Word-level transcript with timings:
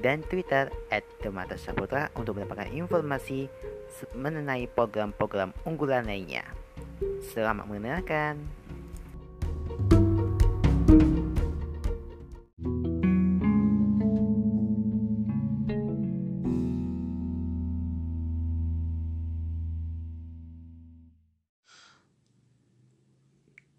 dan 0.00 0.20
Twitter 0.26 0.68
at 0.92 1.04
Demata 1.24 1.56
Saputra 1.56 2.12
untuk 2.16 2.36
mendapatkan 2.36 2.68
informasi 2.72 3.48
mengenai 4.12 4.68
program-program 4.68 5.56
unggulan 5.64 6.04
lainnya. 6.04 6.44
Selamat 7.32 7.68
mendengarkan. 7.68 8.40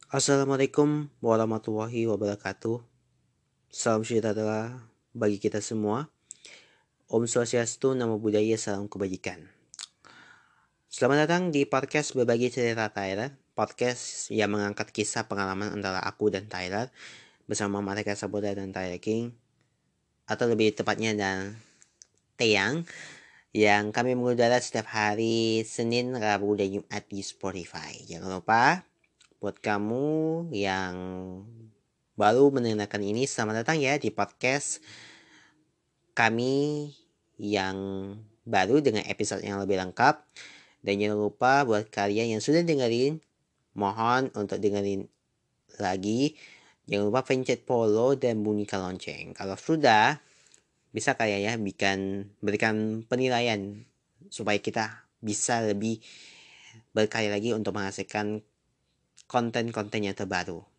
Assalamualaikum 0.07 1.11
warahmatullahi 1.19 2.07
wabarakatuh. 2.07 2.79
Salam 3.67 4.07
sejahtera 4.07 4.87
bagi 5.15 5.39
kita 5.39 5.63
semua. 5.63 6.11
Om 7.07 7.23
Swastiastu, 7.23 7.95
Namo 7.95 8.19
Buddhaya, 8.19 8.59
Salam 8.59 8.91
Kebajikan. 8.91 9.47
Selamat 10.91 11.27
datang 11.27 11.55
di 11.55 11.63
podcast 11.63 12.11
Berbagi 12.11 12.51
Cerita 12.51 12.91
Tyler, 12.91 13.31
podcast 13.55 14.27
yang 14.27 14.51
mengangkat 14.51 14.91
kisah 14.91 15.29
pengalaman 15.31 15.71
antara 15.71 16.03
aku 16.03 16.27
dan 16.27 16.51
Tyler 16.51 16.91
bersama 17.47 17.79
mereka 17.79 18.11
Saboda 18.19 18.51
dan 18.51 18.75
Tyler 18.75 18.99
King, 18.99 19.31
atau 20.27 20.51
lebih 20.51 20.75
tepatnya 20.75 21.15
dan 21.15 21.55
Teyang, 22.35 22.83
yang 23.55 23.95
kami 23.95 24.19
mengudara 24.19 24.59
setiap 24.59 24.91
hari 24.91 25.63
Senin, 25.63 26.11
Rabu, 26.13 26.59
dan 26.59 26.81
Jumat 26.81 27.03
di 27.07 27.23
Spotify. 27.23 27.95
Jangan 28.03 28.43
lupa 28.43 28.83
buat 29.39 29.57
kamu 29.63 30.49
yang 30.51 30.93
baru 32.17 32.49
mendengarkan 32.49 33.05
ini, 33.05 33.29
selamat 33.29 33.61
datang 33.61 33.77
ya 33.77 34.01
di 34.01 34.09
podcast 34.09 34.81
kami 36.17 36.89
yang 37.37 37.77
baru 38.41 38.81
dengan 38.81 39.05
episode 39.05 39.45
yang 39.45 39.61
lebih 39.61 39.77
lengkap. 39.77 40.25
Dan 40.81 40.97
jangan 40.97 41.17
lupa 41.21 41.61
buat 41.61 41.93
kalian 41.93 42.33
yang 42.33 42.41
sudah 42.41 42.65
dengerin, 42.65 43.21
mohon 43.77 44.33
untuk 44.33 44.57
dengerin 44.57 45.05
lagi. 45.77 46.33
Jangan 46.89 47.05
lupa 47.13 47.21
pencet 47.21 47.69
follow 47.69 48.17
dan 48.17 48.41
bunyikan 48.41 48.81
lonceng. 48.81 49.37
Kalau 49.37 49.53
sudah, 49.53 50.17
bisa 50.89 51.13
kalian 51.13 51.41
ya 51.45 51.53
bikin, 51.61 52.33
berikan 52.41 53.05
penilaian 53.05 53.85
supaya 54.33 54.57
kita 54.57 55.05
bisa 55.21 55.61
lebih 55.61 56.01
berkarya 56.97 57.29
lagi 57.29 57.53
untuk 57.53 57.77
menghasilkan 57.77 58.41
konten-konten 59.29 60.01
yang 60.01 60.17
terbaru. 60.17 60.76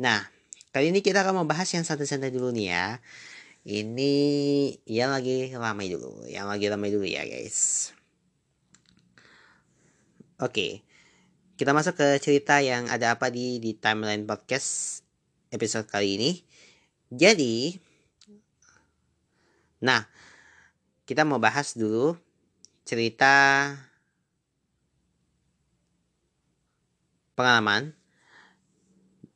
Nah, 0.00 0.24
kali 0.72 0.88
ini 0.88 1.04
kita 1.04 1.20
akan 1.20 1.44
membahas 1.44 1.68
yang 1.76 1.84
santai-santai 1.84 2.32
dulu 2.32 2.48
nih 2.56 2.72
ya. 2.72 2.86
Ini 3.68 4.14
yang 4.88 5.12
lagi 5.12 5.52
ramai 5.52 5.92
dulu, 5.92 6.24
yang 6.24 6.48
lagi 6.48 6.72
ramai 6.72 6.88
dulu 6.88 7.04
ya 7.04 7.20
guys. 7.28 7.92
Oke, 10.40 10.80
kita 11.60 11.76
masuk 11.76 12.00
ke 12.00 12.16
cerita 12.24 12.64
yang 12.64 12.88
ada 12.88 13.12
apa 13.12 13.28
di 13.28 13.60
di 13.60 13.76
timeline 13.76 14.24
podcast 14.24 15.04
episode 15.52 15.84
kali 15.84 16.16
ini. 16.16 16.30
Jadi, 17.12 17.76
nah 19.84 20.08
kita 21.04 21.28
mau 21.28 21.36
bahas 21.36 21.76
dulu 21.76 22.16
cerita 22.88 23.68
pengalaman 27.36 27.99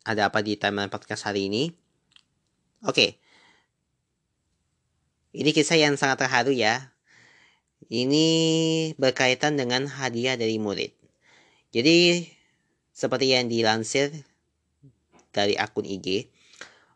ada 0.04 0.28
apa 0.28 0.44
di 0.44 0.60
timeline 0.60 0.92
podcast 0.92 1.25
hari 1.25 1.48
ini. 1.48 1.72
Oke. 2.84 3.16
Ini 5.34 5.50
kisah 5.50 5.81
yang 5.81 5.97
sangat 5.98 6.22
terharu 6.22 6.54
ya. 6.54 6.94
Ini 7.88 8.26
berkaitan 9.00 9.59
dengan 9.59 9.88
hadiah 9.88 10.38
dari 10.38 10.60
murid. 10.60 10.94
Jadi, 11.75 12.22
seperti 12.94 13.34
yang 13.34 13.50
dilansir 13.50 14.15
dari 15.34 15.59
akun 15.59 15.82
IG, 15.82 16.31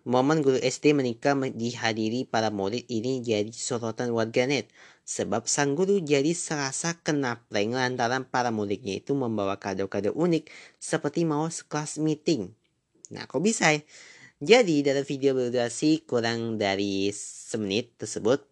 momen 0.07 0.41
guru 0.41 0.57
SD 0.57 0.95
menikah 0.95 1.35
dihadiri 1.35 2.25
para 2.25 2.49
murid 2.49 2.87
ini 2.89 3.21
jadi 3.21 3.51
sorotan 3.51 4.15
warganet 4.15 4.71
sebab 5.09 5.49
sang 5.49 5.73
guru 5.73 6.05
jadi 6.05 6.37
serasa 6.37 7.01
kena 7.01 7.41
prank 7.49 7.73
lantaran 7.73 8.29
para 8.29 8.53
muridnya 8.53 9.01
itu 9.01 9.17
membawa 9.17 9.57
kado-kado 9.57 10.13
unik 10.13 10.53
seperti 10.77 11.25
mau 11.25 11.49
kelas 11.49 11.97
meeting. 11.97 12.58
Nah, 13.09 13.25
kok 13.25 13.41
bisa 13.41 13.73
ya? 13.73 13.81
Jadi, 14.39 14.87
dalam 14.87 15.03
video 15.03 15.35
berdurasi 15.35 16.07
kurang 16.07 16.63
dari 16.63 17.11
semenit 17.11 17.99
tersebut, 17.99 18.47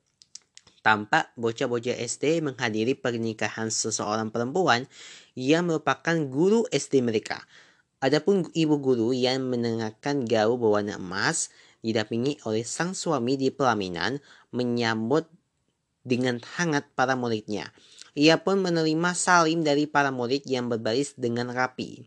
tampak 0.82 1.30
bocah-bocah 1.38 1.94
SD 1.94 2.42
menghadiri 2.42 2.98
pernikahan 2.98 3.70
seseorang 3.70 4.34
perempuan 4.34 4.90
yang 5.38 5.70
merupakan 5.70 6.18
guru 6.26 6.66
SD 6.74 7.06
mereka. 7.06 7.38
Adapun 8.02 8.46
ibu 8.54 8.76
guru 8.82 9.14
yang 9.14 9.46
mengenakan 9.46 10.26
gaun 10.26 10.58
berwarna 10.58 10.98
emas 10.98 11.54
didampingi 11.86 12.42
oleh 12.42 12.66
sang 12.66 12.94
suami 12.94 13.38
di 13.38 13.54
pelaminan 13.54 14.18
menyambut 14.50 15.30
dengan 16.06 16.42
hangat 16.58 16.86
para 16.98 17.14
muridnya. 17.14 17.70
Ia 18.18 18.42
pun 18.42 18.62
menerima 18.62 19.10
salim 19.14 19.62
dari 19.62 19.90
para 19.90 20.14
murid 20.14 20.46
yang 20.46 20.66
berbaris 20.66 21.14
dengan 21.18 21.50
rapi. 21.50 22.06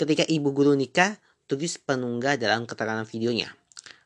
Ketika 0.00 0.24
ibu 0.28 0.52
guru 0.52 0.72
nikah, 0.72 1.20
tulis 1.56 1.78
penunggah 1.80 2.36
dalam 2.36 2.66
keterangan 2.66 3.06
videonya. 3.06 3.54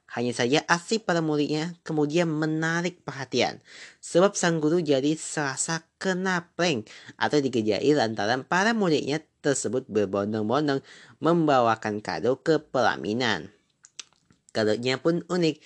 Hanya 0.08 0.32
saja 0.32 0.64
aksi 0.64 1.04
para 1.04 1.20
muridnya 1.20 1.76
kemudian 1.84 2.32
menarik 2.32 3.04
perhatian. 3.04 3.60
Sebab 4.00 4.32
sang 4.32 4.56
guru 4.56 4.80
jadi 4.80 5.12
serasa 5.12 5.84
kena 6.00 6.48
prank 6.56 6.88
atau 7.20 7.36
dikejai 7.44 7.92
lantaran 7.92 8.40
para 8.40 8.72
muridnya 8.72 9.20
tersebut 9.44 9.84
berbondong-bondong 9.86 10.80
membawakan 11.20 12.00
kado 12.00 12.40
ke 12.40 12.56
pelaminan. 12.56 13.52
Kadonya 14.56 14.96
pun 14.96 15.22
unik, 15.28 15.60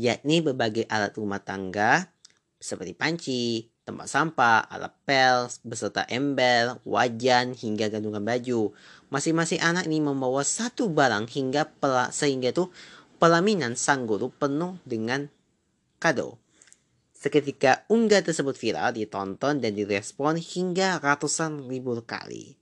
yakni 0.00 0.40
berbagai 0.40 0.88
alat 0.88 1.12
rumah 1.20 1.44
tangga 1.44 2.08
seperti 2.62 2.96
panci, 2.96 3.68
tempat 3.82 4.06
sampah, 4.06 4.62
alat 4.70 4.94
pel, 5.02 5.50
beserta 5.66 6.06
ember, 6.06 6.78
wajan, 6.86 7.52
hingga 7.58 7.90
gantungan 7.90 8.22
baju. 8.22 8.70
Masing-masing 9.12 9.60
anak 9.60 9.84
ini 9.92 10.00
membawa 10.00 10.40
satu 10.40 10.88
barang 10.88 11.28
hingga 11.28 11.68
pela, 11.68 12.08
sehingga 12.08 12.48
itu 12.48 12.72
pelaminan 13.20 13.76
sang 13.76 14.08
guru 14.08 14.32
penuh 14.32 14.80
dengan 14.88 15.28
kado. 16.00 16.40
Seketika 17.12 17.84
unggah 17.92 18.24
tersebut 18.24 18.56
viral, 18.56 18.96
ditonton 18.96 19.60
dan 19.60 19.76
direspon 19.76 20.40
hingga 20.40 20.96
ratusan 20.96 21.68
ribu 21.68 21.92
kali. 22.08 22.56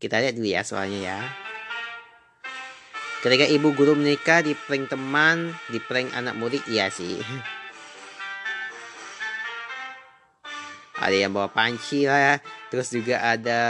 Kita 0.00 0.24
lihat 0.24 0.40
dulu 0.40 0.48
ya 0.48 0.64
soalnya 0.64 1.00
ya. 1.04 1.20
Ketika 3.20 3.44
ibu 3.44 3.76
guru 3.76 3.92
menikah 3.92 4.40
di 4.40 4.56
prank 4.56 4.88
teman, 4.88 5.52
di 5.68 5.76
prank 5.84 6.16
anak 6.16 6.32
murid, 6.40 6.64
iya 6.64 6.88
sih. 6.88 7.20
ada 11.00 11.16
yang 11.16 11.32
bawa 11.32 11.48
panci 11.48 12.04
lah 12.04 12.40
terus 12.70 12.94
juga 12.94 13.18
ada 13.20 13.62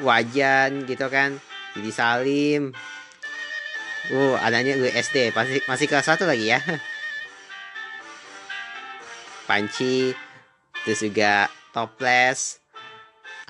wajan 0.00 0.84
gitu 0.84 1.08
kan 1.08 1.40
jadi 1.76 1.90
salim. 1.90 2.74
Uh 4.10 4.34
adanya 4.42 4.74
gue 4.74 4.90
SD 4.90 5.30
pasti 5.30 5.62
masih 5.68 5.86
kelas 5.86 6.06
satu 6.08 6.26
lagi 6.26 6.50
ya. 6.50 6.58
Panci 9.48 10.14
terus 10.82 11.00
juga 11.00 11.46
toples. 11.70 12.58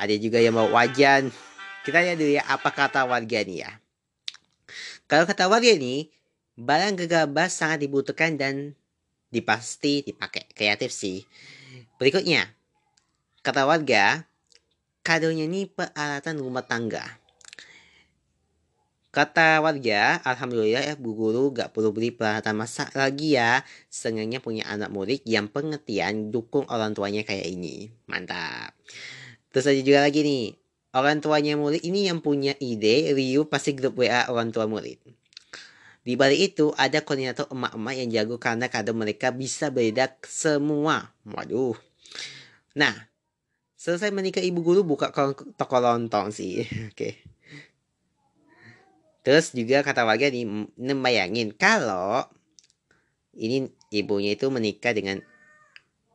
Ada 0.00 0.16
juga 0.16 0.40
yang 0.40 0.56
bawa 0.56 0.84
wajan. 0.84 1.32
Kita 1.84 2.00
lihat 2.00 2.20
dulu 2.20 2.32
ya 2.36 2.44
apa 2.44 2.68
kata 2.72 3.08
warga 3.08 3.40
nih 3.40 3.64
ya. 3.64 3.70
Kalau 5.08 5.24
kata 5.24 5.48
warga 5.48 5.68
ini 5.68 6.12
barang 6.60 7.04
gegabah 7.04 7.48
sangat 7.48 7.84
dibutuhkan 7.84 8.36
dan 8.36 8.76
dipasti 9.32 10.04
dipakai. 10.04 10.48
Kreatif 10.52 10.92
sih. 10.92 11.24
Berikutnya, 11.96 12.48
kata 13.40 13.64
warga, 13.64 14.28
kadonya 15.00 15.48
ini 15.48 15.64
peralatan 15.68 16.36
rumah 16.40 16.64
tangga. 16.64 17.20
Kata 19.10 19.58
warga, 19.58 20.22
Alhamdulillah 20.22 20.86
ya 20.86 20.94
Bu 20.94 21.18
Guru 21.18 21.50
gak 21.50 21.74
perlu 21.74 21.90
beli 21.90 22.14
peralatan 22.14 22.54
masak 22.54 22.94
lagi 22.94 23.34
ya. 23.34 23.66
Senangnya 23.90 24.38
punya 24.38 24.70
anak 24.70 24.94
murid 24.94 25.26
yang 25.26 25.50
pengertian 25.50 26.30
dukung 26.30 26.62
orang 26.70 26.94
tuanya 26.94 27.26
kayak 27.26 27.42
ini. 27.50 27.90
Mantap. 28.06 28.70
Terus 29.50 29.66
ada 29.66 29.82
juga 29.82 30.00
lagi 30.06 30.22
nih. 30.22 30.54
Orang 30.94 31.18
tuanya 31.18 31.58
murid 31.58 31.82
ini 31.82 32.06
yang 32.06 32.22
punya 32.22 32.54
ide, 32.62 33.10
Ryu 33.10 33.50
pasti 33.50 33.74
grup 33.74 33.98
WA 33.98 34.30
orang 34.30 34.54
tua 34.54 34.70
murid. 34.70 35.02
Di 36.06 36.14
balik 36.14 36.54
itu 36.54 36.70
ada 36.78 37.02
koordinator 37.02 37.50
emak-emak 37.50 37.94
yang 37.98 38.08
jago 38.14 38.38
karena 38.38 38.70
kado 38.70 38.94
mereka 38.94 39.34
bisa 39.34 39.74
beda 39.74 40.06
semua. 40.22 41.10
Waduh. 41.26 41.74
Nah, 42.78 43.09
selesai 43.80 44.12
menikah 44.12 44.44
ibu 44.44 44.60
guru 44.60 44.84
buka 44.84 45.08
toko 45.56 45.76
lontong 45.80 46.28
sih. 46.28 46.60
Oke. 46.92 47.16
Terus 49.24 49.56
juga 49.56 49.80
kata 49.80 50.04
warga 50.04 50.28
nih, 50.28 50.44
membayangin 50.76 51.56
kalau 51.56 52.28
ini 53.36 53.72
ibunya 53.88 54.36
itu 54.36 54.52
menikah 54.52 54.92
dengan 54.92 55.24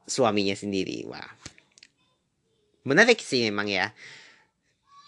suaminya 0.06 0.54
sendiri. 0.54 1.10
Wah. 1.10 1.26
Menarik 2.86 3.18
sih 3.18 3.50
memang 3.50 3.66
ya. 3.66 3.90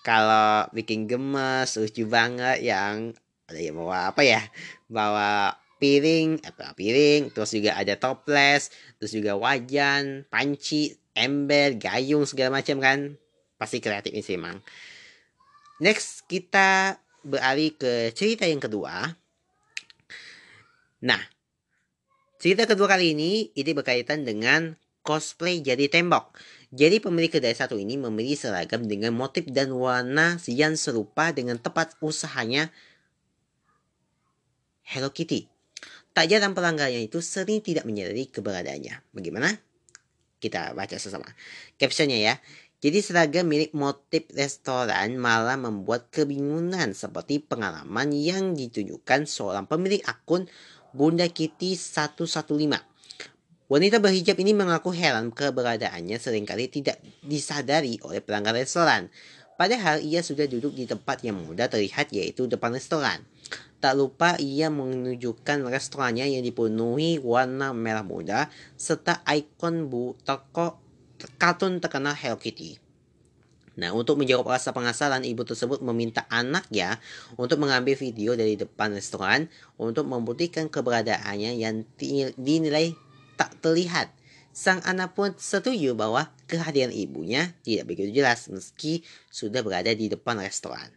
Kalau 0.02 0.66
bikin 0.74 1.06
gemes, 1.06 1.78
lucu 1.78 2.10
banget 2.10 2.66
yang 2.66 3.14
ada 3.46 3.60
yang 3.60 3.78
bawa 3.78 4.14
apa 4.14 4.26
ya? 4.26 4.42
Bawa 4.90 5.54
piring, 5.78 6.42
apa 6.42 6.74
piring, 6.74 7.30
terus 7.34 7.54
juga 7.54 7.78
ada 7.78 7.94
toples, 7.98 8.74
terus 8.98 9.14
juga 9.14 9.38
wajan, 9.38 10.26
panci, 10.30 10.98
ember, 11.18 11.74
gayung 11.82 12.30
segala 12.30 12.62
macam 12.62 12.78
kan. 12.78 13.18
Pasti 13.58 13.82
kreatif 13.82 14.14
sih 14.22 14.38
emang. 14.38 14.62
Next 15.82 16.30
kita 16.30 17.02
beralih 17.26 17.74
ke 17.74 18.14
cerita 18.14 18.46
yang 18.46 18.62
kedua. 18.62 19.18
Nah, 21.02 21.22
cerita 22.38 22.70
kedua 22.70 22.86
kali 22.86 23.18
ini 23.18 23.50
ini 23.54 23.72
berkaitan 23.74 24.26
dengan 24.26 24.78
cosplay 25.02 25.62
jadi 25.62 25.90
tembok. 25.90 26.38
Jadi 26.74 27.00
pemilik 27.00 27.32
kedai 27.32 27.56
satu 27.56 27.80
ini 27.80 27.96
membeli 27.96 28.36
seragam 28.36 28.84
dengan 28.86 29.16
motif 29.16 29.48
dan 29.48 29.72
warna 29.72 30.36
yang 30.52 30.76
serupa 30.76 31.32
dengan 31.32 31.56
tempat 31.56 31.96
usahanya 32.04 32.70
Hello 34.84 35.12
Kitty. 35.12 35.48
Tak 36.12 36.32
jarang 36.32 36.56
pelanggannya 36.58 37.06
itu 37.06 37.20
sering 37.20 37.60
tidak 37.60 37.84
menyadari 37.84 38.28
keberadaannya. 38.28 39.04
Bagaimana? 39.14 39.67
Kita 40.38 40.78
baca 40.78 40.96
sesama. 41.02 41.26
Captionnya 41.82 42.18
ya. 42.18 42.36
Jadi 42.78 43.02
seragam 43.02 43.50
milik 43.50 43.74
motif 43.74 44.30
restoran 44.38 45.18
malah 45.18 45.58
membuat 45.58 46.14
kebingungan 46.14 46.94
seperti 46.94 47.42
pengalaman 47.42 48.14
yang 48.14 48.54
ditunjukkan 48.54 49.26
seorang 49.26 49.66
pemilik 49.66 49.98
akun 50.06 50.46
Bunda 50.94 51.26
Kitty 51.26 51.74
115. 51.74 52.22
Wanita 53.68 53.98
berhijab 54.00 54.38
ini 54.40 54.54
mengaku 54.54 54.94
heran 54.94 55.34
keberadaannya 55.34 56.22
sering 56.22 56.46
kali 56.46 56.70
tidak 56.70 57.02
disadari 57.26 57.98
oleh 58.06 58.22
pelanggan 58.22 58.56
restoran. 58.56 59.10
Padahal 59.58 59.98
ia 60.00 60.22
sudah 60.22 60.46
duduk 60.46 60.78
di 60.78 60.86
tempat 60.86 61.26
yang 61.26 61.42
mudah 61.42 61.66
terlihat 61.68 62.14
yaitu 62.14 62.46
depan 62.46 62.78
restoran. 62.78 63.26
Tak 63.78 63.94
lupa 63.94 64.34
ia 64.42 64.74
menunjukkan 64.74 65.70
restorannya 65.70 66.26
yang 66.26 66.42
dipenuhi 66.42 67.22
warna 67.22 67.78
merah 67.78 68.02
muda 68.02 68.50
serta 68.74 69.22
ikon 69.30 69.86
bu 69.86 70.18
toko 70.26 70.82
kartun 71.38 71.78
terkenal 71.78 72.18
Hello 72.18 72.42
Kitty. 72.42 72.82
Nah, 73.78 73.94
untuk 73.94 74.18
menjawab 74.18 74.50
rasa 74.50 74.74
penasaran, 74.74 75.22
ibu 75.22 75.46
tersebut 75.46 75.86
meminta 75.86 76.26
anaknya 76.34 76.98
untuk 77.38 77.62
mengambil 77.62 77.94
video 77.94 78.34
dari 78.34 78.58
depan 78.58 78.90
restoran 78.90 79.46
untuk 79.78 80.10
membuktikan 80.10 80.66
keberadaannya 80.66 81.62
yang 81.62 81.86
dinilai 82.42 82.98
tak 83.38 83.54
terlihat. 83.62 84.10
Sang 84.50 84.82
anak 84.90 85.14
pun 85.14 85.38
setuju 85.38 85.94
bahwa 85.94 86.34
kehadiran 86.50 86.90
ibunya 86.90 87.54
tidak 87.62 87.94
begitu 87.94 88.18
jelas 88.18 88.50
meski 88.50 89.06
sudah 89.30 89.62
berada 89.62 89.94
di 89.94 90.10
depan 90.10 90.42
restoran. 90.42 90.97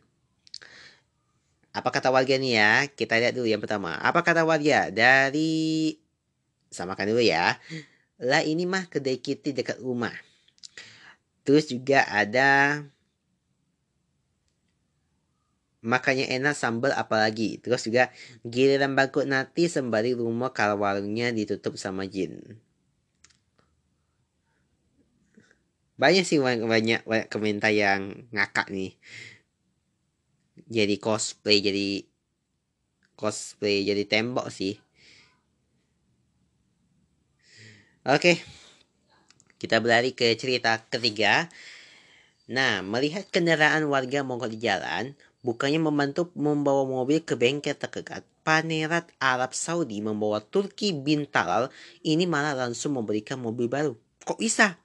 Apa 1.70 1.94
kata 1.94 2.10
warga 2.10 2.34
nih 2.34 2.52
ya? 2.58 2.72
Kita 2.90 3.14
lihat 3.14 3.38
dulu 3.38 3.46
yang 3.46 3.62
pertama. 3.62 3.94
Apa 4.02 4.26
kata 4.26 4.42
warga? 4.42 4.90
Dari 4.90 5.94
samakan 6.70 7.14
dulu 7.14 7.22
ya. 7.22 7.62
Lah 8.18 8.42
ini 8.42 8.66
mah 8.66 8.90
kedai 8.90 9.22
kitty 9.22 9.54
dekat 9.54 9.78
rumah. 9.78 10.12
Terus 11.46 11.70
juga 11.70 12.04
ada 12.10 12.82
makanya 15.80 16.26
enak 16.28 16.58
sambal 16.58 16.90
apalagi. 16.92 17.62
Terus 17.62 17.86
juga 17.86 18.10
giliran 18.42 18.98
bangkut 18.98 19.30
nanti 19.30 19.70
sembari 19.70 20.12
rumah 20.12 20.50
kalau 20.50 20.82
warungnya 20.82 21.30
ditutup 21.30 21.78
sama 21.78 22.04
jin. 22.04 22.60
Banyak 26.00 26.24
sih 26.24 26.40
banyak, 26.40 26.64
banyak 27.04 27.28
komentar 27.28 27.70
yang 27.70 28.26
ngakak 28.32 28.72
nih. 28.72 28.96
Jadi 30.70 31.02
cosplay 31.02 31.58
jadi 31.58 32.06
cosplay 33.18 33.82
jadi 33.82 34.06
tembok 34.06 34.46
sih. 34.54 34.78
Oke, 38.06 38.40
kita 39.60 39.82
berlari 39.82 40.16
ke 40.16 40.32
cerita 40.38 40.78
ketiga. 40.88 41.50
Nah, 42.48 42.80
melihat 42.80 43.28
kendaraan 43.28 43.84
warga 43.92 44.24
mogok 44.24 44.50
di 44.50 44.58
jalan, 44.62 45.12
bukannya 45.44 45.82
membantu 45.82 46.32
membawa 46.32 46.86
mobil 46.88 47.20
ke 47.20 47.36
bengkel 47.36 47.76
terdekat, 47.76 48.24
Panerat 48.40 49.12
Arab 49.20 49.52
Saudi 49.52 50.00
membawa 50.00 50.40
Turki 50.40 50.96
bin 50.96 51.28
Talal 51.28 51.68
ini 52.00 52.24
malah 52.24 52.56
langsung 52.56 52.96
memberikan 52.96 53.36
mobil 53.36 53.68
baru. 53.68 53.92
Kok 54.24 54.40
bisa? 54.40 54.80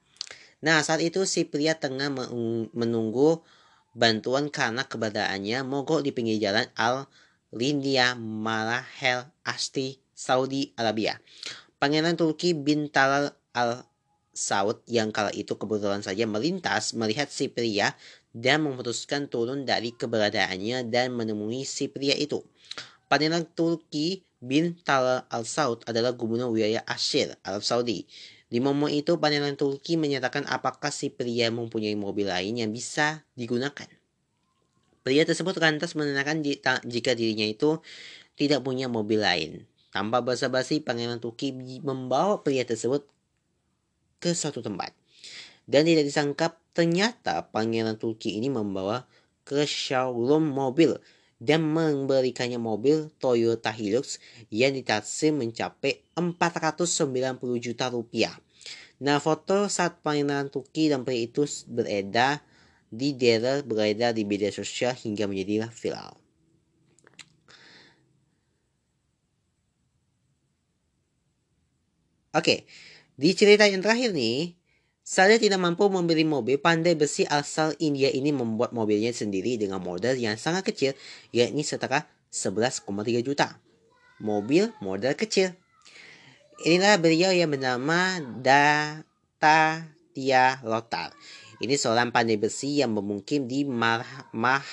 Nah, 0.59 0.83
saat 0.83 0.99
itu 0.99 1.23
si 1.23 1.47
pria 1.47 1.77
tengah 1.79 2.11
menunggu 2.75 3.39
bantuan 3.95 4.51
karena 4.51 4.83
keberadaannya 4.83 5.63
mogok 5.63 6.03
di 6.03 6.11
pinggir 6.11 6.37
jalan 6.37 6.67
Al 6.75 7.07
Lindia 7.55 8.13
Malahel 8.19 9.31
Asti 9.47 9.95
Saudi 10.11 10.75
Arabia. 10.75 11.15
Pangeran 11.79 12.19
Turki 12.19 12.51
bin 12.51 12.91
Talal 12.91 13.31
al 13.55 13.87
Saud 14.35 14.83
yang 14.91 15.15
kala 15.15 15.31
itu 15.31 15.55
kebetulan 15.55 16.03
saja 16.03 16.27
melintas 16.27 16.91
melihat 16.91 17.31
si 17.31 17.47
pria 17.47 17.95
dan 18.35 18.67
memutuskan 18.67 19.31
turun 19.31 19.63
dari 19.63 19.95
keberadaannya 19.95 20.91
dan 20.91 21.15
menemui 21.15 21.63
si 21.63 21.87
pria 21.87 22.19
itu. 22.19 22.43
Pangeran 23.07 23.47
Turki 23.55 24.27
bin 24.43 24.75
Talal 24.83 25.23
al 25.31 25.47
Saud 25.47 25.87
adalah 25.87 26.11
gubernur 26.11 26.51
wilayah 26.51 26.83
Asyir, 26.83 27.39
Arab 27.47 27.63
Saudi. 27.63 28.03
Di 28.45 28.61
momen 28.61 28.93
itu, 28.93 29.17
Pangeran 29.17 29.57
Turki 29.57 29.97
menyatakan 29.97 30.45
apakah 30.45 30.93
si 30.93 31.09
pria 31.09 31.49
mempunyai 31.49 31.97
mobil 31.97 32.29
lain 32.29 32.61
yang 32.61 32.69
bisa 32.69 33.25
digunakan. 33.33 33.89
Pria 35.01 35.25
tersebut 35.25 35.57
lantas 35.57 35.93
menanyakan 35.97 36.45
jika 36.85 37.11
dirinya 37.13 37.45
itu 37.45 37.81
tidak 38.37 38.61
punya 38.65 38.89
mobil 38.89 39.21
lain. 39.21 39.65
Tanpa 39.89 40.21
basa-basi, 40.21 40.81
Pangeran 40.81 41.17
Turki 41.17 41.53
membawa 41.81 42.41
pria 42.45 42.65
tersebut 42.67 43.05
ke 44.21 44.33
suatu 44.33 44.61
tempat. 44.61 44.93
Dan 45.65 45.89
tidak 45.89 46.05
disangka 46.05 46.53
ternyata 46.77 47.49
Pangeran 47.49 47.97
Turki 47.97 48.37
ini 48.37 48.53
membawa 48.53 49.09
ke 49.41 49.65
showroom 49.65 50.53
mobil 50.53 50.97
dan 51.45 51.61
memberikannya 51.61 52.57
mobil 52.57 53.13
Toyota 53.21 53.69
Hilux 53.69 54.17
yang 54.49 54.73
ditaksir 54.73 55.29
mencapai 55.29 56.01
490 56.17 57.61
juta 57.61 57.85
rupiah. 57.93 58.33
Nah, 58.97 59.21
foto 59.21 59.69
saat 59.69 60.01
Pangeran 60.01 60.49
Turki 60.49 60.89
dan 60.89 61.05
pria 61.05 61.29
itu 61.29 61.45
beredar 61.69 62.41
di 62.89 63.13
daerah 63.13 63.61
beredar 63.61 64.17
di 64.17 64.25
media 64.25 64.49
sosial 64.49 64.97
hingga 64.97 65.29
menjadi 65.29 65.69
viral. 65.69 66.17
Oke, 72.35 72.67
di 73.15 73.31
cerita 73.31 73.63
yang 73.63 73.79
terakhir 73.79 74.11
nih, 74.11 74.59
saya 75.05 75.37
tidak 75.37 75.61
mampu 75.61 75.85
membeli 75.85 76.25
mobil 76.25 76.57
pandai 76.57 76.97
besi 76.97 77.29
asal 77.29 77.77
India 77.77 78.09
ini 78.09 78.33
membuat 78.33 78.73
mobilnya 78.73 79.13
sendiri 79.13 79.53
dengan 79.53 79.77
model 79.77 80.17
yang 80.17 80.33
sangat 80.33 80.65
kecil, 80.65 80.97
yakni 81.29 81.61
setara 81.61 82.09
11,3 82.33 82.89
juta. 83.21 83.61
Mobil 84.17 84.73
model 84.81 85.13
kecil. 85.13 85.53
Inilah 86.65 86.97
beliau 86.97 87.29
yang 87.29 87.53
bernama 87.53 88.17
Data 88.41 89.85
Tia 90.17 90.57
Lotar. 90.65 91.13
Ini 91.61 91.77
seorang 91.77 92.09
pandai 92.09 92.41
besi 92.41 92.81
yang 92.81 92.97
bermukim 92.97 93.45
di 93.45 93.61
Maharashtra, 93.61 94.65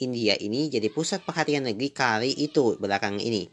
India 0.00 0.40
ini 0.40 0.72
jadi 0.72 0.88
pusat 0.88 1.20
perhatian 1.20 1.68
negeri 1.68 1.92
kali 1.92 2.32
itu 2.32 2.80
belakang 2.80 3.20
ini. 3.20 3.52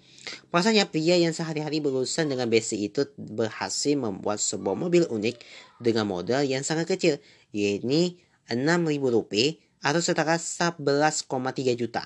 Rasanya 0.54 0.88
pria 0.88 1.20
yang 1.20 1.36
sehari-hari 1.36 1.84
berurusan 1.84 2.32
dengan 2.32 2.48
besi 2.48 2.88
itu 2.88 3.10
berhasil 3.20 3.96
membuat 3.98 4.40
sebuah 4.40 4.76
mobil 4.76 5.04
unik 5.10 5.36
dengan 5.84 6.08
modal 6.08 6.48
yang 6.48 6.64
sangat 6.64 6.96
kecil, 6.96 7.20
yaitu 7.52 8.16
6.000 8.48 8.56
rupiah 9.04 9.60
atau 9.84 10.00
setara 10.00 10.40
11,3 10.40 11.28
juta 11.76 12.04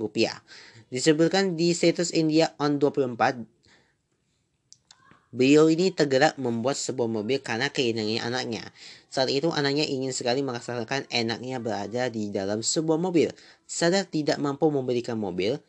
rupiah. 0.00 0.40
Disebutkan 0.88 1.60
di 1.60 1.76
status 1.76 2.16
India 2.16 2.56
on 2.56 2.80
24 2.80 3.44
Beliau 5.28 5.68
ini 5.68 5.92
tergerak 5.92 6.40
membuat 6.40 6.80
sebuah 6.80 7.04
mobil 7.04 7.44
karena 7.44 7.68
keinginannya 7.68 8.24
anaknya. 8.24 8.64
Saat 9.12 9.28
itu 9.28 9.52
anaknya 9.52 9.84
ingin 9.84 10.16
sekali 10.16 10.40
merasakan 10.40 11.04
enaknya 11.12 11.60
berada 11.60 12.08
di 12.08 12.32
dalam 12.32 12.64
sebuah 12.64 12.96
mobil. 12.96 13.28
Sadar 13.68 14.08
tidak 14.08 14.40
mampu 14.40 14.72
memberikan 14.72 15.20
mobil, 15.20 15.60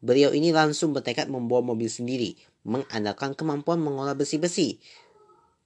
beliau 0.00 0.32
ini 0.32 0.50
langsung 0.50 0.96
bertekad 0.96 1.28
membawa 1.28 1.60
mobil 1.72 1.88
sendiri, 1.88 2.36
mengandalkan 2.64 3.36
kemampuan 3.36 3.80
mengolah 3.80 4.16
besi-besi. 4.16 4.80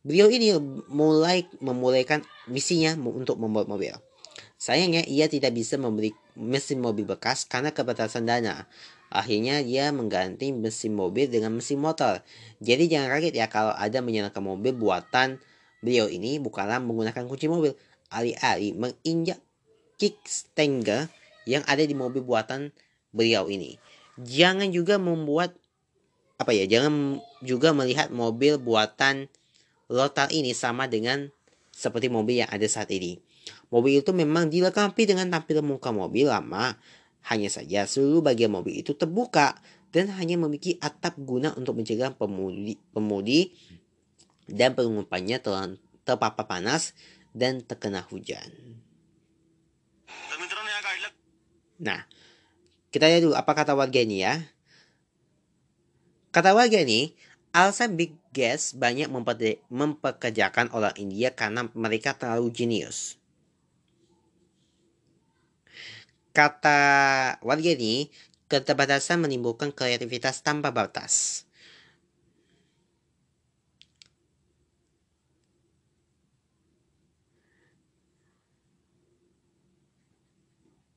Beliau 0.04 0.28
ini 0.28 0.52
mulai 0.92 1.48
memulaikan 1.64 2.20
misinya 2.50 2.92
untuk 2.98 3.40
membuat 3.40 3.70
mobil. 3.70 3.96
Sayangnya 4.60 5.04
ia 5.08 5.28
tidak 5.28 5.56
bisa 5.56 5.80
membeli 5.80 6.12
mesin 6.36 6.82
mobil 6.82 7.08
bekas 7.08 7.48
karena 7.48 7.72
keterbatasan 7.72 8.28
dana. 8.28 8.68
Akhirnya 9.08 9.62
dia 9.62 9.94
mengganti 9.94 10.50
mesin 10.50 10.92
mobil 10.98 11.30
dengan 11.30 11.54
mesin 11.54 11.78
motor. 11.78 12.20
Jadi 12.58 12.90
jangan 12.90 13.16
kaget 13.16 13.34
ya 13.38 13.46
kalau 13.46 13.72
ada 13.72 14.02
menyalakan 14.02 14.42
mobil 14.42 14.74
buatan 14.74 15.38
beliau 15.84 16.08
ini 16.08 16.40
bukanlah 16.42 16.82
menggunakan 16.82 17.24
kunci 17.28 17.46
mobil. 17.46 17.72
Alih-alih 18.10 18.74
menginjak 18.74 19.38
kickstanger 19.96 21.08
yang 21.46 21.62
ada 21.68 21.84
di 21.84 21.94
mobil 21.94 22.24
buatan 22.24 22.74
beliau 23.14 23.46
ini. 23.46 23.78
Jangan 24.20 24.70
juga 24.70 24.98
membuat 25.00 25.58
apa 26.38 26.50
ya, 26.50 26.66
jangan 26.66 27.22
juga 27.42 27.70
melihat 27.70 28.10
mobil 28.10 28.58
buatan 28.58 29.30
Lotar 29.84 30.32
ini 30.32 30.56
sama 30.56 30.88
dengan 30.88 31.28
seperti 31.68 32.08
mobil 32.08 32.40
yang 32.40 32.50
ada 32.50 32.64
saat 32.64 32.88
ini. 32.88 33.20
Mobil 33.68 34.00
itu 34.00 34.16
memang 34.16 34.48
dilengkapi 34.48 35.04
dengan 35.04 35.28
tampilan 35.28 35.66
muka 35.66 35.92
mobil 35.92 36.30
lama 36.30 36.78
hanya 37.28 37.48
saja 37.52 37.84
seluruh 37.84 38.24
bagian 38.24 38.52
mobil 38.52 38.80
itu 38.80 38.96
terbuka 38.96 39.60
dan 39.92 40.08
hanya 40.16 40.40
memiliki 40.40 40.80
atap 40.80 41.14
guna 41.20 41.52
untuk 41.54 41.78
mencegah 41.78 42.16
pemudi, 42.16 42.80
pemudi 42.96 43.52
dan 44.48 44.72
pengumpannya 44.72 45.38
terpapar 46.04 46.44
panas 46.48 46.92
dan 47.36 47.60
terkena 47.60 48.04
hujan. 48.08 48.48
Nah, 51.80 52.06
kita 52.94 53.10
lihat 53.10 53.26
dulu 53.26 53.34
apa 53.34 53.58
kata 53.58 53.74
warga 53.74 53.98
ini 53.98 54.22
ya. 54.22 54.38
Kata 56.30 56.54
warga 56.54 56.78
ini, 56.78 57.10
alasan 57.50 57.98
Big 57.98 58.14
Gas 58.30 58.70
banyak 58.70 59.10
mempekerjakan 59.66 60.70
orang 60.70 60.94
India 60.94 61.34
karena 61.34 61.66
mereka 61.74 62.14
terlalu 62.14 62.54
jenius. 62.54 63.18
Kata 66.30 66.78
warga 67.42 67.70
ini, 67.74 68.14
keterbatasan 68.46 69.26
menimbulkan 69.26 69.74
kreativitas 69.74 70.46
tanpa 70.46 70.70
batas. 70.70 71.42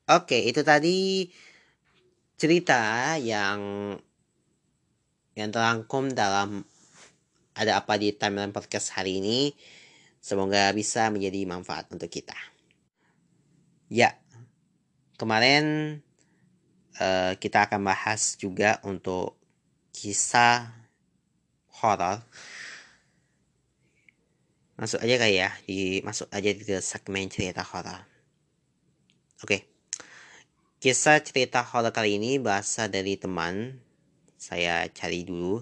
Oke, 0.07 0.39
itu 0.49 0.61
tadi 0.63 1.27
cerita 2.37 3.17
yang 3.17 3.59
yang 5.33 5.49
terangkum 5.49 6.13
dalam 6.13 6.65
ada 7.57 7.81
apa 7.81 7.97
di 7.97 8.13
timeline 8.13 8.53
podcast 8.53 8.93
hari 8.93 9.17
ini. 9.17 9.51
Semoga 10.21 10.69
bisa 10.73 11.09
menjadi 11.09 11.45
manfaat 11.49 11.89
untuk 11.89 12.09
kita. 12.09 12.35
Ya, 13.87 14.13
kemarin 15.17 15.97
uh, 17.01 17.33
kita 17.37 17.65
akan 17.65 17.81
bahas 17.81 18.37
juga 18.37 18.77
untuk 18.85 19.37
kisah 19.93 20.69
horor 21.81 22.21
masuk 24.77 25.01
aja 25.01 25.15
kali 25.17 25.41
ya 25.41 25.49
di 25.65 26.05
masuk 26.05 26.29
aja 26.29 26.53
di 26.53 26.61
segmen 26.85 27.25
cerita 27.33 27.65
horor 27.65 27.97
oke 29.41 29.49
okay. 29.49 29.76
Kisah 30.87 31.19
cerita 31.19 31.67
horor 31.67 31.91
kali 31.91 32.15
ini 32.15 32.39
bahasa 32.39 32.87
dari 32.87 33.19
teman 33.19 33.75
saya 34.39 34.87
cari 34.87 35.27
dulu 35.27 35.59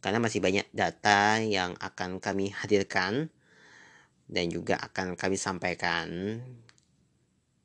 karena 0.00 0.16
masih 0.16 0.40
banyak 0.40 0.64
data 0.72 1.44
yang 1.44 1.76
akan 1.76 2.24
kami 2.24 2.56
hadirkan 2.56 3.28
dan 4.32 4.48
juga 4.48 4.80
akan 4.80 5.12
kami 5.12 5.36
sampaikan 5.36 6.40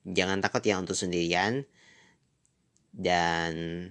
jangan 0.03 0.43
takut 0.43 0.59
ya 0.67 0.83
untuk 0.83 0.99
sendirian 0.99 1.63
dan 2.91 3.87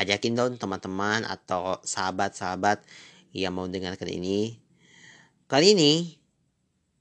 ajakin 0.00 0.32
dong 0.32 0.56
teman-teman 0.56 1.28
atau 1.28 1.76
sahabat-sahabat 1.84 2.88
yang 3.36 3.52
mau 3.52 3.68
dengarkan 3.68 4.08
ini. 4.08 4.64
Kali 5.44 5.76
ini 5.76 6.16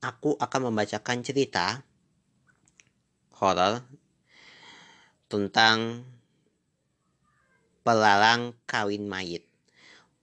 aku 0.03 0.35
akan 0.35 0.67
membacakan 0.67 1.23
cerita 1.23 1.87
horor 3.39 4.00
tentang 5.31 6.03
pelalang 7.87 8.51
kawin 8.67 9.07
mayit. 9.07 9.47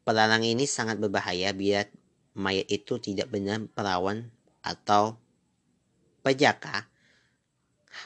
Pelalang 0.05 0.45
ini 0.45 0.69
sangat 0.69 1.01
berbahaya 1.01 1.57
bila 1.57 1.89
mayat 2.37 2.69
itu 2.69 3.01
tidak 3.01 3.33
benar 3.33 3.65
perawan 3.73 4.29
atau 4.61 5.17
pejaka, 6.21 6.85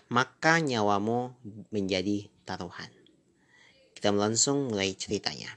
maka 0.07 0.63
nyawamu 0.63 1.35
menjadi 1.75 2.31
taruhan. 2.47 2.91
Kita 3.99 4.15
langsung 4.15 4.71
mulai 4.71 4.95
ceritanya. 4.95 5.51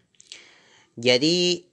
Jadi 0.98 1.66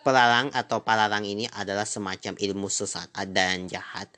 pelalang 0.00 0.48
atau 0.56 0.80
palalang 0.80 1.24
ini 1.28 1.44
adalah 1.52 1.84
semacam 1.84 2.34
ilmu 2.36 2.68
sesat 2.72 3.12
dan 3.32 3.68
jahat 3.68 4.08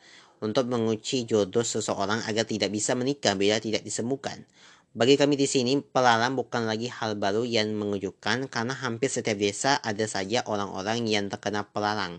untuk 0.40 0.68
menguji 0.72 1.28
jodoh 1.28 1.64
seseorang 1.64 2.24
agar 2.24 2.48
tidak 2.48 2.72
bisa 2.72 2.96
menikah 2.96 3.36
bila 3.36 3.60
tidak 3.60 3.84
disembuhkan. 3.84 4.44
Bagi 4.90 5.14
kami 5.14 5.38
di 5.38 5.46
sini, 5.46 5.78
pelalang 5.78 6.34
bukan 6.34 6.66
lagi 6.66 6.90
hal 6.90 7.14
baru 7.14 7.46
yang 7.46 7.70
mengejutkan 7.78 8.50
karena 8.50 8.74
hampir 8.74 9.06
setiap 9.06 9.38
desa 9.38 9.78
ada 9.78 10.02
saja 10.10 10.42
orang-orang 10.50 11.06
yang 11.06 11.30
terkena 11.30 11.62
pelalang. 11.70 12.18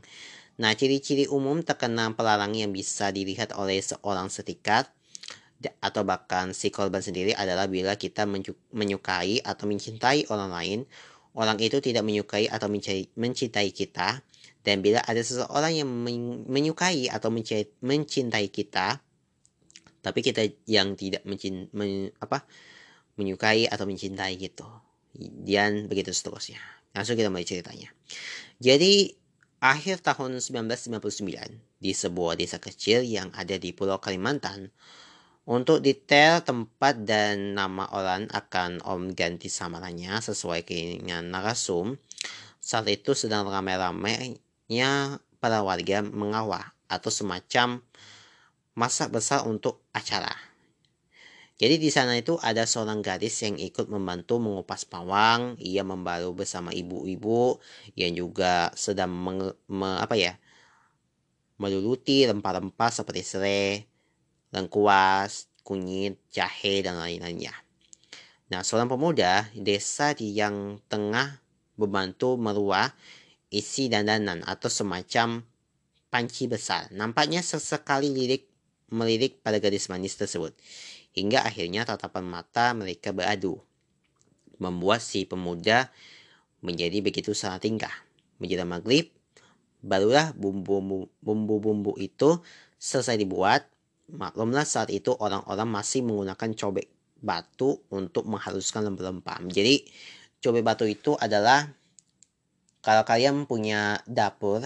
Nah, 0.56 0.72
ciri-ciri 0.72 1.28
umum 1.28 1.66
terkena 1.68 2.16
pelarang 2.16 2.56
yang 2.56 2.72
bisa 2.72 3.12
dilihat 3.12 3.52
oleh 3.60 3.84
seorang 3.84 4.32
setikat 4.32 4.88
atau 5.84 6.02
bahkan 6.08 6.56
si 6.56 6.72
korban 6.72 7.04
sendiri 7.04 7.36
adalah 7.36 7.68
bila 7.68 8.00
kita 8.00 8.24
menyukai 8.72 9.44
atau 9.44 9.66
mencintai 9.68 10.32
orang 10.32 10.50
lain, 10.56 10.80
orang 11.36 11.60
itu 11.60 11.84
tidak 11.84 12.08
menyukai 12.08 12.48
atau 12.48 12.72
mencintai 13.20 13.70
kita, 13.76 14.24
dan 14.62 14.86
bila 14.86 15.02
ada 15.02 15.22
seseorang 15.22 15.74
yang 15.82 15.90
menyukai 16.46 17.10
atau 17.10 17.34
mencintai 17.82 18.48
kita, 18.54 19.02
tapi 20.02 20.20
kita 20.22 20.46
yang 20.70 20.94
tidak 20.98 21.26
mencin, 21.26 21.70
men, 21.74 22.14
apa, 22.22 22.46
menyukai 23.18 23.70
atau 23.70 23.86
mencintai 23.86 24.38
gitu, 24.38 24.66
dan 25.18 25.90
begitu 25.90 26.14
seterusnya. 26.14 26.62
Langsung 26.94 27.18
kita 27.18 27.32
mulai 27.34 27.48
ceritanya. 27.48 27.90
Jadi 28.62 29.18
akhir 29.62 30.06
tahun 30.06 30.42
1959 30.42 31.82
di 31.82 31.92
sebuah 31.98 32.38
desa 32.38 32.62
kecil 32.62 33.02
yang 33.02 33.34
ada 33.34 33.58
di 33.58 33.74
Pulau 33.74 33.98
Kalimantan. 33.98 34.70
Untuk 35.42 35.82
detail 35.82 36.46
tempat 36.46 37.02
dan 37.02 37.58
nama 37.58 37.90
orang 37.98 38.30
akan 38.30 38.78
Om 38.86 39.18
ganti 39.18 39.50
samarannya 39.50 40.22
sesuai 40.22 40.62
keinginan 40.62 41.34
narasum. 41.34 41.98
Saat 42.62 42.94
itu 42.94 43.18
sedang 43.18 43.50
ramai-ramainya 44.72 45.20
para 45.44 45.60
warga 45.60 46.00
mengawah 46.00 46.72
atau 46.88 47.12
semacam 47.12 47.84
masak 48.72 49.12
besar 49.12 49.44
untuk 49.44 49.84
acara. 49.92 50.32
Jadi 51.60 51.78
di 51.78 51.94
sana 51.94 52.18
itu 52.18 52.40
ada 52.42 52.66
seorang 52.66 53.06
gadis 53.06 53.38
yang 53.46 53.60
ikut 53.60 53.86
membantu 53.92 54.42
mengupas 54.42 54.82
pawang. 54.88 55.60
Ia 55.62 55.86
membaru 55.86 56.34
bersama 56.34 56.74
ibu-ibu 56.74 57.62
yang 57.94 58.18
juga 58.18 58.74
sedang 58.74 59.14
meng, 59.14 59.54
me, 59.70 60.00
apa 60.02 60.18
ya 60.18 60.40
meluluti 61.62 62.26
rempah-rempah 62.26 62.90
seperti 62.90 63.22
serai, 63.22 63.86
lengkuas, 64.50 65.54
kunyit, 65.62 66.18
jahe 66.34 66.82
dan 66.82 66.98
lain-lainnya. 66.98 67.54
Nah, 68.50 68.66
seorang 68.66 68.90
pemuda 68.90 69.46
desa 69.54 70.18
yang 70.18 70.82
tengah 70.90 71.38
membantu 71.78 72.42
meruah 72.42 72.90
isi 73.52 73.92
dandanan 73.92 74.42
atau 74.48 74.72
semacam 74.72 75.44
panci 76.08 76.48
besar. 76.48 76.88
Nampaknya 76.96 77.44
sesekali 77.44 78.10
lirik 78.10 78.48
melirik 78.92 79.40
pada 79.44 79.60
gadis 79.60 79.88
manis 79.88 80.16
tersebut 80.20 80.52
hingga 81.12 81.44
akhirnya 81.44 81.84
tatapan 81.84 82.24
mata 82.24 82.72
mereka 82.72 83.12
beradu, 83.12 83.60
membuat 84.60 85.04
si 85.04 85.28
pemuda 85.28 85.92
menjadi 86.64 87.04
begitu 87.04 87.36
salah 87.36 87.60
tingkah. 87.60 87.92
Menjelang 88.40 88.72
maghrib, 88.72 89.12
barulah 89.84 90.32
bumbu-bumbu 90.34 92.00
itu 92.00 92.40
selesai 92.80 93.20
dibuat. 93.20 93.68
maklumlah 94.12 94.68
saat 94.68 94.92
itu 94.92 95.16
orang-orang 95.16 95.72
masih 95.72 96.04
menggunakan 96.04 96.52
cobek 96.52 96.92
batu 97.24 97.80
untuk 97.96 98.28
menghaluskan 98.28 98.84
lempah-lempah. 98.84 99.40
Jadi 99.48 99.88
cobek 100.44 100.64
batu 100.68 100.84
itu 100.84 101.16
adalah 101.16 101.64
kalau 102.82 103.06
kalian 103.06 103.46
punya 103.46 104.02
dapur 104.10 104.66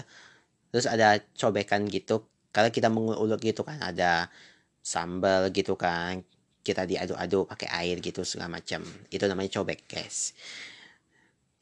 terus 0.72 0.88
ada 0.88 1.20
cobekan 1.36 1.88
gitu 1.88 2.24
kalau 2.52 2.72
kita 2.72 2.88
mengulek 2.88 3.40
gitu 3.52 3.62
kan 3.62 3.80
ada 3.80 4.32
sambal 4.80 5.52
gitu 5.52 5.76
kan 5.76 6.24
kita 6.66 6.82
diaduk-aduk 6.82 7.46
pakai 7.46 7.68
air 7.70 8.02
gitu 8.02 8.26
segala 8.26 8.58
macam. 8.58 8.82
Itu 9.06 9.30
namanya 9.30 9.62
cobek 9.62 9.86
guys. 9.86 10.34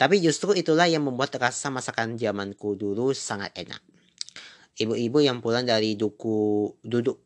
Tapi 0.00 0.24
justru 0.24 0.56
itulah 0.56 0.88
yang 0.88 1.04
membuat 1.04 1.36
rasa 1.36 1.68
masakan 1.68 2.16
zamanku 2.16 2.72
dulu 2.72 3.12
sangat 3.12 3.52
enak. 3.52 3.84
Ibu-ibu 4.80 5.20
yang 5.20 5.44
pulang 5.44 5.68
dari 5.68 5.94
duku 5.94 6.72
duduk 6.82 7.20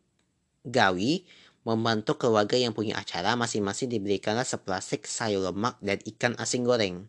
gawi 0.66 1.24
membantu 1.64 2.20
keluarga 2.20 2.58
yang 2.60 2.76
punya 2.76 2.98
acara 2.98 3.38
masing-masing 3.38 3.88
diberikanlah 3.88 4.44
seplastik 4.44 5.08
sayur 5.08 5.48
lemak 5.48 5.80
dan 5.80 5.96
ikan 6.12 6.36
asin 6.36 6.64
goreng 6.64 7.08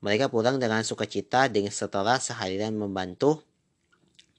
mereka 0.00 0.32
pulang 0.32 0.56
dengan 0.56 0.80
sukacita 0.80 1.48
dengan 1.52 1.72
setelah 1.72 2.16
seharian 2.16 2.72
membantu 2.72 3.44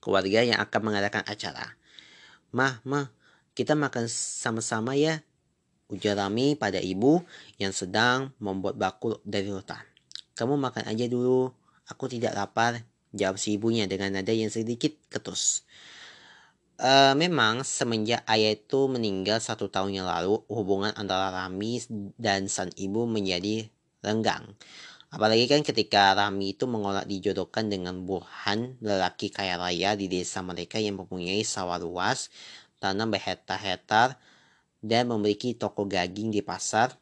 keluarga 0.01 0.41
yang 0.41 0.57
akan 0.57 0.81
mengadakan 0.81 1.21
acara. 1.29 1.77
Mah, 2.51 2.81
mah, 2.81 3.13
kita 3.53 3.77
makan 3.77 4.09
sama-sama 4.09 4.97
ya. 4.97 5.21
Ujar 5.91 6.17
Rami 6.17 6.57
pada 6.57 6.81
ibu 6.81 7.21
yang 7.61 7.75
sedang 7.75 8.33
membuat 8.41 8.79
bakul 8.79 9.21
dari 9.21 9.51
hutan. 9.53 9.83
Kamu 10.33 10.57
makan 10.57 10.87
aja 10.87 11.05
dulu, 11.05 11.51
aku 11.85 12.09
tidak 12.09 12.33
lapar, 12.33 12.81
jawab 13.11 13.37
si 13.37 13.59
ibunya 13.59 13.85
dengan 13.85 14.15
nada 14.15 14.31
yang 14.31 14.49
sedikit 14.49 14.95
ketus. 15.11 15.67
Uh, 16.81 17.13
memang 17.13 17.61
semenjak 17.61 18.25
ayah 18.25 18.57
itu 18.57 18.89
meninggal 18.89 19.37
satu 19.37 19.69
tahun 19.69 20.01
yang 20.01 20.07
lalu, 20.09 20.41
hubungan 20.49 20.89
antara 20.97 21.29
Rami 21.29 21.83
dan 22.17 22.49
sang 22.49 22.73
ibu 22.73 23.05
menjadi 23.05 23.69
renggang. 24.01 24.57
Apalagi 25.11 25.43
kan 25.51 25.59
ketika 25.59 26.15
Rami 26.15 26.55
itu 26.55 26.63
mengolah 26.71 27.03
dijodohkan 27.03 27.67
dengan 27.67 27.99
Burhan, 28.07 28.79
lelaki 28.79 29.27
kaya 29.27 29.59
raya 29.59 29.91
di 29.99 30.07
desa 30.07 30.39
mereka 30.39 30.79
yang 30.79 31.03
mempunyai 31.03 31.43
sawah 31.43 31.75
luas, 31.75 32.31
tanam 32.79 33.11
berhektar-hektar, 33.11 34.15
dan 34.79 35.11
memiliki 35.11 35.51
toko 35.51 35.83
daging 35.83 36.31
di 36.31 36.39
pasar 36.39 36.95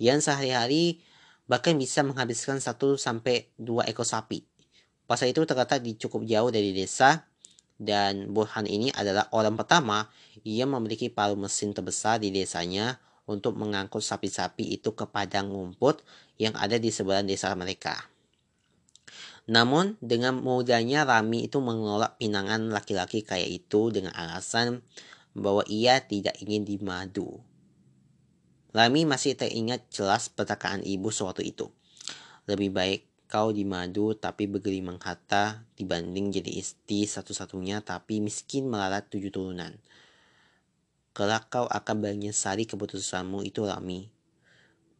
yang 0.00 0.24
sehari-hari 0.24 1.04
bahkan 1.44 1.76
bisa 1.76 2.00
menghabiskan 2.00 2.58
1 2.58 2.96
sampai 2.96 3.52
2 3.60 3.84
ekor 3.92 4.08
sapi. 4.08 4.40
Pasar 5.04 5.28
itu 5.28 5.44
terletak 5.44 5.84
di 5.84 6.00
cukup 6.00 6.24
jauh 6.24 6.48
dari 6.48 6.72
desa 6.72 7.28
dan 7.76 8.32
Burhan 8.32 8.64
ini 8.64 8.88
adalah 8.96 9.28
orang 9.36 9.60
pertama 9.60 10.08
yang 10.48 10.72
memiliki 10.72 11.12
palu 11.12 11.36
mesin 11.36 11.76
terbesar 11.76 12.24
di 12.24 12.32
desanya 12.32 12.96
untuk 13.30 13.54
mengangkut 13.54 14.02
sapi-sapi 14.02 14.74
itu 14.74 14.90
ke 14.98 15.06
padang 15.06 15.54
rumput 15.54 16.02
yang 16.42 16.58
ada 16.58 16.82
di 16.82 16.90
sebelah 16.90 17.22
desa 17.22 17.54
mereka. 17.54 18.10
Namun, 19.46 19.94
dengan 20.02 20.42
mudahnya 20.42 21.06
Rami 21.06 21.46
itu 21.46 21.62
menolak 21.62 22.18
pinangan 22.18 22.74
laki-laki 22.74 23.22
kaya 23.22 23.46
itu 23.46 23.94
dengan 23.94 24.10
alasan 24.18 24.82
bahwa 25.38 25.62
ia 25.70 26.02
tidak 26.02 26.34
ingin 26.42 26.66
dimadu. 26.66 27.38
Rami 28.70 29.06
masih 29.06 29.34
teringat 29.34 29.90
jelas 29.90 30.30
perkataan 30.30 30.86
ibu 30.86 31.10
sewaktu 31.10 31.50
itu. 31.50 31.66
Lebih 32.46 32.70
baik 32.70 33.00
kau 33.30 33.54
dimadu 33.54 34.14
tapi 34.18 34.50
bergelimang 34.50 34.98
harta 34.98 35.62
dibanding 35.78 36.34
jadi 36.34 36.50
istri 36.50 37.06
satu-satunya 37.06 37.82
tapi 37.82 38.18
miskin 38.18 38.66
melarat 38.66 39.06
tujuh 39.10 39.30
turunan. 39.30 39.74
Kelak 41.20 41.52
kau 41.52 41.68
akan 41.68 42.00
menyesali 42.00 42.64
keputusanmu 42.64 43.44
itu 43.44 43.68
Rami. 43.68 44.08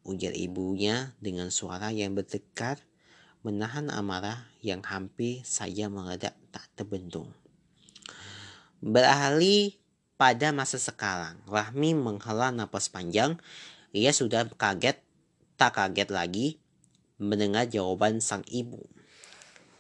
Ujar 0.05 0.37
ibunya 0.37 1.17
dengan 1.17 1.49
suara 1.49 1.89
yang 1.97 2.13
berdekat 2.13 2.77
menahan 3.41 3.89
amarah 3.89 4.45
yang 4.61 4.85
hampir 4.85 5.41
saja 5.49 5.89
meledak 5.89 6.37
tak 6.53 6.69
terbendung. 6.77 7.33
Beralih 8.85 9.81
pada 10.21 10.53
masa 10.53 10.77
sekarang, 10.77 11.41
Rahmi 11.49 11.97
menghela 11.97 12.53
napas 12.53 12.93
panjang. 12.93 13.41
Ia 13.97 14.13
sudah 14.13 14.45
kaget, 14.61 15.01
tak 15.57 15.81
kaget 15.81 16.13
lagi 16.13 16.61
mendengar 17.17 17.65
jawaban 17.65 18.21
sang 18.21 18.45
ibu. 18.45 18.85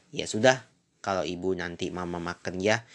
Ya 0.08 0.24
sudah, 0.24 0.64
kalau 1.04 1.20
ibu 1.20 1.52
nanti 1.52 1.92
mama 1.92 2.16
makan 2.16 2.64
ya, 2.64 2.88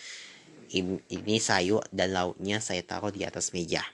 ini 0.71 1.37
sayur 1.37 1.85
dan 1.93 2.15
lauknya 2.15 2.61
saya 2.63 2.81
taruh 2.81 3.13
di 3.13 3.27
atas 3.27 3.51
meja. 3.51 3.85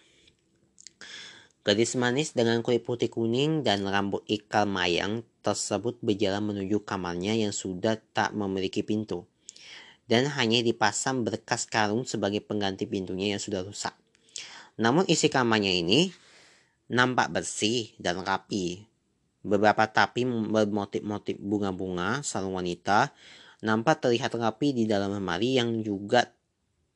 Gadis 1.61 1.93
manis 1.93 2.33
dengan 2.33 2.65
kulit 2.65 2.81
putih 2.81 3.13
kuning 3.13 3.61
dan 3.61 3.85
rambut 3.85 4.25
ikal 4.25 4.65
mayang 4.65 5.21
tersebut 5.45 5.93
berjalan 6.01 6.41
menuju 6.41 6.81
kamarnya 6.81 7.37
yang 7.37 7.53
sudah 7.53 8.01
tak 8.17 8.33
memiliki 8.33 8.81
pintu. 8.81 9.29
Dan 10.09 10.25
hanya 10.33 10.65
dipasang 10.65 11.21
berkas 11.21 11.69
karung 11.69 12.01
sebagai 12.09 12.41
pengganti 12.41 12.89
pintunya 12.89 13.37
yang 13.37 13.41
sudah 13.41 13.61
rusak. 13.61 13.93
Namun 14.81 15.05
isi 15.05 15.29
kamarnya 15.29 15.69
ini 15.69 16.09
nampak 16.89 17.29
bersih 17.29 17.93
dan 18.01 18.25
rapi. 18.25 18.81
Beberapa 19.45 19.85
tapi 19.85 20.25
bermotif-motif 20.25 21.37
bunga-bunga 21.37 22.25
sarung 22.25 22.57
wanita 22.57 23.13
nampak 23.61 24.01
terlihat 24.01 24.33
rapi 24.33 24.73
di 24.73 24.89
dalam 24.89 25.13
lemari 25.13 25.61
yang 25.61 25.85
juga 25.85 26.25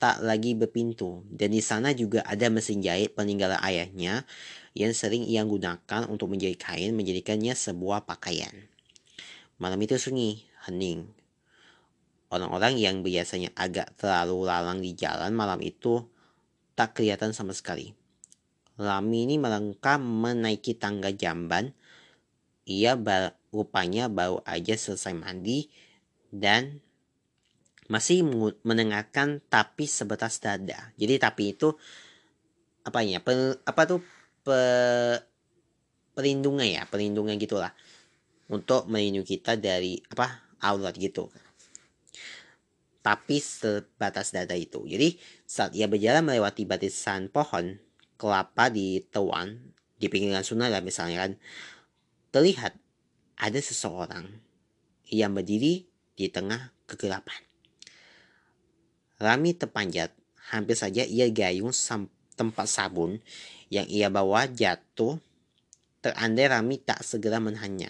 tak 0.06 0.22
lagi 0.22 0.54
berpintu 0.54 1.26
dan 1.34 1.50
di 1.50 1.66
sana 1.66 1.90
juga 1.98 2.22
ada 2.30 2.46
mesin 2.54 2.78
jahit 2.78 3.18
peninggalan 3.18 3.58
ayahnya 3.58 4.22
yang 4.78 4.94
sering 4.94 5.26
ia 5.26 5.42
gunakan 5.42 6.06
untuk 6.06 6.30
menjahit 6.30 6.62
kain 6.62 6.94
menjadikannya 6.94 7.58
sebuah 7.58 8.06
pakaian. 8.06 8.54
Malam 9.58 9.82
itu 9.82 9.98
sunyi, 9.98 10.46
hening. 10.70 11.10
Orang-orang 12.30 12.78
yang 12.78 13.02
biasanya 13.02 13.50
agak 13.58 13.98
terlalu 13.98 14.46
lalang 14.46 14.78
di 14.78 14.94
jalan 14.94 15.34
malam 15.34 15.58
itu 15.66 16.06
tak 16.78 17.02
kelihatan 17.02 17.34
sama 17.34 17.58
sekali. 17.58 17.98
Lami 18.78 19.26
ini 19.26 19.42
melangkah 19.42 19.98
menaiki 19.98 20.78
tangga 20.78 21.10
jamban. 21.10 21.74
Ia 22.70 22.94
rupanya 23.50 24.06
baru 24.06 24.38
aja 24.46 24.78
selesai 24.78 25.18
mandi 25.18 25.66
dan 26.30 26.85
masih 27.86 28.26
mendengarkan 28.66 29.42
tapi 29.46 29.86
sebatas 29.86 30.42
dada. 30.42 30.94
Jadi 30.98 31.22
tapi 31.22 31.54
itu 31.54 31.74
apa 32.86 33.06
ya? 33.06 33.22
Per, 33.22 33.62
apa 33.66 33.82
tuh 33.86 34.02
pe, 34.42 34.60
perlindungan 36.18 36.66
ya, 36.66 36.84
perlindungan 36.90 37.38
gitulah 37.38 37.74
untuk 38.50 38.90
melindungi 38.90 39.38
kita 39.38 39.58
dari 39.58 40.02
apa 40.10 40.46
aurat 40.66 40.94
gitu. 40.98 41.30
Tapi 43.06 43.38
sebatas 43.38 44.34
dada 44.34 44.58
itu. 44.58 44.82
Jadi 44.90 45.22
saat 45.46 45.78
ia 45.78 45.86
berjalan 45.86 46.26
melewati 46.26 46.66
batisan 46.66 47.30
pohon 47.30 47.78
kelapa 48.18 48.74
di 48.74 49.04
Tewan 49.14 49.76
di 49.96 50.10
pinggiran 50.10 50.44
sungai 50.44 50.74
lah 50.74 50.82
misalnya 50.82 51.28
kan 51.28 51.32
terlihat 52.34 52.74
ada 53.38 53.60
seseorang 53.60 54.28
yang 55.08 55.38
berdiri 55.38 55.86
di 56.18 56.26
tengah 56.32 56.74
kegelapan. 56.90 57.55
Rami 59.20 59.56
terpanjat. 59.56 60.12
Hampir 60.54 60.78
saja 60.78 61.02
ia 61.02 61.26
gayung 61.34 61.74
tempat 62.38 62.68
sabun 62.70 63.18
yang 63.74 63.88
ia 63.90 64.12
bawa 64.14 64.46
jatuh. 64.46 65.18
Terandai 66.06 66.46
Rami 66.52 66.78
tak 66.78 67.02
segera 67.02 67.42
menahannya. 67.42 67.90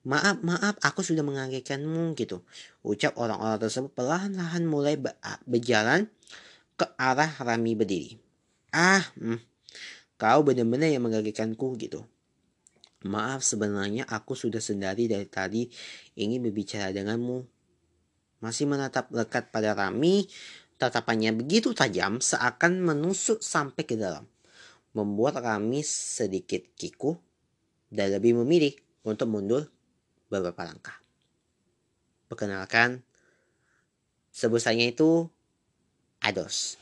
Maaf, 0.00 0.40
maaf, 0.40 0.80
aku 0.80 1.04
sudah 1.04 1.20
mengagetkanmu 1.20 2.16
gitu. 2.16 2.40
Ucap 2.80 3.20
orang-orang 3.20 3.60
tersebut 3.60 3.92
perlahan-lahan 3.92 4.64
mulai 4.64 4.96
berjalan 5.44 6.08
ke 6.80 6.88
arah 6.96 7.28
Rami 7.36 7.76
berdiri. 7.76 8.16
Ah, 8.72 9.04
hmm, 9.20 9.36
kau 10.16 10.40
benar-benar 10.40 10.88
yang 10.88 11.04
mengagetkanku 11.04 11.76
gitu. 11.76 12.08
Maaf, 13.04 13.44
sebenarnya 13.44 14.08
aku 14.08 14.32
sudah 14.32 14.60
sendiri 14.60 15.04
dari 15.04 15.28
tadi 15.28 15.68
ingin 16.16 16.48
berbicara 16.48 16.96
denganmu. 16.96 17.59
Masih 18.40 18.64
menatap 18.64 19.12
lekat 19.12 19.52
pada 19.52 19.76
Rami, 19.76 20.24
tatapannya 20.80 21.36
begitu 21.36 21.76
tajam 21.76 22.24
seakan 22.24 22.80
menusuk 22.80 23.44
sampai 23.44 23.84
ke 23.84 24.00
dalam. 24.00 24.24
Membuat 24.96 25.38
Rami 25.44 25.84
sedikit 25.84 26.64
kiku 26.74 27.14
dan 27.92 28.16
lebih 28.16 28.40
memilih 28.40 28.72
untuk 29.04 29.28
mundur 29.28 29.68
beberapa 30.32 30.64
langkah. 30.64 30.96
Perkenalkan, 32.32 33.04
sebutannya 34.32 34.94
itu 34.94 35.28
Ados. 36.20 36.76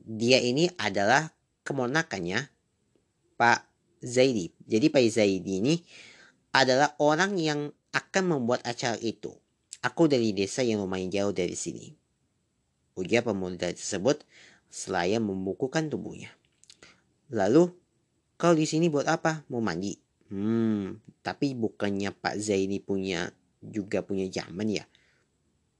Dia 0.00 0.40
ini 0.40 0.68
adalah 0.80 1.28
kemonakannya 1.64 2.48
Pak 3.36 3.60
Zaidi. 4.00 4.52
Jadi 4.64 4.86
Pak 4.88 5.04
Zaidi 5.12 5.60
ini 5.60 5.74
adalah 6.52 6.96
orang 7.00 7.36
yang 7.36 7.68
akan 7.92 8.24
membuat 8.26 8.64
acara 8.64 8.96
itu. 9.00 9.32
Aku 9.80 10.12
dari 10.12 10.36
desa 10.36 10.60
yang 10.60 10.84
lumayan 10.84 11.08
jauh 11.08 11.32
dari 11.32 11.56
sini. 11.56 11.96
Ujar 13.00 13.24
pemuda 13.24 13.72
tersebut 13.72 14.20
Selaya 14.70 15.18
membukukan 15.18 15.90
tubuhnya. 15.90 16.30
Lalu, 17.34 17.74
kau 18.38 18.54
di 18.54 18.68
sini 18.70 18.86
buat 18.86 19.08
apa? 19.10 19.42
Mau 19.50 19.58
mandi? 19.58 19.98
Hmm, 20.30 20.94
tapi 21.26 21.58
bukannya 21.58 22.14
Pak 22.14 22.38
Zaini 22.38 22.78
punya 22.78 23.34
juga 23.58 24.06
punya 24.06 24.30
zaman 24.30 24.70
ya? 24.70 24.86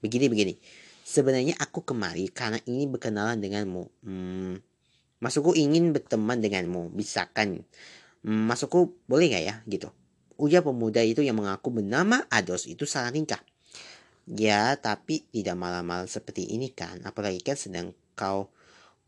Begini 0.02 0.26
begini. 0.26 0.58
Sebenarnya 1.06 1.54
aku 1.62 1.86
kemari 1.86 2.26
karena 2.34 2.58
ingin 2.66 2.90
berkenalan 2.90 3.38
denganmu. 3.38 3.84
Hmm, 4.02 4.58
masukku 5.22 5.54
ingin 5.54 5.94
berteman 5.94 6.42
denganmu. 6.42 6.90
Bisa 6.90 7.30
kan? 7.30 7.62
Hmm, 8.26 8.42
masukku 8.50 8.98
boleh 9.06 9.30
nggak 9.30 9.44
ya? 9.46 9.54
Gitu. 9.70 9.86
Ujar 10.34 10.66
pemuda 10.66 10.98
itu 11.04 11.22
yang 11.22 11.38
mengaku 11.38 11.70
bernama 11.70 12.26
Ados 12.26 12.66
itu 12.66 12.90
salah 12.90 13.14
tingkah. 13.14 13.38
Ya, 14.30 14.78
tapi 14.78 15.26
tidak 15.34 15.58
malam-malam 15.58 16.06
seperti 16.06 16.46
ini 16.54 16.70
kan. 16.70 17.02
Apalagi 17.02 17.42
kan 17.42 17.58
sedang 17.58 17.90
kau 18.14 18.46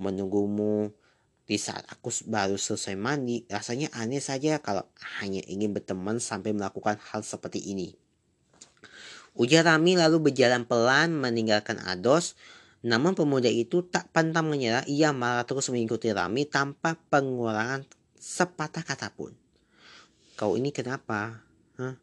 menunggumu 0.02 0.90
di 1.46 1.54
saat 1.62 1.86
aku 1.86 2.10
baru 2.26 2.58
selesai 2.58 2.98
mandi. 2.98 3.46
Rasanya 3.46 3.94
aneh 3.94 4.18
saja 4.18 4.58
kalau 4.58 4.82
hanya 5.22 5.38
ingin 5.46 5.70
berteman 5.70 6.18
sampai 6.18 6.50
melakukan 6.50 6.98
hal 6.98 7.22
seperti 7.22 7.62
ini. 7.62 7.94
Ujar 9.38 9.62
Rami 9.62 9.94
lalu 9.94 10.32
berjalan 10.32 10.66
pelan 10.66 11.14
meninggalkan 11.14 11.78
Ados. 11.86 12.34
Namun 12.82 13.14
pemuda 13.14 13.46
itu 13.46 13.86
tak 13.86 14.10
pantang 14.10 14.50
menyerah. 14.50 14.82
Ia 14.90 15.14
malah 15.14 15.46
terus 15.46 15.70
mengikuti 15.70 16.10
Rami 16.10 16.50
tanpa 16.50 16.98
pengurangan 16.98 17.86
sepatah 18.18 18.82
kata 18.82 19.14
pun. 19.14 19.30
Kau 20.34 20.58
ini 20.58 20.74
kenapa? 20.74 21.46
Hah? 21.78 21.94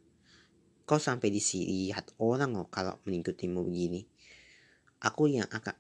Kau 0.90 0.98
sampai 0.98 1.30
di 1.30 1.38
sini 1.38 1.86
lihat 1.94 2.18
orang 2.18 2.58
loh 2.58 2.66
kalau 2.66 2.98
mengikutimu 3.06 3.62
begini. 3.62 4.10
Aku 5.06 5.30
yang 5.30 5.46
akan 5.46 5.78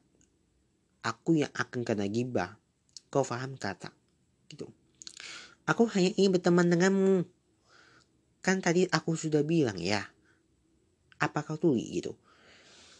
aku 1.01 1.41
yang 1.41 1.49
akan 1.57 1.81
kena 1.81 2.05
gibah. 2.05 2.61
Kau 3.09 3.25
paham 3.25 3.57
kata? 3.57 3.89
Gitu. 4.53 4.69
Aku 5.65 5.89
hanya 5.97 6.13
ingin 6.13 6.37
berteman 6.37 6.69
denganmu. 6.69 7.25
Kan 8.45 8.61
tadi 8.61 8.85
aku 8.85 9.17
sudah 9.17 9.41
bilang 9.41 9.81
ya. 9.81 10.05
Apa 11.17 11.41
kau 11.41 11.57
tuli 11.57 11.89
gitu. 11.89 12.13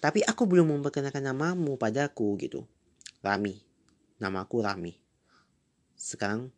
Tapi 0.02 0.26
aku 0.26 0.50
belum 0.50 0.82
memperkenalkan 0.82 1.22
namamu 1.22 1.78
padaku 1.78 2.42
gitu. 2.42 2.66
Rami. 3.22 3.62
Namaku 4.18 4.66
Rami. 4.66 4.98
Sekarang 5.94 6.50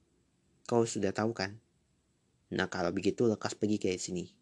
kau 0.63 0.87
sudah 0.87 1.11
tahu 1.11 1.35
kan? 1.35 1.59
Nah 2.55 2.71
kalau 2.71 2.95
begitu 2.95 3.27
lekas 3.27 3.51
pergi 3.51 3.75
ke 3.83 3.91
sini. 3.99 4.40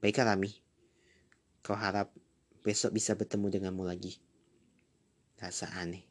Baiklah 0.00 0.36
Rami, 0.36 0.52
kau 1.64 1.72
harap 1.72 2.12
besok 2.60 2.92
bisa 2.96 3.16
bertemu 3.16 3.48
denganmu 3.48 3.86
lagi. 3.86 4.20
Rasa 5.40 5.72
aneh. 5.76 6.04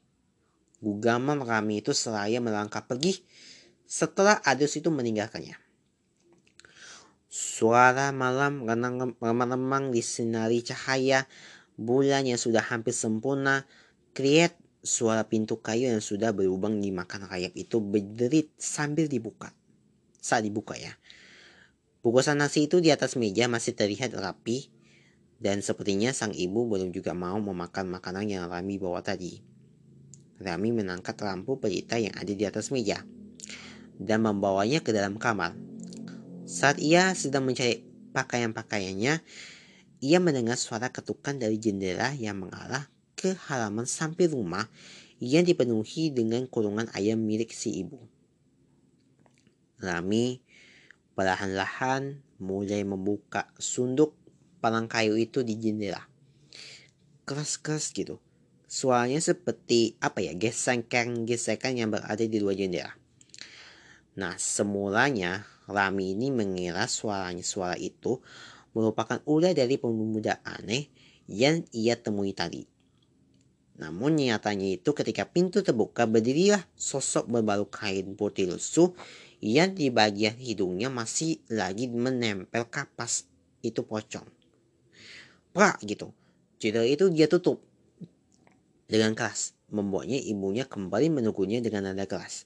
Gugaman 0.82 1.42
Rami 1.42 1.82
itu 1.82 1.94
selaya 1.94 2.42
melangkah 2.42 2.86
pergi 2.86 3.22
setelah 3.86 4.42
Adus 4.42 4.78
itu 4.78 4.90
meninggalkannya. 4.90 5.58
Suara 7.30 8.16
malam 8.16 8.64
remang-remang 9.20 9.92
disinari 9.92 10.64
cahaya 10.64 11.28
bulan 11.76 12.24
yang 12.26 12.40
sudah 12.40 12.64
hampir 12.64 12.96
sempurna. 12.96 13.68
Kriet 14.16 14.56
suara 14.80 15.28
pintu 15.28 15.60
kayu 15.60 15.92
yang 15.92 16.00
sudah 16.00 16.32
berlubang 16.32 16.80
dimakan 16.80 17.28
rayap 17.28 17.52
itu 17.60 17.84
berderit 17.84 18.48
sambil 18.56 19.12
dibuka. 19.12 19.52
Saat 20.24 20.48
dibuka 20.48 20.80
ya. 20.80 20.96
Bungkusan 22.06 22.38
nasi 22.38 22.70
itu 22.70 22.86
di 22.86 22.94
atas 22.94 23.18
meja 23.18 23.50
masih 23.50 23.74
terlihat 23.74 24.14
rapi 24.14 24.70
dan 25.42 25.66
sepertinya 25.66 26.14
sang 26.14 26.38
ibu 26.38 26.70
belum 26.70 26.94
juga 26.94 27.18
mau 27.18 27.42
memakan 27.42 27.90
makanan 27.90 28.30
yang 28.30 28.46
Rami 28.46 28.78
bawa 28.78 29.02
tadi. 29.02 29.42
Rami 30.38 30.70
menangkap 30.70 31.18
lampu 31.26 31.58
pelita 31.58 31.98
yang 31.98 32.14
ada 32.14 32.30
di 32.30 32.46
atas 32.46 32.70
meja 32.70 33.02
dan 33.98 34.22
membawanya 34.22 34.86
ke 34.86 34.94
dalam 34.94 35.18
kamar. 35.18 35.58
Saat 36.46 36.78
ia 36.78 37.10
sedang 37.18 37.42
mencari 37.42 37.82
pakaian-pakaiannya, 38.14 39.26
ia 40.06 40.18
mendengar 40.22 40.62
suara 40.62 40.94
ketukan 40.94 41.42
dari 41.42 41.58
jendela 41.58 42.14
yang 42.14 42.38
mengarah 42.38 42.86
ke 43.18 43.34
halaman 43.50 43.90
samping 43.90 44.30
rumah 44.30 44.70
yang 45.18 45.42
dipenuhi 45.42 46.14
dengan 46.14 46.46
kurungan 46.46 46.86
ayam 46.94 47.18
milik 47.18 47.50
si 47.50 47.82
ibu. 47.82 47.98
Rami 49.82 50.45
perlahan-lahan 51.16 52.20
mulai 52.38 52.84
membuka 52.84 53.50
sunduk 53.56 54.14
palang 54.60 54.92
kayu 54.92 55.16
itu 55.16 55.42
di 55.42 55.56
jendela. 55.56 56.04
Keras-keras 57.24 57.96
gitu. 57.96 58.20
Suaranya 58.68 59.24
seperti 59.24 59.96
apa 60.04 60.20
ya 60.20 60.36
gesekan-gesekan 60.36 61.80
yang 61.80 61.90
berada 61.96 62.22
di 62.28 62.38
luar 62.38 62.60
jendela. 62.60 62.94
Nah 64.20 64.36
semulanya 64.36 65.48
Rami 65.66 66.14
ini 66.14 66.30
mengira 66.30 66.86
suaranya 66.86 67.42
suara 67.42 67.74
itu 67.80 68.22
merupakan 68.78 69.18
ulah 69.26 69.56
dari 69.56 69.80
pemuda 69.82 70.44
aneh 70.46 70.92
yang 71.26 71.66
ia 71.74 71.98
temui 71.98 72.36
tadi. 72.38 72.68
Namun 73.76 74.16
nyatanya 74.16 74.80
itu 74.80 74.96
ketika 74.96 75.28
pintu 75.28 75.60
terbuka 75.60 76.08
berdirilah 76.08 76.64
sosok 76.80 77.28
berbalut 77.28 77.68
kain 77.74 78.16
putih 78.16 78.56
lusuh 78.56 78.96
yang 79.44 79.76
di 79.76 79.92
bagian 79.92 80.38
hidungnya 80.40 80.88
masih 80.88 81.42
lagi 81.52 81.92
menempel 81.92 82.68
kapas 82.68 83.28
itu 83.66 83.82
pocong. 83.84 84.26
Prak 85.56 85.82
gitu. 85.84 86.12
Jendela 86.60 86.88
itu 86.88 87.12
dia 87.12 87.28
tutup 87.28 87.64
dengan 88.86 89.18
keras, 89.18 89.58
membuatnya 89.74 90.22
ibunya 90.22 90.64
kembali 90.64 91.10
menunggunya 91.10 91.60
dengan 91.60 91.92
nada 91.92 92.06
keras. 92.06 92.46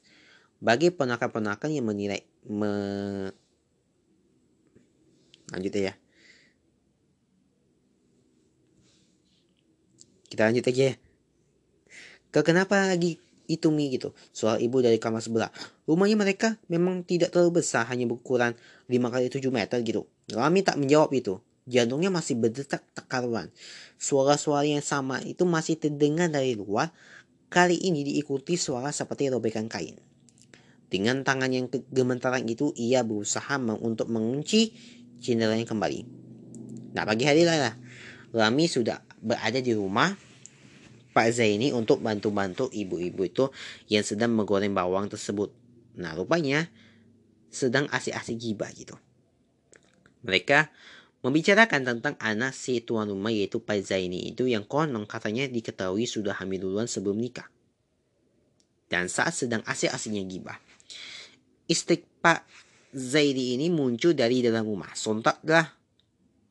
Bagi 0.60 0.92
ponakan-ponakan 0.92 1.70
yang 1.72 1.88
menilai 1.88 2.20
me... 2.48 2.70
lanjut 5.52 5.72
ya. 5.72 5.94
Kita 10.30 10.46
lanjut 10.46 10.64
aja 10.68 10.82
ya. 10.92 10.96
Ke 12.30 12.46
kenapa 12.46 12.86
lagi 12.86 13.18
itu 13.50 13.74
mi 13.74 13.90
gitu. 13.90 14.14
Soal 14.30 14.62
ibu 14.62 14.78
dari 14.78 15.02
kamar 15.02 15.18
sebelah. 15.18 15.50
Rumahnya 15.90 16.14
mereka 16.14 16.54
memang 16.70 17.02
tidak 17.02 17.34
terlalu 17.34 17.60
besar, 17.60 17.90
hanya 17.90 18.06
berukuran 18.06 18.54
5 18.86 18.94
kali 19.10 19.26
7 19.26 19.50
meter 19.50 19.82
gitu. 19.82 20.06
Rami 20.30 20.62
tak 20.62 20.78
menjawab 20.78 21.10
itu. 21.10 21.42
Jantungnya 21.66 22.14
masih 22.14 22.38
berdetak 22.38 22.86
tak 22.94 23.06
karuan. 23.10 23.50
Suara-suara 23.98 24.64
yang 24.64 24.82
sama 24.82 25.18
itu 25.26 25.42
masih 25.42 25.74
terdengar 25.74 26.30
dari 26.30 26.54
luar. 26.54 26.94
Kali 27.50 27.74
ini 27.82 28.06
diikuti 28.06 28.54
suara 28.54 28.94
seperti 28.94 29.26
robekan 29.26 29.66
kain. 29.66 29.98
Dengan 30.86 31.26
tangan 31.26 31.50
yang 31.50 31.66
gemetaran 31.90 32.46
itu, 32.46 32.70
ia 32.78 33.02
berusaha 33.02 33.58
untuk 33.78 34.06
mengunci 34.10 34.74
jendelanya 35.18 35.66
kembali. 35.66 36.00
Nah, 36.94 37.06
pagi 37.06 37.26
hari 37.26 37.46
lah, 37.46 37.74
Rami 38.34 38.66
sudah 38.66 39.02
berada 39.22 39.58
di 39.58 39.74
rumah 39.74 40.29
Pak 41.10 41.28
Zaini 41.34 41.74
untuk 41.74 42.02
bantu-bantu 42.02 42.70
ibu-ibu 42.70 43.26
itu 43.26 43.44
yang 43.90 44.06
sedang 44.06 44.30
menggoreng 44.34 44.70
bawang 44.70 45.10
tersebut. 45.10 45.50
Nah, 45.98 46.14
rupanya 46.14 46.70
sedang 47.50 47.90
asik-asik 47.90 48.38
gibah 48.38 48.70
gitu. 48.70 48.94
Mereka 50.22 50.70
membicarakan 51.20 51.82
tentang 51.84 52.14
anak 52.22 52.54
si 52.56 52.80
tuan 52.80 53.10
rumah 53.10 53.34
yaitu 53.34 53.60
Pak 53.60 53.90
Zaini 53.90 54.30
itu 54.32 54.46
yang 54.46 54.64
konon 54.64 55.04
katanya 55.04 55.44
diketahui 55.50 56.06
sudah 56.06 56.38
hamil 56.38 56.70
duluan 56.70 56.86
sebelum 56.86 57.18
nikah. 57.18 57.50
Dan 58.90 59.06
saat 59.06 59.34
sedang 59.34 59.62
asik-asiknya 59.66 60.26
gibah, 60.26 60.58
istri 61.70 62.02
Pak 62.22 62.46
Zaini 62.90 63.54
ini 63.54 63.70
muncul 63.70 64.14
dari 64.14 64.42
dalam 64.42 64.66
rumah. 64.66 64.90
Sontaklah 64.98 65.74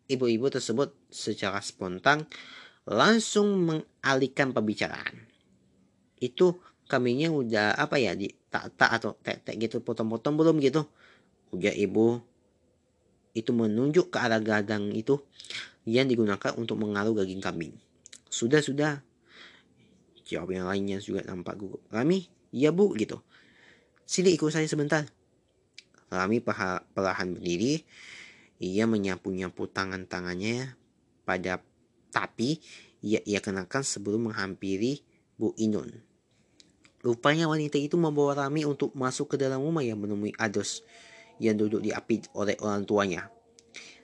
ibu-ibu 0.08 0.48
tersebut 0.48 0.96
secara 1.12 1.60
spontan 1.60 2.26
langsung 2.88 3.68
mengalihkan 3.68 4.56
pembicaraan. 4.56 5.28
Itu 6.20 6.60
kambingnya 6.90 7.32
udah 7.32 7.76
apa 7.78 8.00
ya 8.02 8.16
di 8.16 8.34
tak 8.50 8.74
tak 8.76 8.90
atau 8.98 9.14
tek 9.22 9.46
tek 9.46 9.56
gitu 9.62 9.80
potong-potong 9.80 10.36
belum 10.36 10.58
gitu. 10.60 10.88
Ujar 11.54 11.74
ibu 11.74 12.22
itu 13.38 13.52
menunjuk 13.54 14.10
ke 14.10 14.18
arah 14.18 14.42
gadang 14.42 14.90
itu 14.92 15.22
yang 15.86 16.10
digunakan 16.10 16.54
untuk 16.58 16.82
mengaruh 16.82 17.14
daging 17.14 17.42
kambing. 17.42 17.74
Sudah 18.30 18.62
sudah. 18.62 19.02
Jawab 20.30 20.54
yang 20.54 20.70
lainnya 20.70 21.02
juga 21.02 21.26
nampak 21.26 21.58
gugup. 21.58 21.82
Rami, 21.90 22.30
iya 22.54 22.70
bu 22.70 22.94
gitu. 22.94 23.22
Sini 24.06 24.38
ikut 24.38 24.54
saya 24.54 24.70
sebentar. 24.70 25.06
Rami 26.10 26.42
perlahan 26.42 27.34
berdiri. 27.34 27.82
Ia 28.60 28.86
menyapu-nyapu 28.86 29.72
tangan-tangannya 29.72 30.76
pada 31.26 31.64
tapi 32.10 32.60
ia, 33.00 33.24
ia 33.24 33.40
kenakan 33.40 33.82
sebelum 33.86 34.32
menghampiri 34.32 35.02
Bu 35.40 35.56
Inun. 35.56 36.10
Rupanya 37.00 37.48
wanita 37.48 37.80
itu 37.80 37.96
membawa 37.96 38.36
Rami 38.46 38.68
untuk 38.68 38.92
masuk 38.92 39.36
ke 39.36 39.36
dalam 39.40 39.64
rumah 39.64 39.80
yang 39.80 40.04
menemui 40.04 40.36
Ados 40.36 40.84
yang 41.40 41.56
duduk 41.56 41.80
di 41.80 41.96
api 41.96 42.28
oleh 42.36 42.60
orang 42.60 42.84
tuanya. 42.84 43.32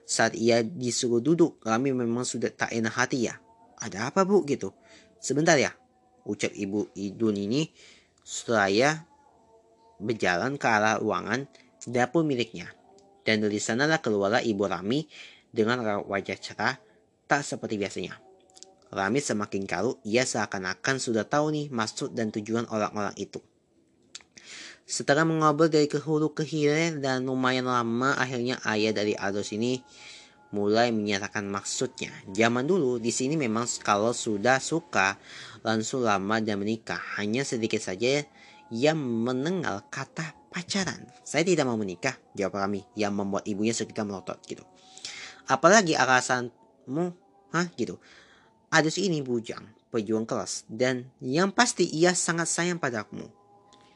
Saat 0.08 0.40
ia 0.40 0.64
disuruh 0.64 1.20
duduk, 1.20 1.60
Rami 1.60 1.92
memang 1.92 2.24
sudah 2.24 2.48
tak 2.56 2.72
enak 2.72 2.96
hati 2.96 3.28
ya. 3.28 3.36
Ada 3.84 4.14
apa 4.14 4.24
bu 4.24 4.48
gitu? 4.48 4.72
Sebentar 5.20 5.60
ya. 5.60 5.76
Ucap 6.24 6.56
ibu 6.56 6.88
Idun 6.96 7.36
ini 7.36 7.68
seraya 8.24 9.04
berjalan 10.00 10.56
ke 10.56 10.66
arah 10.66 10.96
ruangan 10.96 11.52
dapur 11.84 12.24
miliknya. 12.24 12.72
Dan 13.28 13.44
dari 13.44 13.60
sanalah 13.60 14.00
keluarlah 14.00 14.40
ibu 14.40 14.64
Rami 14.64 15.04
dengan 15.52 15.84
wajah 16.08 16.38
cerah 16.40 16.80
tak 17.26 17.46
seperti 17.46 17.78
biasanya. 17.78 18.18
Rami 18.94 19.20
semakin 19.20 19.66
karu, 19.68 19.98
ia 20.06 20.24
seakan-akan 20.24 21.02
sudah 21.02 21.26
tahu 21.28 21.52
nih 21.52 21.68
maksud 21.74 22.16
dan 22.16 22.32
tujuan 22.32 22.70
orang-orang 22.70 23.12
itu. 23.18 23.42
Setelah 24.86 25.26
mengobrol 25.26 25.68
dari 25.68 25.90
ke 25.90 25.98
hulu 25.98 26.38
ke 26.38 26.46
hilir 26.46 27.02
dan 27.02 27.26
lumayan 27.26 27.66
lama, 27.66 28.14
akhirnya 28.16 28.62
ayah 28.70 28.94
dari 28.94 29.18
Ados 29.18 29.50
ini 29.50 29.82
mulai 30.54 30.94
menyatakan 30.94 31.50
maksudnya. 31.50 32.14
Zaman 32.30 32.70
dulu 32.70 33.02
di 33.02 33.10
sini 33.10 33.34
memang 33.34 33.66
kalau 33.82 34.14
sudah 34.14 34.62
suka 34.62 35.18
langsung 35.66 36.06
lama 36.06 36.38
dan 36.38 36.62
menikah. 36.62 37.02
Hanya 37.18 37.42
sedikit 37.42 37.82
saja 37.82 38.22
yang 38.70 39.02
menengal 39.02 39.84
kata 39.90 40.38
pacaran. 40.54 41.04
Saya 41.26 41.42
tidak 41.42 41.66
mau 41.66 41.76
menikah, 41.76 42.16
jawab 42.38 42.62
kami 42.62 42.86
yang 42.94 43.18
membuat 43.18 43.50
ibunya 43.50 43.74
sekitar 43.74 44.06
melotot 44.06 44.38
gitu. 44.46 44.62
Apalagi 45.50 45.98
alasanmu, 46.86 47.06
hah 47.52 47.68
gitu. 47.76 47.98
Adus 48.70 49.02
ini 49.02 49.22
bujang, 49.26 49.66
pejuang 49.90 50.26
kelas, 50.30 50.66
dan 50.70 51.10
yang 51.22 51.50
pasti 51.50 51.86
ia 51.90 52.14
sangat 52.14 52.50
sayang 52.50 52.78
padamu. 52.78 53.30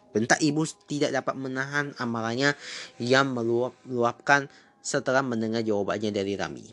Bentak 0.10 0.42
ibu 0.42 0.66
tidak 0.90 1.14
dapat 1.14 1.38
menahan 1.38 1.94
amalannya 2.02 2.58
yang 2.98 3.30
meluap-luapkan 3.30 4.50
setelah 4.82 5.22
mendengar 5.22 5.62
jawabannya 5.62 6.10
dari 6.10 6.34
Rami. 6.34 6.66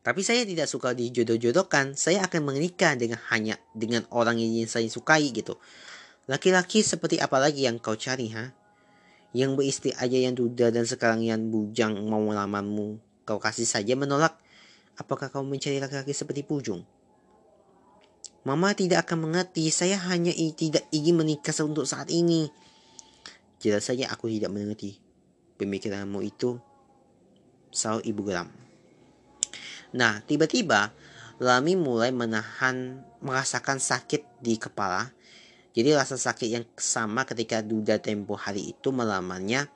Tapi 0.00 0.24
saya 0.24 0.48
tidak 0.48 0.72
suka 0.72 0.96
dijodoh-jodohkan. 0.96 1.92
Saya 1.92 2.24
akan 2.24 2.48
menikah 2.48 2.96
dengan 2.96 3.20
hanya 3.28 3.60
dengan 3.76 4.08
orang 4.08 4.40
yang 4.40 4.64
saya 4.64 4.88
sukai 4.88 5.28
gitu. 5.36 5.60
Laki-laki 6.24 6.80
seperti 6.80 7.20
apa 7.20 7.36
lagi 7.36 7.68
yang 7.68 7.76
kau 7.76 7.92
cari, 7.92 8.32
ha? 8.32 8.56
Yang 9.36 9.50
beristri 9.60 9.90
aja 10.00 10.16
yang 10.16 10.32
duda 10.32 10.72
dan 10.72 10.88
sekarang 10.88 11.20
yang 11.20 11.52
bujang 11.52 11.92
mau 12.08 12.24
melamarmu. 12.24 12.96
Kau 13.28 13.36
kasih 13.36 13.68
saja 13.68 13.92
menolak. 13.92 14.40
Apakah 14.98 15.30
kau 15.30 15.46
mencari 15.46 15.78
laki-laki 15.78 16.10
seperti 16.10 16.42
Pujung? 16.42 16.82
Mama 18.42 18.74
tidak 18.74 19.06
akan 19.06 19.30
mengerti. 19.30 19.70
Saya 19.70 19.94
hanya 20.10 20.34
tidak 20.34 20.82
ingin 20.90 21.14
menikah 21.14 21.54
untuk 21.62 21.86
saat 21.86 22.10
ini. 22.10 22.50
Jelas 23.62 23.86
saja 23.86 24.10
aku 24.10 24.26
tidak 24.26 24.50
mengerti. 24.50 24.98
Pemikiranmu 25.58 26.22
itu, 26.22 26.58
sahut 27.74 28.02
ibu 28.06 28.22
geram. 28.26 28.50
Nah, 29.90 30.22
tiba-tiba 30.22 30.94
Lami 31.38 31.78
mulai 31.78 32.10
menahan, 32.10 32.98
merasakan 33.22 33.78
sakit 33.78 34.42
di 34.42 34.58
kepala. 34.58 35.14
Jadi 35.70 35.94
rasa 35.94 36.18
sakit 36.18 36.48
yang 36.50 36.66
sama 36.74 37.22
ketika 37.22 37.62
Duda 37.62 38.02
tempo 38.02 38.34
hari 38.34 38.74
itu 38.74 38.90
melamarnya. 38.90 39.70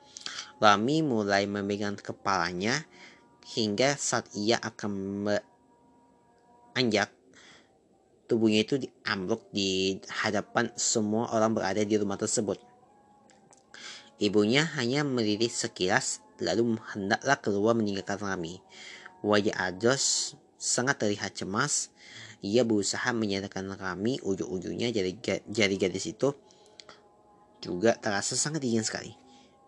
Lami 0.59 0.99
mulai 0.99 1.47
memegang 1.47 1.95
kepalanya 1.95 2.83
hingga 3.53 3.93
saat 3.95 4.27
ia 4.33 4.57
akan 4.57 4.91
beranjak 6.73 7.13
tubuhnya 8.25 8.65
itu 8.65 8.81
diambruk 8.81 9.45
di 9.53 10.01
hadapan 10.09 10.73
semua 10.73 11.29
orang 11.29 11.53
berada 11.53 11.85
di 11.85 11.95
rumah 11.99 12.17
tersebut. 12.17 12.57
Ibunya 14.17 14.65
hanya 14.79 15.05
melirik 15.05 15.53
sekilas 15.53 16.23
lalu 16.41 16.81
hendaklah 16.95 17.37
keluar 17.37 17.77
meninggalkan 17.77 18.17
Rami. 18.17 18.57
Wajah 19.21 19.69
Ados 19.69 20.33
sangat 20.57 20.99
terlihat 21.03 21.37
cemas. 21.37 21.93
Ia 22.43 22.67
berusaha 22.67 23.13
menyatakan 23.15 23.69
Rami 23.71 24.19
ujung-ujungnya 24.19 24.91
jari, 24.91 25.15
jari 25.47 25.75
gadis 25.79 26.11
itu 26.11 26.35
juga 27.63 27.95
terasa 27.95 28.35
sangat 28.35 28.59
dingin 28.59 28.83
sekali. 28.83 29.15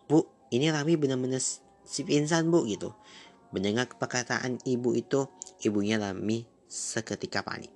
Bu, 0.09 0.27
ini 0.51 0.67
Rami 0.67 0.99
benar-benar 0.99 1.39
si 1.85 2.01
pingsan 2.03 2.51
bu 2.51 2.67
gitu. 2.67 2.91
Mendengar 3.53 3.91
perkataan 3.91 4.61
ibu 4.65 4.95
itu, 4.97 5.29
ibunya 5.61 6.01
Rami 6.01 6.45
seketika 6.65 7.45
panik. 7.45 7.71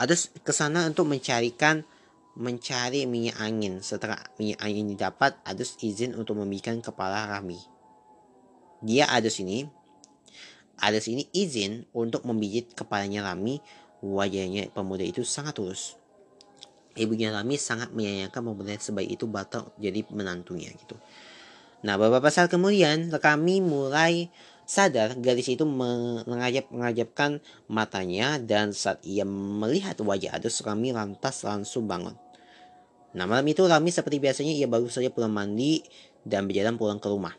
Adus 0.00 0.32
ke 0.42 0.50
sana 0.50 0.88
untuk 0.88 1.06
mencarikan 1.06 1.84
mencari 2.34 3.04
minyak 3.04 3.36
angin. 3.38 3.84
Setelah 3.84 4.18
minyak 4.40 4.58
angin 4.64 4.88
didapat, 4.88 5.36
Adus 5.44 5.76
izin 5.84 6.16
untuk 6.16 6.40
membikan 6.40 6.80
kepala 6.80 7.28
Rami. 7.28 7.60
Dia 8.82 9.06
Adus 9.12 9.38
ini, 9.38 9.68
Adus 10.82 11.06
ini 11.06 11.28
izin 11.30 11.86
untuk 11.94 12.24
membijit 12.26 12.74
kepalanya 12.74 13.30
Rami. 13.30 13.62
Wajahnya 14.02 14.74
pemuda 14.74 15.06
itu 15.06 15.22
sangat 15.22 15.54
tulus. 15.54 15.94
Ibunya 16.98 17.30
Rami 17.30 17.54
sangat 17.54 17.94
menyayangkan 17.94 18.42
pemuda 18.42 18.74
sebaik 18.74 19.14
itu 19.14 19.30
batal 19.30 19.70
jadi 19.78 20.02
menantunya 20.10 20.74
gitu. 20.74 20.98
Nah 21.86 21.94
beberapa 21.94 22.30
saat 22.30 22.50
kemudian 22.50 23.10
kami 23.14 23.62
mulai 23.62 24.30
sadar 24.64 25.18
gadis 25.18 25.52
itu 25.52 25.66
mengajap-mengajapkan 25.66 27.42
matanya 27.66 28.38
dan 28.38 28.70
saat 28.72 29.02
ia 29.04 29.26
melihat 29.26 29.98
wajah 30.00 30.38
Adus 30.38 30.62
Rami 30.62 30.94
lantas 30.94 31.42
langsung 31.44 31.86
bangun. 31.90 32.14
Nah 33.12 33.28
malam 33.28 33.44
itu 33.44 33.64
Rami 33.66 33.92
seperti 33.92 34.22
biasanya 34.22 34.56
ia 34.56 34.64
baru 34.64 34.88
saja 34.88 35.12
pulang 35.12 35.34
mandi 35.34 35.84
dan 36.24 36.48
berjalan 36.48 36.80
pulang 36.80 36.98
ke 37.02 37.08
rumah. 37.12 37.36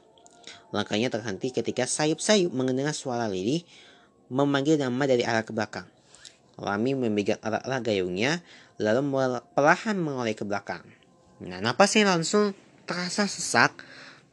Langkahnya 0.70 1.10
terhenti 1.10 1.54
ketika 1.54 1.86
sayup-sayup 1.86 2.54
mengendengar 2.54 2.94
suara 2.94 3.30
Lili 3.30 3.66
memanggil 4.30 4.78
nama 4.78 5.04
dari 5.06 5.26
arah 5.26 5.46
ke 5.46 5.54
belakang. 5.54 5.86
Rami 6.54 6.94
memegang 6.94 7.42
erat-erat 7.42 7.82
gayungnya 7.82 8.46
lalu 8.78 9.10
perlahan 9.58 9.98
mengoleh 9.98 10.38
ke 10.38 10.46
belakang. 10.46 10.86
Nah 11.42 11.58
napasnya 11.62 12.10
langsung 12.14 12.54
terasa 12.86 13.26
sesak 13.26 13.82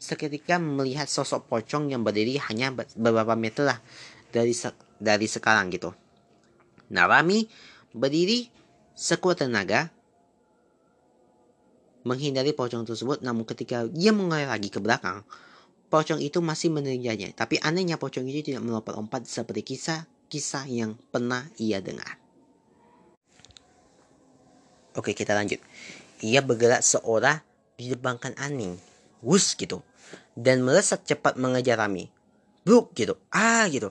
seketika 0.00 0.56
melihat 0.56 1.04
sosok 1.04 1.44
pocong 1.52 1.92
yang 1.92 2.00
berdiri 2.00 2.40
hanya 2.48 2.72
beberapa 2.96 3.36
meter 3.36 3.68
lah 3.68 3.78
dari 4.32 4.56
se 4.56 4.72
dari 4.96 5.28
sekarang 5.28 5.68
gitu. 5.68 5.92
Nah 6.96 7.04
Rami 7.04 7.44
berdiri 7.92 8.48
sekuat 8.96 9.44
tenaga 9.44 9.92
menghindari 12.08 12.56
pocong 12.56 12.88
tersebut 12.88 13.20
namun 13.20 13.44
ketika 13.44 13.84
dia 13.92 14.08
mengalir 14.16 14.48
lagi 14.48 14.72
ke 14.72 14.80
belakang 14.80 15.20
pocong 15.92 16.16
itu 16.24 16.40
masih 16.40 16.72
menerjanya 16.72 17.36
tapi 17.36 17.60
anehnya 17.60 18.00
pocong 18.00 18.24
itu 18.24 18.40
tidak 18.40 18.64
melompat-lompat 18.64 19.28
seperti 19.28 19.76
kisah-kisah 19.76 20.64
yang 20.64 20.96
pernah 21.12 21.44
ia 21.60 21.84
dengar. 21.84 22.16
Oke 24.96 25.12
kita 25.12 25.36
lanjut. 25.36 25.60
Ia 26.24 26.40
bergerak 26.40 26.80
seorang 26.80 27.44
di 27.76 27.92
depan 27.92 28.16
Aning. 28.40 28.80
Wus 29.20 29.52
gitu 29.52 29.84
dan 30.38 30.62
melesat 30.62 31.02
cepat 31.06 31.38
mengejar 31.38 31.78
Rami. 31.80 32.10
Bruk 32.62 32.92
gitu, 32.94 33.16
ah 33.32 33.66
gitu. 33.70 33.90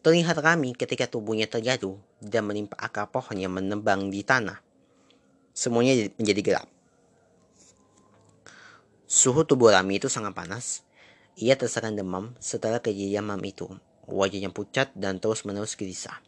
Terlihat 0.00 0.40
Rami 0.40 0.72
ketika 0.72 1.04
tubuhnya 1.04 1.44
terjatuh 1.44 2.00
dan 2.24 2.48
menimpa 2.48 2.76
akar 2.80 3.12
pohon 3.12 3.36
yang 3.36 3.52
menembang 3.52 4.08
di 4.08 4.24
tanah. 4.24 4.58
Semuanya 5.52 6.08
menjadi 6.16 6.40
gelap. 6.40 6.68
Suhu 9.10 9.44
tubuh 9.44 9.74
Rami 9.74 10.00
itu 10.00 10.08
sangat 10.08 10.32
panas. 10.32 10.86
Ia 11.36 11.58
terserang 11.58 11.98
demam 11.98 12.32
setelah 12.38 12.78
kejadian 12.78 13.26
malam 13.26 13.44
itu. 13.44 13.66
Wajahnya 14.06 14.54
pucat 14.54 14.90
dan 14.96 15.18
terus-menerus 15.18 15.76
gelisah. 15.76 16.18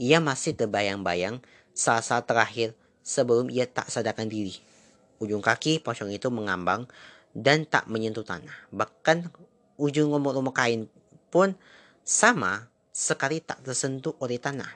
Ia 0.00 0.18
masih 0.18 0.58
terbayang-bayang 0.58 1.42
saat-saat 1.74 2.26
terakhir 2.26 2.74
sebelum 3.02 3.50
ia 3.50 3.66
tak 3.66 3.90
sadarkan 3.90 4.26
diri. 4.30 4.58
Ujung 5.22 5.42
kaki 5.42 5.78
pocong 5.82 6.10
itu 6.10 6.30
mengambang 6.30 6.90
dan 7.34 7.66
tak 7.66 7.90
menyentuh 7.90 8.22
tanah. 8.22 8.70
Bahkan 8.70 9.28
ujung 9.76 10.14
lumut-lumut 10.14 10.54
kain 10.54 10.86
pun 11.28 11.58
sama 12.06 12.70
sekali 12.94 13.42
tak 13.42 13.60
tersentuh 13.66 14.14
oleh 14.22 14.38
tanah. 14.38 14.70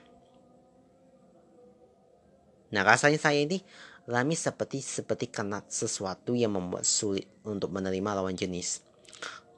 Nah 2.75 2.83
rasanya 2.85 3.17
saya 3.17 3.47
ini 3.47 3.63
Rami 4.09 4.33
seperti 4.33 4.81
seperti 4.81 5.29
kena 5.29 5.61
sesuatu 5.69 6.33
yang 6.33 6.57
membuat 6.57 6.89
sulit 6.89 7.29
untuk 7.45 7.69
menerima 7.69 8.17
lawan 8.17 8.33
jenis. 8.33 8.81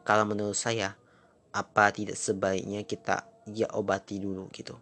Kalau 0.02 0.26
menurut 0.26 0.58
saya, 0.58 0.98
apa 1.54 1.94
tidak 1.94 2.18
sebaiknya 2.18 2.82
kita 2.82 3.30
ya 3.46 3.70
obati 3.70 4.18
dulu 4.18 4.50
gitu. 4.50 4.74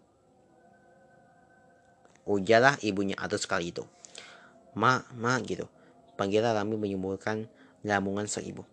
Ujarlah 2.24 2.80
ibunya 2.80 3.12
atas 3.20 3.44
kali 3.44 3.68
itu. 3.68 3.84
Ma, 4.72 5.04
ma 5.16 5.36
gitu. 5.44 5.68
Panggilan 6.16 6.56
Rami 6.56 6.80
menyembuhkan 6.80 7.44
lamungan 7.86 8.26
sang 8.26 8.46
ibu. 8.46 8.66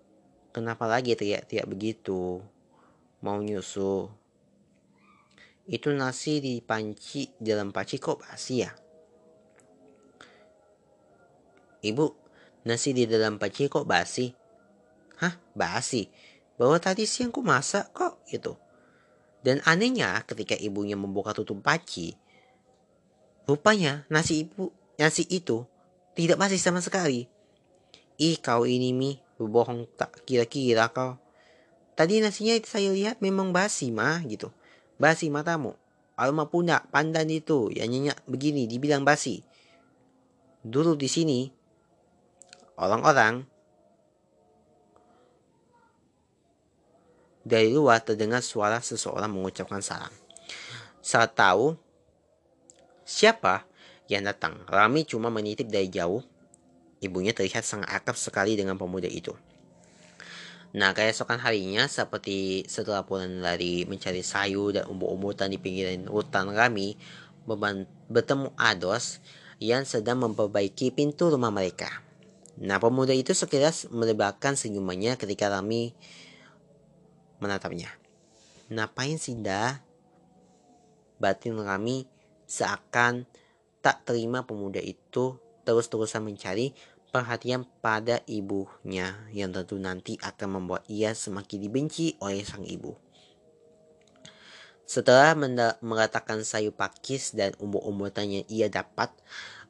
Kenapa 0.56 0.88
lagi 0.88 1.14
teriak-teriak 1.14 1.68
begitu? 1.68 2.40
Mau 3.20 3.40
nyusu? 3.44 4.08
Itu 5.66 5.92
nasi 5.92 6.40
di 6.40 6.62
panci 6.62 7.28
dalam 7.42 7.74
panci 7.74 7.98
kok 7.98 8.22
basi 8.22 8.64
ya? 8.64 8.72
Ibu, 11.82 12.06
nasi 12.70 12.94
di 12.94 13.04
dalam 13.10 13.42
panci 13.42 13.66
kok 13.66 13.84
basi? 13.84 14.32
Hah, 15.20 15.36
basi? 15.58 16.08
Bahwa 16.56 16.80
tadi 16.80 17.04
siang 17.04 17.34
ku 17.34 17.44
masak 17.44 17.92
kok 17.92 18.24
gitu. 18.30 18.56
Dan 19.46 19.62
anehnya 19.68 20.22
ketika 20.26 20.58
ibunya 20.58 20.98
membuka 20.98 21.36
tutup 21.36 21.62
panci, 21.62 22.18
rupanya 23.46 24.08
nasi 24.10 24.48
ibu 24.48 24.74
nasi 24.98 25.28
itu 25.30 25.68
tidak 26.18 26.42
basi 26.42 26.58
sama 26.58 26.82
sekali. 26.82 27.35
Ih 28.16 28.40
kau 28.40 28.64
ini 28.64 28.96
mi, 28.96 29.20
berbohong 29.36 29.88
tak 30.00 30.24
kira-kira 30.24 30.88
kau. 30.92 31.20
Tadi 31.96 32.20
nasinya 32.20 32.56
saya 32.64 32.92
lihat 32.92 33.24
memang 33.24 33.56
basi 33.56 33.92
mah 33.92 34.24
gitu. 34.28 34.52
Basi 35.00 35.32
matamu. 35.32 35.76
Alma 36.16 36.48
punya 36.48 36.84
pandan 36.92 37.28
itu 37.28 37.72
yang 37.76 37.92
nyenyak 37.92 38.20
begini 38.28 38.68
dibilang 38.68 39.04
basi. 39.04 39.44
Dulu 40.64 40.96
di 40.96 41.12
sini 41.12 41.40
orang-orang 42.80 43.44
dari 47.46 47.70
luar 47.70 48.02
terdengar 48.02 48.42
suara 48.42 48.82
seseorang 48.82 49.30
mengucapkan 49.30 49.80
salam. 49.84 50.12
Saat 51.06 51.38
tahu 51.38 51.78
siapa 53.06 53.70
yang 54.10 54.26
datang, 54.26 54.66
Rami 54.66 55.06
cuma 55.06 55.30
menitip 55.30 55.70
dari 55.70 55.88
jauh. 55.94 56.26
Ibunya 57.04 57.36
terlihat 57.36 57.68
sangat 57.68 57.92
akrab 57.92 58.16
sekali 58.16 58.56
dengan 58.56 58.80
pemuda 58.80 59.10
itu. 59.10 59.36
Nah, 60.76 60.92
keesokan 60.92 61.40
harinya, 61.40 61.88
seperti 61.88 62.68
setelah 62.68 63.08
pulang 63.08 63.40
dari 63.40 63.88
mencari 63.88 64.20
sayur 64.20 64.76
dan 64.76 64.84
umur-umuran 64.92 65.48
di 65.48 65.56
pinggiran 65.56 66.12
hutan 66.12 66.52
Rami, 66.52 67.00
bertemu 68.12 68.52
Ados 68.60 69.24
yang 69.64 69.88
sedang 69.88 70.20
memperbaiki 70.20 70.92
pintu 70.92 71.32
rumah 71.32 71.48
mereka. 71.48 72.04
Nah, 72.60 72.76
pemuda 72.80 73.16
itu 73.16 73.32
sekilas 73.32 73.88
melebarkan 73.88 74.60
senyumannya 74.60 75.16
ketika 75.16 75.48
Rami 75.48 75.96
menatapnya. 77.40 77.92
Ngapain 78.68 79.16
sih 79.16 79.40
dah? 79.40 79.80
Batin 81.16 81.56
Rami 81.56 82.04
seakan 82.44 83.24
tak 83.80 84.04
terima 84.04 84.44
pemuda 84.44 84.84
itu 84.84 85.40
terus-terusan 85.66 86.22
mencari 86.22 86.72
perhatian 87.10 87.66
pada 87.82 88.22
ibunya 88.30 89.16
yang 89.34 89.50
tentu 89.50 89.80
nanti 89.82 90.20
akan 90.22 90.62
membuat 90.62 90.86
ia 90.92 91.16
semakin 91.16 91.58
dibenci 91.64 92.20
oleh 92.22 92.46
sang 92.46 92.68
ibu. 92.68 92.94
Setelah 94.86 95.34
mengatakan 95.82 96.46
sayur 96.46 96.78
pakis 96.78 97.34
dan 97.34 97.58
umur-umuran 97.58 98.30
yang 98.30 98.46
ia 98.46 98.70
dapat, 98.70 99.10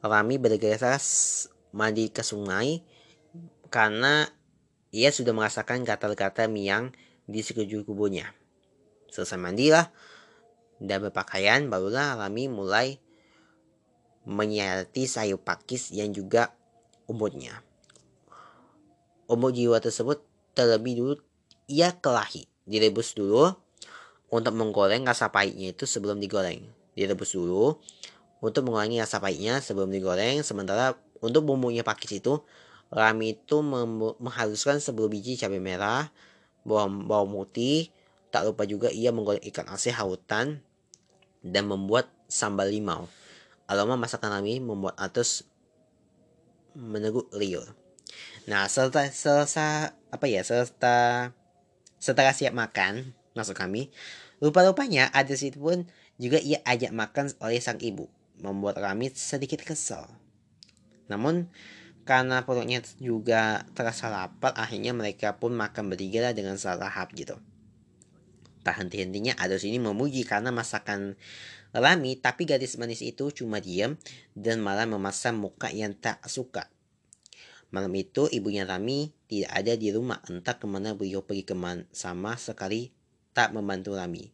Rami 0.04 0.36
bergegas 0.36 1.48
mandi 1.72 2.12
ke 2.12 2.20
sungai 2.20 2.84
karena 3.72 4.28
ia 4.92 5.08
sudah 5.08 5.32
merasakan 5.32 5.88
gatal-gatal 5.88 6.52
miang 6.52 6.92
di 7.24 7.40
sekujur 7.40 7.88
kubunya. 7.88 8.36
Selesai 9.08 9.40
mandilah 9.40 9.88
dan 10.76 11.00
berpakaian, 11.00 11.72
barulah 11.72 12.20
Rami 12.20 12.52
mulai 12.52 13.00
menyiasati 14.26 15.06
sayur 15.06 15.38
pakis 15.38 15.94
yang 15.94 16.10
juga 16.10 16.52
umurnya. 17.06 17.62
Umur 19.30 19.54
jiwa 19.54 19.78
tersebut 19.78 20.22
terlebih 20.52 20.94
dulu 20.98 21.14
ia 21.70 21.94
kelahi. 21.94 22.50
Direbus 22.66 23.14
dulu 23.14 23.54
untuk 24.26 24.54
menggoreng 24.58 25.06
rasa 25.06 25.30
pahitnya 25.30 25.70
itu 25.70 25.86
sebelum 25.86 26.18
digoreng. 26.18 26.66
Direbus 26.98 27.38
dulu 27.38 27.78
untuk 28.42 28.66
mengurangi 28.66 28.98
rasa 28.98 29.22
pahitnya 29.22 29.62
sebelum 29.62 29.90
digoreng. 29.94 30.42
Sementara 30.42 30.98
untuk 31.22 31.46
bumbunya 31.46 31.86
pakis 31.86 32.18
itu, 32.18 32.42
Rami 32.90 33.38
itu 33.38 33.62
mengharuskan 34.18 34.82
sebelum 34.82 35.10
biji 35.10 35.38
cabai 35.38 35.62
merah, 35.62 36.10
bawang, 36.66 37.06
bawang 37.06 37.30
putih, 37.34 37.90
tak 38.30 38.46
lupa 38.46 38.66
juga 38.66 38.90
ia 38.90 39.10
menggoreng 39.14 39.42
ikan 39.50 39.66
asin 39.70 39.94
hautan 39.94 40.62
dan 41.42 41.70
membuat 41.70 42.10
sambal 42.26 42.66
limau. 42.66 43.06
Aroma 43.66 43.98
masakan 43.98 44.30
Rami 44.38 44.62
membuat 44.62 44.94
Atus 44.98 45.42
meneguk 46.76 47.30
liur. 47.34 47.74
Nah, 48.46 48.70
serta 48.70 49.10
selesai 49.10 49.90
apa 50.14 50.26
ya, 50.30 50.46
serta 50.46 51.30
setelah 51.98 52.30
siap 52.30 52.54
makan, 52.54 53.16
masuk 53.34 53.58
kami, 53.58 53.90
rupa-rupanya 54.38 55.10
ada 55.10 55.34
situ 55.34 55.58
pun 55.58 55.88
juga 56.20 56.38
ia 56.38 56.62
ajak 56.62 56.94
makan 56.94 57.34
oleh 57.42 57.58
sang 57.58 57.82
ibu, 57.82 58.06
membuat 58.38 58.78
kami 58.78 59.10
sedikit 59.10 59.66
kesal. 59.66 60.06
Namun, 61.10 61.50
karena 62.06 62.46
perutnya 62.46 62.78
juga 63.02 63.66
terasa 63.74 64.06
lapar, 64.06 64.54
akhirnya 64.54 64.94
mereka 64.94 65.42
pun 65.42 65.58
makan 65.58 65.90
bertiga 65.90 66.30
dengan 66.30 66.54
salahap 66.54 67.10
gitu. 67.18 67.34
Tak 68.62 68.78
henti-hentinya 68.82 69.34
ada 69.34 69.58
sini 69.58 69.82
memuji 69.82 70.22
karena 70.22 70.54
masakan 70.54 71.18
Rami, 71.76 72.16
tapi 72.16 72.48
gadis 72.48 72.80
manis 72.80 73.04
itu 73.04 73.28
cuma 73.30 73.60
diam 73.60 74.00
dan 74.32 74.64
malah 74.64 74.88
memasang 74.88 75.36
muka 75.36 75.68
yang 75.68 75.92
tak 75.92 76.24
suka. 76.24 76.72
Malam 77.68 77.92
itu 77.98 78.30
ibunya 78.32 78.64
Rami 78.64 79.12
tidak 79.28 79.52
ada 79.52 79.72
di 79.76 79.92
rumah, 79.92 80.22
entah 80.30 80.56
ke 80.56 80.64
mana 80.64 80.96
beliau 80.96 81.20
pergi 81.20 81.44
ke 81.44 81.52
mana 81.52 81.84
sama 81.92 82.38
sekali 82.40 82.94
tak 83.36 83.52
membantu 83.52 83.92
Rami. 83.92 84.32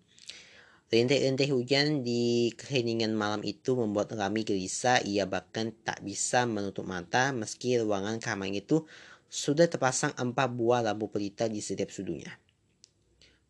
Rintik-rintik 0.93 1.49
hujan 1.49 2.05
di 2.05 2.53
keheningan 2.53 3.17
malam 3.17 3.41
itu 3.43 3.73
membuat 3.73 4.13
Rami 4.13 4.45
gelisah, 4.45 5.01
ia 5.01 5.25
bahkan 5.25 5.73
tak 5.73 6.05
bisa 6.05 6.45
menutup 6.45 6.85
mata 6.85 7.33
meski 7.33 7.81
ruangan 7.81 8.21
kamar 8.21 8.53
itu 8.53 8.85
sudah 9.33 9.65
terpasang 9.65 10.13
empat 10.21 10.53
buah 10.53 10.85
lampu 10.85 11.09
pelita 11.09 11.49
di 11.49 11.65
setiap 11.65 11.89
sudutnya. 11.89 12.37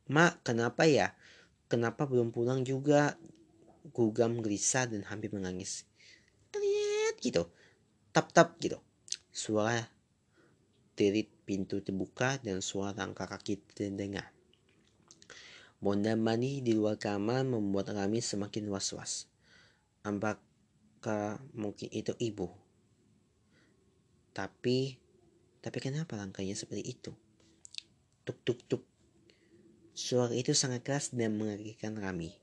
Mak, 0.07 0.46
kenapa 0.46 0.87
ya? 0.87 1.18
Kenapa 1.66 2.07
belum 2.07 2.31
pulang 2.31 2.62
juga? 2.62 3.18
Gugam 3.90 4.38
gelisah 4.38 4.86
dan 4.86 5.02
hampir 5.10 5.34
menangis. 5.34 5.82
Teriak 6.54 7.18
gitu. 7.18 7.50
Tap-tap 8.14 8.54
gitu. 8.62 8.78
Suara 9.34 9.82
tirit 10.94 11.32
pintu 11.42 11.82
terbuka 11.82 12.38
dan 12.38 12.62
suara 12.62 12.94
langkah 12.94 13.26
kaki 13.26 13.58
terdengar. 13.74 14.30
Bonda 15.82 16.14
mani 16.14 16.62
di 16.62 16.78
luar 16.78 16.94
kamar 16.94 17.42
membuat 17.42 17.90
kami 17.90 18.22
semakin 18.22 18.70
was-was. 18.70 19.26
Apakah 20.06 21.42
mungkin 21.56 21.90
itu 21.90 22.14
ibu? 22.22 22.46
Tapi, 24.30 24.94
tapi 25.58 25.78
kenapa 25.82 26.14
langkahnya 26.14 26.54
seperti 26.54 26.86
itu? 26.86 27.10
Tuk 28.22 28.38
tuk 28.46 28.62
tuk. 28.70 28.82
Suara 29.92 30.30
itu 30.38 30.54
sangat 30.54 30.86
keras 30.86 31.10
dan 31.10 31.34
mengerikan 31.34 31.98
kami 31.98 32.41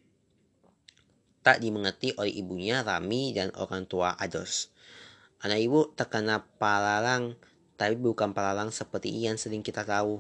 tak 1.42 1.62
dimengerti 1.62 2.14
oleh 2.18 2.34
ibunya 2.34 2.82
Rami 2.82 3.34
dan 3.34 3.50
orang 3.56 3.88
tua 3.88 4.14
Ados. 4.18 4.70
Anak 5.40 5.58
ibu 5.62 5.80
terkena 5.94 6.42
palalang 6.58 7.38
tapi 7.78 7.94
bukan 7.94 8.34
palalang 8.34 8.74
seperti 8.74 9.14
yang 9.14 9.38
sering 9.38 9.62
kita 9.62 9.86
tahu. 9.86 10.18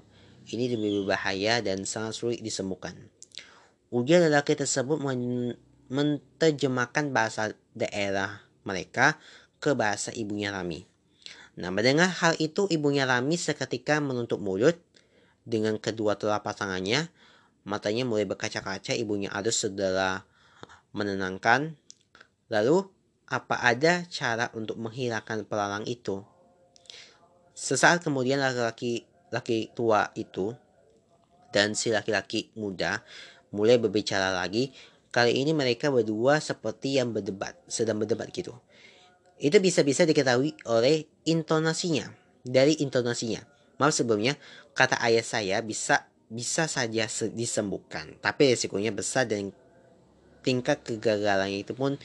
Ini 0.48 0.78
lebih 0.78 1.04
berbahaya 1.04 1.58
dan 1.60 1.82
sangat 1.82 2.14
sulit 2.14 2.40
disembuhkan. 2.40 2.94
Ujar 3.90 4.22
lelaki 4.24 4.54
tersebut 4.54 4.96
menerjemahkan 5.90 7.10
bahasa 7.10 7.52
daerah 7.74 8.40
mereka 8.62 9.18
ke 9.58 9.74
bahasa 9.74 10.14
ibunya 10.14 10.54
Rami. 10.54 10.86
Nah, 11.58 11.74
mendengar 11.74 12.06
hal 12.22 12.38
itu, 12.38 12.70
ibunya 12.70 13.02
Rami 13.04 13.34
seketika 13.34 13.98
menutup 13.98 14.38
mulut 14.38 14.78
dengan 15.42 15.76
kedua 15.82 16.14
telapak 16.14 16.54
tangannya. 16.54 17.10
Matanya 17.66 18.06
mulai 18.06 18.24
berkaca-kaca, 18.24 18.94
ibunya 18.94 19.28
Adus 19.34 19.66
setelah 19.66 20.22
menenangkan. 20.94 21.74
Lalu, 22.48 22.86
apa 23.28 23.60
ada 23.60 24.06
cara 24.08 24.48
untuk 24.54 24.78
menghilangkan 24.80 25.44
pelalang 25.44 25.84
itu? 25.84 26.22
Sesaat 27.58 28.06
kemudian 28.06 28.38
laki-laki 28.38 29.02
laki 29.34 29.74
tua 29.74 30.14
itu 30.14 30.54
dan 31.50 31.74
si 31.74 31.90
laki-laki 31.90 32.54
muda 32.54 33.02
mulai 33.50 33.82
berbicara 33.82 34.30
lagi 34.30 34.70
Kali 35.08 35.40
ini 35.40 35.56
mereka 35.56 35.88
berdua 35.88 36.36
seperti 36.36 37.00
yang 37.00 37.16
berdebat, 37.16 37.56
sedang 37.64 37.96
berdebat 37.96 38.28
gitu. 38.28 38.52
Itu 39.40 39.56
bisa-bisa 39.56 40.04
diketahui 40.04 40.52
oleh 40.68 41.08
intonasinya. 41.24 42.12
Dari 42.44 42.76
intonasinya. 42.84 43.40
Maaf 43.80 43.96
sebelumnya, 43.96 44.36
kata 44.76 45.00
ayah 45.00 45.24
saya 45.24 45.64
bisa 45.64 46.04
bisa 46.28 46.68
saja 46.68 47.08
disembuhkan. 47.32 48.20
Tapi 48.20 48.52
resikonya 48.52 48.92
besar 48.92 49.24
dan 49.24 49.48
tingkat 50.44 50.84
kegagalannya 50.84 51.64
itu 51.64 51.72
pun 51.72 51.96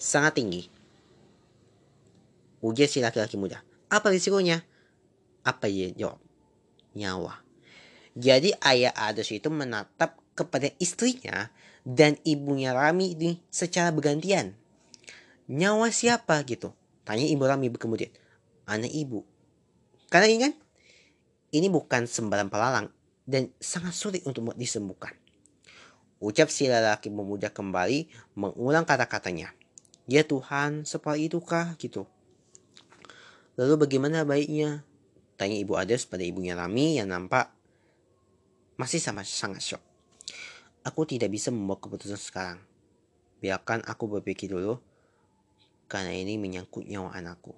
sangat 0.00 0.40
tinggi. 0.40 0.72
Ujar 2.64 2.88
si 2.88 3.04
laki-laki 3.04 3.36
muda. 3.36 3.60
Apa 3.92 4.08
risikonya? 4.08 4.64
Apa 5.46 5.70
dia 5.70 5.94
jawab? 5.94 6.18
Nyawa. 6.98 7.38
Jadi 8.18 8.50
ayah 8.66 8.90
Ados 8.98 9.30
itu 9.30 9.46
menatap 9.46 10.18
kepada 10.34 10.72
istrinya 10.82 11.54
dan 11.86 12.18
ibunya 12.26 12.74
Rami 12.74 13.14
ini 13.14 13.38
secara 13.46 13.94
bergantian. 13.94 14.58
Nyawa 15.46 15.94
siapa 15.94 16.42
gitu? 16.42 16.74
Tanya 17.06 17.22
ibu 17.22 17.46
Rami 17.46 17.70
kemudian. 17.70 18.10
Anak 18.66 18.90
ibu. 18.90 19.22
Karena 20.10 20.26
ingat, 20.26 20.54
ini 21.54 21.70
bukan 21.70 22.10
sembarang 22.10 22.50
pelalang 22.50 22.90
dan 23.22 23.50
sangat 23.62 23.94
sulit 23.94 24.22
untuk 24.26 24.50
disembuhkan. 24.58 25.14
Ucap 26.18 26.48
si 26.48 26.66
lelaki 26.66 27.12
pemuda 27.12 27.52
kembali 27.52 28.08
mengulang 28.34 28.88
kata-katanya. 28.88 29.52
Ya 30.08 30.22
Tuhan, 30.22 30.86
seperti 30.86 31.28
itukah? 31.28 31.74
Gitu. 31.76 32.06
Lalu 33.58 33.74
bagaimana 33.86 34.22
baiknya? 34.22 34.85
Tanya 35.36 35.56
ibu 35.60 35.76
Ades 35.76 36.08
pada 36.08 36.24
ibunya 36.24 36.56
Rami 36.56 36.96
yang 36.96 37.12
nampak 37.12 37.52
masih 38.80 39.00
sama 39.00 39.20
sangat 39.24 39.60
shock. 39.60 39.82
Aku 40.84 41.04
tidak 41.04 41.32
bisa 41.32 41.52
membuat 41.52 41.84
keputusan 41.84 42.20
sekarang. 42.20 42.60
Biarkan 43.44 43.84
aku 43.84 44.08
berpikir 44.08 44.48
dulu, 44.48 44.80
karena 45.92 46.16
ini 46.16 46.40
menyangkut 46.40 46.88
nyawa 46.88 47.12
anakku. 47.12 47.52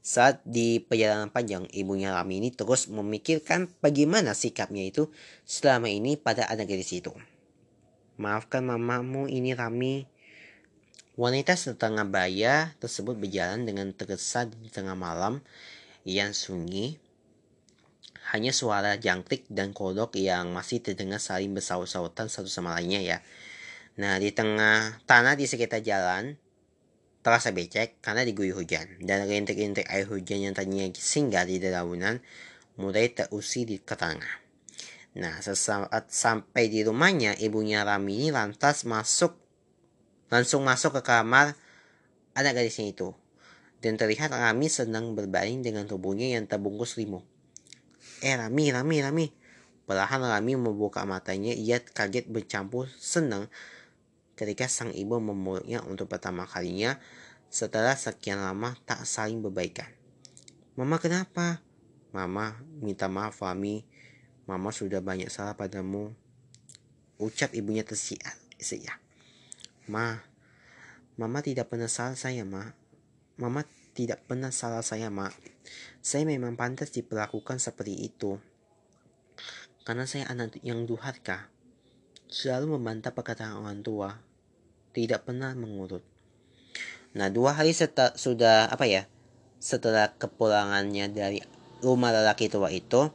Saat 0.00 0.40
di 0.48 0.80
perjalanan 0.80 1.28
panjang, 1.28 1.68
ibunya 1.76 2.16
Rami 2.16 2.40
ini 2.40 2.48
terus 2.48 2.88
memikirkan 2.88 3.68
bagaimana 3.84 4.32
sikapnya 4.32 4.88
itu 4.88 5.12
selama 5.44 5.92
ini 5.92 6.16
pada 6.16 6.48
anak 6.48 6.72
gadis 6.72 6.96
itu. 6.96 7.12
Maafkan 8.16 8.64
mamamu 8.64 9.28
ini 9.28 9.52
Rami. 9.52 10.08
Wanita 11.20 11.52
setengah 11.52 12.08
baya 12.08 12.72
tersebut 12.80 13.20
berjalan 13.20 13.68
dengan 13.68 13.92
tergesa 13.92 14.48
di 14.48 14.72
tengah 14.72 14.96
malam 14.96 15.44
yang 16.08 16.32
sunyi 16.32 16.96
hanya 18.30 18.54
suara 18.54 18.94
jangkrik 18.94 19.50
dan 19.50 19.74
kodok 19.74 20.14
yang 20.14 20.54
masih 20.54 20.78
terdengar 20.78 21.18
saling 21.18 21.50
bersaut-sautan 21.50 22.30
satu 22.30 22.46
sama 22.46 22.78
lainnya 22.78 23.02
ya. 23.02 23.18
Nah, 23.98 24.16
di 24.22 24.30
tengah 24.30 25.02
tanah 25.04 25.34
di 25.34 25.50
sekitar 25.50 25.82
jalan 25.82 26.38
terasa 27.20 27.52
becek 27.52 28.00
karena 28.00 28.24
diguyur 28.24 28.64
hujan 28.64 28.86
dan 29.04 29.28
rintik-rintik 29.28 29.84
air 29.92 30.08
hujan 30.08 30.40
yang 30.40 30.54
tadinya 30.56 30.88
singgah 30.96 31.44
di 31.44 31.60
dedaunan 31.60 32.22
mulai 32.80 33.12
terusir 33.12 33.68
di 33.68 33.76
ke. 33.76 34.40
Nah, 35.18 35.42
sesaat 35.42 36.08
sampai 36.08 36.70
di 36.70 36.86
rumahnya, 36.86 37.34
ibunya 37.42 37.82
Rami 37.82 38.24
ini 38.24 38.28
lantas 38.30 38.86
masuk 38.86 39.34
langsung 40.30 40.62
masuk 40.62 40.96
ke 40.96 41.02
kamar 41.02 41.58
anak 42.38 42.52
gadisnya 42.56 42.94
itu. 42.94 43.10
Dan 43.80 43.96
terlihat 43.96 44.32
Rami 44.32 44.68
sedang 44.68 45.16
berbaring 45.16 45.64
dengan 45.64 45.88
tubuhnya 45.88 46.36
yang 46.36 46.44
terbungkus 46.44 47.00
selimut. 47.00 47.24
Eh 48.20 48.36
Rami, 48.36 48.68
Rami, 48.68 48.96
Rami. 49.00 49.26
Perlahan 49.88 50.20
Rami 50.20 50.52
membuka 50.60 51.02
matanya. 51.08 51.56
Ia 51.56 51.80
kaget 51.80 52.28
bercampur 52.28 52.92
senang 53.00 53.48
ketika 54.36 54.68
sang 54.68 54.92
ibu 54.92 55.20
memeluknya 55.20 55.84
untuk 55.84 56.08
pertama 56.08 56.48
kalinya 56.48 56.96
setelah 57.52 57.92
sekian 57.92 58.40
lama 58.40 58.72
tak 58.88 59.04
saling 59.04 59.44
berbaikan. 59.44 59.88
Mama 60.78 60.96
kenapa? 60.96 61.60
Mama 62.12 62.56
minta 62.80 63.08
maaf 63.10 63.40
Rami. 63.42 63.84
Mama 64.48 64.72
sudah 64.72 65.04
banyak 65.04 65.28
salah 65.28 65.56
padamu. 65.56 66.12
Ucap 67.20 67.52
ibunya 67.52 67.84
tersiar. 67.84 68.36
Ya. 68.60 68.96
Ma, 69.88 70.20
Mama 71.20 71.44
tidak 71.44 71.68
pernah 71.68 71.90
salah 71.90 72.16
saya, 72.16 72.48
Ma. 72.48 72.72
Mama 73.40 73.64
tidak 73.96 74.20
pernah 74.28 74.52
salah 74.52 74.84
saya, 74.84 75.08
Ma. 75.08 75.32
Saya 76.04 76.28
memang 76.28 76.60
pantas 76.60 76.92
diperlakukan 76.92 77.56
seperti 77.56 77.96
itu. 78.04 78.36
Karena 79.80 80.04
saya 80.04 80.28
anak 80.28 80.60
yang 80.60 80.84
durhaka. 80.84 81.48
Selalu 82.28 82.76
membantah 82.76 83.16
perkataan 83.16 83.56
orang 83.56 83.80
tua. 83.80 84.20
Tidak 84.92 85.24
pernah 85.24 85.56
mengurut. 85.56 86.04
Nah, 87.16 87.32
dua 87.32 87.56
hari 87.56 87.72
setelah 87.72 88.12
sudah 88.12 88.68
apa 88.68 88.84
ya? 88.84 89.08
Setelah 89.56 90.12
kepulangannya 90.20 91.08
dari 91.08 91.40
rumah 91.80 92.12
lelaki 92.12 92.52
tua 92.52 92.68
itu, 92.68 93.08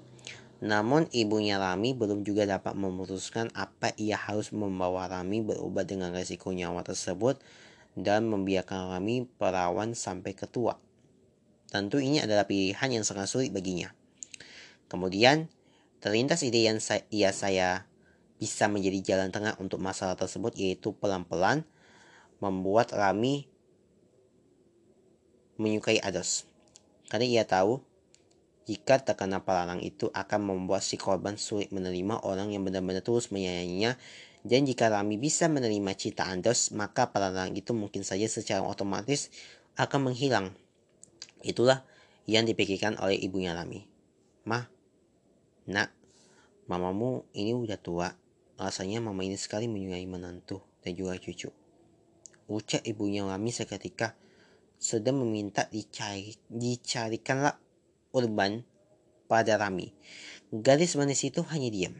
namun 0.66 1.06
ibunya 1.14 1.62
Rami 1.62 1.94
belum 1.94 2.26
juga 2.26 2.50
dapat 2.50 2.74
memutuskan 2.74 3.54
apa 3.54 3.94
ia 4.02 4.18
harus 4.18 4.50
membawa 4.50 5.06
Rami 5.06 5.46
berobat 5.46 5.86
dengan 5.86 6.10
resiko 6.10 6.50
nyawa 6.50 6.82
tersebut 6.82 7.38
dan 7.96 8.28
membiarkan 8.28 8.92
Rami 8.92 9.24
perawan 9.26 9.96
sampai 9.96 10.36
ketua. 10.36 10.78
Tentu 11.72 11.98
ini 12.04 12.20
adalah 12.22 12.46
pilihan 12.46 13.02
yang 13.02 13.04
sangat 13.08 13.32
sulit 13.32 13.50
baginya. 13.56 13.92
Kemudian, 14.92 15.50
terlintas 16.04 16.46
ide 16.46 16.68
yang 16.68 16.78
saya, 16.84 17.08
ia 17.10 17.32
saya 17.32 17.90
bisa 18.36 18.68
menjadi 18.68 19.16
jalan 19.16 19.32
tengah 19.32 19.56
untuk 19.58 19.80
masalah 19.80 20.20
tersebut 20.20 20.54
yaitu 20.60 20.92
pelan-pelan 20.94 21.64
membuat 22.44 22.92
Rami 22.92 23.48
menyukai 25.56 26.04
Ados. 26.04 26.46
Karena 27.08 27.26
ia 27.26 27.44
tahu 27.48 27.80
jika 28.66 28.98
terkena 28.98 29.46
pelalang 29.46 29.80
itu 29.80 30.10
akan 30.10 30.42
membuat 30.42 30.82
si 30.82 30.98
korban 30.98 31.38
sulit 31.38 31.70
menerima 31.70 32.26
orang 32.26 32.50
yang 32.50 32.66
benar-benar 32.66 33.06
terus 33.06 33.30
menyayanginya 33.30 33.94
dan 34.46 34.70
jika 34.70 34.94
Rami 34.94 35.18
bisa 35.18 35.50
menerima 35.50 35.92
cita 35.98 36.30
Ados 36.30 36.70
maka 36.70 37.10
pelalang 37.10 37.58
itu 37.58 37.74
mungkin 37.74 38.06
saja 38.06 38.30
secara 38.30 38.62
otomatis 38.62 39.34
akan 39.76 40.14
menghilang 40.14 40.54
Itulah 41.46 41.86
yang 42.26 42.50
dipikirkan 42.50 42.98
oleh 42.98 43.22
ibunya 43.22 43.54
Rami. 43.54 43.86
Mah, 44.50 44.66
nak, 45.70 45.94
mamamu 46.66 47.22
ini 47.38 47.54
udah 47.54 47.78
tua. 47.78 48.10
Rasanya 48.58 48.98
mama 48.98 49.22
ini 49.22 49.38
sekali 49.38 49.70
menyukai 49.70 50.10
menantu 50.10 50.66
dan 50.82 50.98
juga 50.98 51.22
cucu. 51.22 51.54
Ucap 52.50 52.82
ibunya 52.82 53.22
Rami 53.22 53.54
seketika 53.54 54.18
sedang 54.82 55.22
meminta 55.22 55.70
dicari, 55.70 56.34
dicarikanlah 56.50 57.62
urban 58.18 58.66
pada 59.30 59.62
Rami. 59.62 59.94
Gadis 60.50 60.98
manis 60.98 61.22
itu 61.22 61.46
hanya 61.54 61.70
diam. 61.70 61.94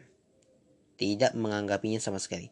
Tidak 0.96 1.36
menganggapinya 1.36 2.00
sama 2.00 2.18
sekali. 2.18 2.52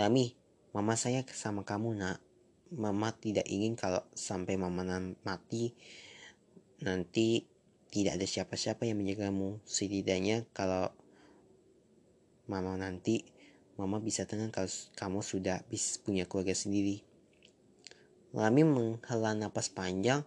Rami, 0.00 0.32
mama 0.72 0.96
saya 0.96 1.24
sama 1.28 1.62
kamu 1.62 1.96
nak. 1.96 2.18
Mama 2.72 3.12
tidak 3.12 3.44
ingin 3.48 3.76
kalau 3.76 4.00
sampai 4.16 4.56
mama 4.56 4.80
mati 5.28 5.76
nanti 6.80 7.44
tidak 7.92 8.16
ada 8.16 8.24
siapa-siapa 8.24 8.88
yang 8.88 8.96
menjagamu 8.96 9.60
setidaknya 9.68 10.48
kalau 10.56 10.88
mama 12.48 12.74
nanti 12.80 13.28
mama 13.76 14.00
bisa 14.00 14.24
tenang 14.24 14.48
kalau 14.48 14.72
kamu 14.96 15.20
sudah 15.20 15.60
bisa 15.68 16.00
punya 16.00 16.24
keluarga 16.24 16.56
sendiri 16.56 17.04
Lami 18.32 18.64
menghela 18.64 19.36
napas 19.36 19.68
panjang 19.68 20.24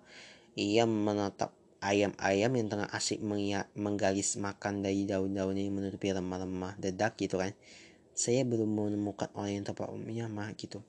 Ia 0.54 0.86
menatap 0.86 1.52
ayam-ayam 1.86 2.50
yang 2.58 2.68
tengah 2.68 2.90
asik 2.90 3.22
menggalis 3.78 4.42
makan 4.42 4.82
dari 4.82 5.06
daun-daun 5.06 5.54
yang 5.54 5.70
menutupi 5.70 6.10
remah-remah 6.10 6.74
dedak 6.82 7.14
gitu 7.22 7.38
kan. 7.38 7.54
Saya 8.18 8.42
belum 8.42 8.66
menemukan 8.66 9.30
orang 9.38 9.62
yang 9.62 9.66
tepat 9.70 9.94
menyamar 9.94 10.58
gitu. 10.58 10.82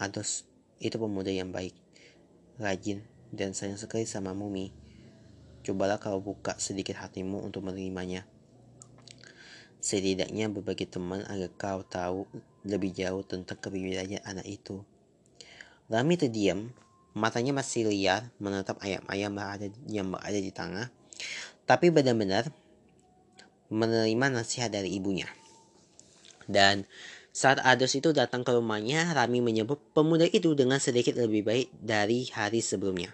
Ados 0.00 0.48
itu 0.80 0.96
pemuda 0.96 1.28
yang 1.28 1.52
baik, 1.52 1.76
rajin, 2.56 3.04
dan 3.30 3.52
sayang 3.52 3.76
sekali 3.76 4.08
sama 4.08 4.32
Mumi. 4.32 4.72
Cobalah 5.64 6.00
kau 6.00 6.20
buka 6.24 6.56
sedikit 6.56 6.96
hatimu 7.00 7.44
untuk 7.44 7.64
menerimanya. 7.68 8.24
Setidaknya 9.84 10.48
berbagi 10.48 10.88
teman 10.88 11.20
agar 11.28 11.52
kau 11.60 11.80
tahu 11.84 12.24
lebih 12.64 12.96
jauh 12.96 13.20
tentang 13.20 13.60
kepribadian 13.60 14.24
anak 14.24 14.48
itu. 14.48 14.80
Rami 15.92 16.16
terdiam, 16.16 16.72
matanya 17.14 17.54
masih 17.54 17.86
liar 17.88 18.28
menatap 18.42 18.82
ayam-ayam 18.82 19.32
yang 19.86 20.10
berada 20.10 20.38
di 20.38 20.50
tengah, 20.50 20.90
tapi 21.64 21.88
benar-benar 21.94 22.50
menerima 23.70 24.26
nasihat 24.34 24.68
dari 24.68 24.92
ibunya. 24.98 25.30
Dan 26.44 26.84
saat 27.34 27.58
Ados 27.66 27.98
itu 27.98 28.14
datang 28.14 28.46
ke 28.46 28.54
rumahnya, 28.54 29.10
Rami 29.10 29.42
menyebut 29.42 29.80
pemuda 29.90 30.22
itu 30.28 30.54
dengan 30.54 30.78
sedikit 30.78 31.18
lebih 31.18 31.42
baik 31.42 31.68
dari 31.82 32.30
hari 32.30 32.62
sebelumnya. 32.62 33.10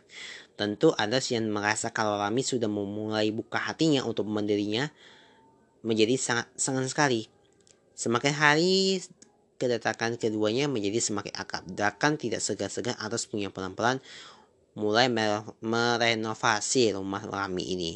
Tentu 0.60 0.92
Ados 0.92 1.32
yang 1.32 1.48
merasa 1.48 1.88
kalau 1.88 2.20
Rami 2.20 2.44
sudah 2.44 2.68
memulai 2.68 3.32
buka 3.32 3.56
hatinya 3.56 4.04
untuk 4.04 4.28
mendirinya 4.28 4.92
menjadi 5.80 6.20
sangat 6.20 6.52
sangat 6.52 6.92
sekali. 6.92 7.32
Semakin 7.96 8.32
hari 8.36 9.00
kedatangan 9.60 10.16
keduanya 10.16 10.72
menjadi 10.72 10.96
semakin 11.04 11.36
akrab. 11.36 11.68
Dakan 11.68 12.16
tidak 12.16 12.40
segan-segan 12.40 12.96
atas 12.96 13.28
punya 13.28 13.52
pelan-pelan 13.52 14.00
mulai 14.72 15.12
merenovasi 15.60 16.96
rumah 16.96 17.20
Rami 17.20 17.76
ini. 17.76 17.92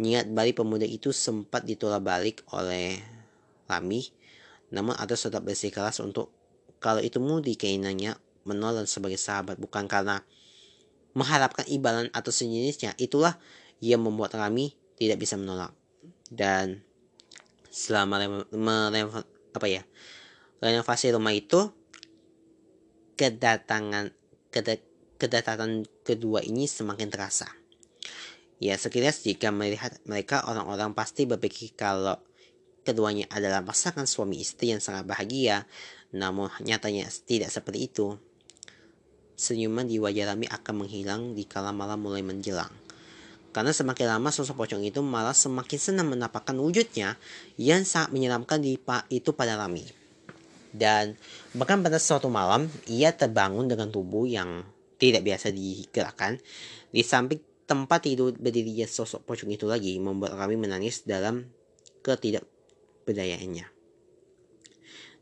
Niat 0.00 0.32
balik 0.32 0.64
pemuda 0.64 0.88
itu 0.88 1.12
sempat 1.12 1.68
ditolak 1.68 2.00
balik 2.00 2.40
oleh 2.56 2.96
Rami, 3.68 4.08
namun 4.72 4.96
ada 4.96 5.12
tetap 5.12 5.44
bersikeras 5.44 6.00
untuk 6.00 6.32
kalau 6.80 7.04
itu 7.04 7.20
mudi 7.20 7.60
keinginannya 7.60 8.16
menolak 8.48 8.88
sebagai 8.88 9.20
sahabat 9.20 9.60
bukan 9.60 9.84
karena 9.84 10.24
mengharapkan 11.12 11.68
imbalan 11.68 12.08
atau 12.16 12.32
sejenisnya. 12.32 12.96
Itulah 12.96 13.36
yang 13.84 14.00
membuat 14.00 14.32
Rami 14.32 14.72
tidak 14.96 15.20
bisa 15.20 15.36
menolak. 15.36 15.76
Dan 16.32 16.80
selama 17.68 18.46
apa 19.50 19.66
ya 19.66 19.82
renovasi 20.60 21.12
rumah 21.12 21.32
itu 21.32 21.72
kedatangan 23.16 24.12
kedatangan 25.20 25.84
kedua 26.04 26.40
ini 26.40 26.64
semakin 26.64 27.12
terasa. 27.12 27.48
Ya 28.60 28.76
sekilas 28.76 29.24
jika 29.24 29.48
melihat 29.48 29.96
mereka 30.04 30.44
orang-orang 30.44 30.92
pasti 30.92 31.24
berpikir 31.24 31.72
kalau 31.76 32.20
keduanya 32.84 33.28
adalah 33.32 33.64
pasangan 33.64 34.04
suami 34.04 34.40
istri 34.40 34.72
yang 34.72 34.80
sangat 34.84 35.08
bahagia, 35.08 35.64
namun 36.12 36.52
nyatanya 36.64 37.08
tidak 37.24 37.48
seperti 37.52 37.88
itu. 37.88 38.16
Senyuman 39.36 39.88
di 39.88 39.96
wajah 39.96 40.36
Rami 40.36 40.44
akan 40.52 40.74
menghilang 40.84 41.32
di 41.32 41.48
kala 41.48 41.72
malam 41.72 42.04
mulai 42.04 42.20
menjelang. 42.20 42.68
Karena 43.50 43.72
semakin 43.72 44.16
lama 44.16 44.28
sosok 44.28 44.62
pocong 44.62 44.84
itu 44.84 45.00
malah 45.00 45.34
semakin 45.34 45.78
senang 45.80 46.12
menampakkan 46.12 46.54
wujudnya 46.60 47.16
yang 47.56 47.88
sangat 47.88 48.12
menyeramkan 48.12 48.60
di 48.60 48.76
itu 49.08 49.30
pada 49.32 49.56
Rami. 49.56 49.99
Dan 50.70 51.18
bahkan 51.54 51.82
pada 51.82 51.98
suatu 51.98 52.30
malam, 52.30 52.70
ia 52.86 53.10
terbangun 53.10 53.66
dengan 53.66 53.90
tubuh 53.90 54.26
yang 54.26 54.62
tidak 55.00 55.26
biasa 55.26 55.50
digerakkan. 55.50 56.38
Di 56.90 57.02
samping 57.02 57.42
tempat 57.70 58.02
tidur 58.02 58.34
berdirinya 58.34 58.86
sosok 58.86 59.22
pocong 59.26 59.54
itu 59.54 59.66
lagi 59.66 59.94
membuat 60.02 60.34
kami 60.34 60.58
menangis 60.58 61.06
dalam 61.06 61.46
ketidakberdayaannya. 62.02 63.80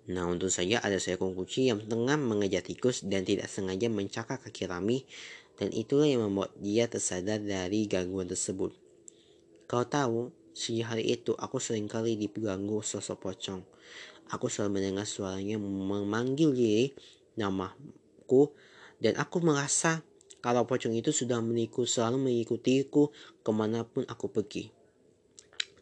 Nah, 0.08 0.24
untung 0.24 0.48
saja 0.48 0.80
ada 0.80 0.96
seekor 0.96 1.36
kucing 1.36 1.68
yang 1.68 1.80
tengah 1.84 2.16
mengejar 2.16 2.64
tikus 2.64 3.04
dan 3.04 3.28
tidak 3.28 3.52
sengaja 3.52 3.92
mencakar 3.92 4.40
kaki 4.40 4.64
Rami 4.64 5.04
dan 5.60 5.68
itulah 5.76 6.08
yang 6.08 6.24
membuat 6.24 6.56
dia 6.56 6.88
tersadar 6.88 7.36
dari 7.44 7.84
gangguan 7.84 8.24
tersebut. 8.24 8.72
Kau 9.68 9.84
tahu, 9.84 10.32
sejak 10.56 10.96
hari 10.96 11.12
itu 11.12 11.36
aku 11.36 11.60
sering 11.60 11.84
kali 11.84 12.16
diganggu 12.16 12.80
sosok 12.80 13.20
pocong. 13.20 13.60
Aku 14.28 14.52
selalu 14.52 14.80
mendengar 14.80 15.08
suaranya 15.08 15.56
memanggil 15.56 16.52
diri 16.52 16.92
namaku 17.40 18.52
dan 19.00 19.16
aku 19.16 19.40
merasa 19.40 20.04
kalau 20.38 20.68
pocong 20.68 20.94
itu 20.94 21.10
sudah 21.10 21.42
meniku 21.42 21.82
selalu 21.82 22.30
mengikutiku 22.30 23.10
ke 23.42 23.50
mana 23.50 23.82
pun 23.82 24.06
aku 24.06 24.30
pergi. 24.30 24.70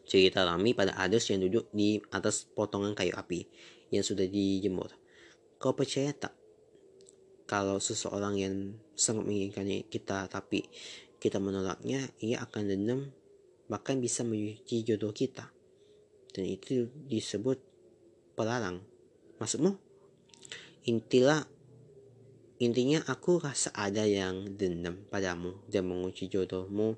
Cerita 0.06 0.46
Rami 0.46 0.72
pada 0.72 0.94
Ades 0.96 1.26
yang 1.28 1.42
duduk 1.42 1.66
di 1.74 1.98
atas 2.14 2.46
potongan 2.46 2.94
kayu 2.94 3.12
api 3.18 3.44
yang 3.90 4.06
sudah 4.06 4.24
dijemur. 4.24 4.94
Kau 5.58 5.74
percaya 5.74 6.14
tak? 6.14 6.32
Kalau 7.46 7.78
seseorang 7.82 8.38
yang 8.38 8.54
sangat 8.94 9.26
menginginkannya 9.26 9.86
kita 9.90 10.30
tapi 10.30 10.66
kita 11.18 11.42
menolaknya, 11.42 12.06
ia 12.22 12.42
akan 12.42 12.62
dendam 12.70 13.00
bahkan 13.66 13.98
bisa 13.98 14.22
menyuci 14.22 14.86
jodoh 14.86 15.10
kita. 15.10 15.50
Dan 16.30 16.46
itu 16.46 16.86
disebut 17.10 17.75
pelarang. 18.36 18.84
Maksudmu? 19.40 19.74
Intilah 20.86 21.42
intinya 22.62 23.02
aku 23.10 23.42
rasa 23.42 23.74
ada 23.74 24.06
yang 24.06 24.54
dendam 24.54 25.02
padamu 25.10 25.58
dan 25.68 25.88
mengunci 25.88 26.30
jodohmu 26.30 26.96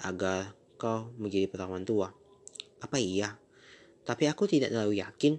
agar 0.00 0.54
kau 0.78 1.10
menjadi 1.18 1.50
perawan 1.50 1.82
tua. 1.82 2.14
Apa 2.78 3.02
iya? 3.02 3.34
Tapi 4.06 4.30
aku 4.30 4.46
tidak 4.46 4.70
terlalu 4.70 5.02
yakin 5.02 5.36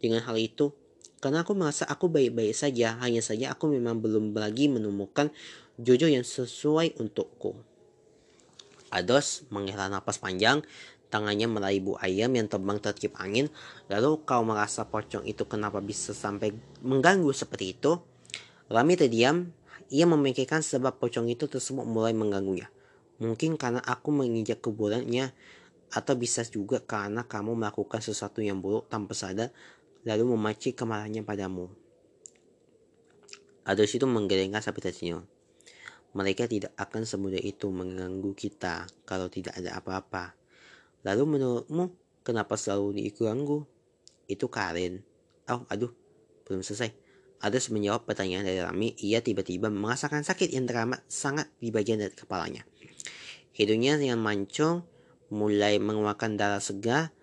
dengan 0.00 0.24
hal 0.24 0.40
itu 0.40 0.72
karena 1.18 1.42
aku 1.42 1.52
merasa 1.54 1.84
aku 1.84 2.08
baik-baik 2.08 2.54
saja. 2.54 2.96
Hanya 3.02 3.20
saja 3.20 3.52
aku 3.52 3.68
memang 3.70 3.98
belum 3.98 4.32
lagi 4.32 4.70
menemukan 4.70 5.30
jodoh 5.76 6.10
yang 6.10 6.24
sesuai 6.24 6.98
untukku. 6.98 7.58
Ados 8.88 9.44
menghela 9.52 9.92
napas 9.92 10.16
panjang 10.16 10.64
Tangannya 11.08 11.48
meraih 11.48 11.80
bu 11.80 11.96
ayam 11.96 12.36
yang 12.36 12.52
terbang 12.52 12.76
tertiup 12.76 13.16
angin. 13.16 13.48
Lalu 13.88 14.22
kau 14.28 14.44
merasa 14.44 14.84
pocong 14.84 15.24
itu 15.24 15.48
kenapa 15.48 15.80
bisa 15.80 16.12
sampai 16.12 16.52
mengganggu 16.84 17.32
seperti 17.32 17.76
itu? 17.76 17.96
Rami 18.68 18.94
terdiam. 19.00 19.48
Ia 19.88 20.04
memikirkan 20.04 20.60
sebab 20.60 21.00
pocong 21.00 21.32
itu 21.32 21.48
tersebut 21.48 21.88
mulai 21.88 22.12
mengganggunya. 22.12 22.68
Mungkin 23.24 23.56
karena 23.56 23.80
aku 23.80 24.12
menginjak 24.12 24.60
kuburannya 24.60 25.32
atau 25.88 26.12
bisa 26.12 26.44
juga 26.44 26.84
karena 26.84 27.24
kamu 27.24 27.56
melakukan 27.56 28.04
sesuatu 28.04 28.44
yang 28.44 28.60
buruk 28.60 28.92
tanpa 28.92 29.16
sadar 29.16 29.48
lalu 30.04 30.36
memaci 30.36 30.76
kemarahannya 30.76 31.24
padamu. 31.24 31.72
Ados 33.64 33.92
itu 33.92 34.04
menggelengkan 34.04 34.64
sampai 34.64 34.80
tersenyum. 34.80 35.24
Mereka 36.16 36.48
tidak 36.48 36.72
akan 36.80 37.04
semudah 37.04 37.40
itu 37.40 37.68
mengganggu 37.68 38.32
kita 38.32 38.88
kalau 39.04 39.28
tidak 39.28 39.60
ada 39.60 39.76
apa-apa. 39.76 40.32
Lalu 41.06 41.38
menurutmu 41.38 41.84
kenapa 42.26 42.58
selalu 42.58 43.02
diganggu? 43.02 43.66
Itu 44.26 44.50
Karen. 44.50 45.02
Oh, 45.48 45.64
aduh, 45.70 45.92
belum 46.44 46.60
selesai. 46.60 46.92
Adus 47.38 47.70
menjawab 47.70 48.02
pertanyaan 48.02 48.42
dari 48.42 48.58
Rami. 48.58 48.98
Ia 48.98 49.22
tiba-tiba 49.22 49.70
merasakan 49.70 50.26
sakit 50.26 50.50
yang 50.50 50.66
teramat 50.66 51.06
sangat 51.06 51.46
di 51.62 51.70
bagian 51.70 52.02
dari 52.02 52.10
kepalanya. 52.10 52.66
Hidungnya 53.54 53.98
yang 54.02 54.18
mancung 54.18 54.82
mulai 55.30 55.78
mengeluarkan 55.78 56.34
darah 56.34 56.58
segar, 56.58 57.14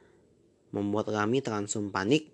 membuat 0.71 1.11
Rami 1.11 1.43
terangsung 1.43 1.91
panik, 1.91 2.32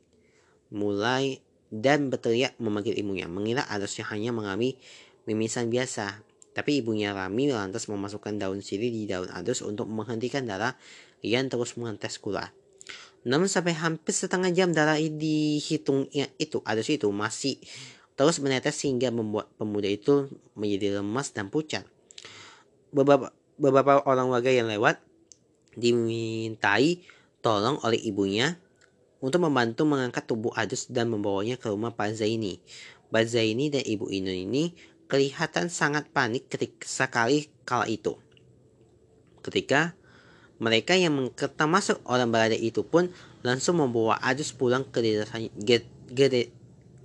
mulai 0.69 1.41
dan 1.73 2.13
berteriak 2.13 2.53
memanggil 2.61 2.93
ibunya. 2.93 3.25
Mengira 3.25 3.65
Adusnya 3.65 4.05
hanya 4.13 4.29
mengalami 4.29 4.77
mimisan 5.25 5.71
biasa. 5.71 6.21
Tapi 6.51 6.83
ibunya 6.83 7.15
Rami 7.15 7.47
lantas 7.47 7.87
memasukkan 7.87 8.35
daun 8.35 8.59
sirih 8.59 8.91
di 8.91 9.07
daun 9.07 9.31
adus 9.31 9.63
untuk 9.63 9.87
menghentikan 9.87 10.43
darah 10.43 10.75
yang 11.22 11.47
terus 11.47 11.78
mengetes 11.78 12.17
gula. 12.17 12.53
Namun 13.22 13.45
sampai 13.45 13.78
hampir 13.78 14.13
setengah 14.17 14.49
jam 14.49 14.74
darah 14.74 14.97
dihitungnya 14.97 16.34
itu 16.41 16.57
ada 16.65 16.82
situ 16.82 17.05
masih 17.13 17.61
terus 18.17 18.41
menetes 18.41 18.78
sehingga 18.78 19.09
membuat 19.13 19.49
pemuda 19.57 19.89
itu 19.89 20.30
menjadi 20.57 21.01
lemas 21.01 21.34
dan 21.34 21.49
pucat. 21.49 21.86
Beberapa, 22.91 23.34
beberapa 23.57 24.01
orang 24.05 24.30
warga 24.30 24.51
yang 24.51 24.67
lewat 24.67 24.99
dimintai 25.78 27.01
tolong 27.39 27.80
oleh 27.82 27.97
ibunya 28.01 28.59
untuk 29.22 29.45
membantu 29.45 29.86
mengangkat 29.86 30.26
tubuh 30.26 30.51
Adus 30.57 30.89
dan 30.89 31.07
membawanya 31.13 31.55
ke 31.55 31.69
rumah 31.69 31.93
Pak 31.93 32.17
Zaini. 32.19 32.57
Pak 33.13 33.26
Zaini 33.30 33.69
dan 33.69 33.86
Ibu 33.86 34.09
Inu 34.09 34.34
ini 34.34 34.74
kelihatan 35.05 35.69
sangat 35.69 36.09
panik 36.09 36.49
ketika 36.49 36.84
sekali 36.88 37.47
kala 37.63 37.86
itu. 37.86 38.17
Ketika 39.45 39.93
mereka 40.62 40.93
yang 40.93 41.18
mengketa 41.18 41.66
masuk 41.66 41.97
orang 42.05 42.30
berada 42.30 42.53
itu 42.53 42.86
pun 42.86 43.09
langsung 43.41 43.82
membawa 43.82 44.22
Adus 44.22 44.53
pulang 44.53 44.86
ke 44.86 45.01
desanya, 45.01 45.49
ke, 45.57 45.82
ke, 46.14 46.53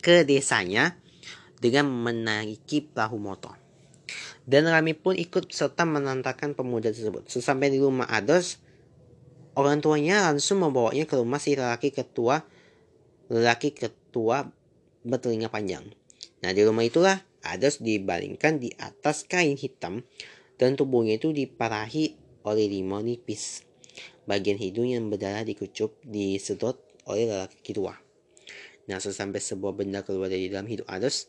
ke 0.05 0.29
desanya 0.29 0.93
dengan 1.57 1.89
menaiki 1.89 2.85
perahu 2.85 3.17
motor. 3.17 3.57
Dan 4.45 4.69
Rami 4.69 4.93
pun 4.93 5.17
ikut 5.17 5.51
serta 5.51 5.89
menantakan 5.89 6.53
pemuda 6.53 6.93
tersebut. 6.93 7.27
Sesampai 7.33 7.73
di 7.73 7.81
rumah 7.81 8.07
Ados, 8.13 8.61
orang 9.57 9.81
tuanya 9.81 10.29
langsung 10.29 10.61
membawanya 10.61 11.09
ke 11.09 11.17
rumah 11.17 11.41
si 11.41 11.57
lelaki 11.57 11.91
ketua 11.91 12.45
lelaki 13.27 13.75
ketua 13.75 14.47
bertelinga 15.03 15.51
panjang. 15.51 15.83
Nah 16.45 16.51
di 16.55 16.63
rumah 16.63 16.87
itulah 16.87 17.19
Ados 17.43 17.83
dibalingkan 17.83 18.59
di 18.59 18.71
atas 18.79 19.27
kain 19.27 19.59
hitam 19.59 20.03
dan 20.59 20.75
tubuhnya 20.75 21.19
itu 21.19 21.31
diparahi 21.31 22.26
oleh 22.47 22.71
limau 22.71 23.03
nipis. 23.03 23.67
Bagian 24.25 24.57
hidung 24.63 24.87
yang 24.87 25.11
berdarah 25.11 25.43
dikucup 25.43 25.99
disedot 26.07 26.79
oleh 27.11 27.27
lelaki 27.27 27.75
tua. 27.75 27.99
Nah 28.87 29.03
sesampai 29.03 29.43
sebuah 29.43 29.75
benda 29.75 30.07
keluar 30.07 30.31
dari 30.31 30.47
dalam 30.47 30.71
hidup 30.71 30.87
Ados, 30.87 31.27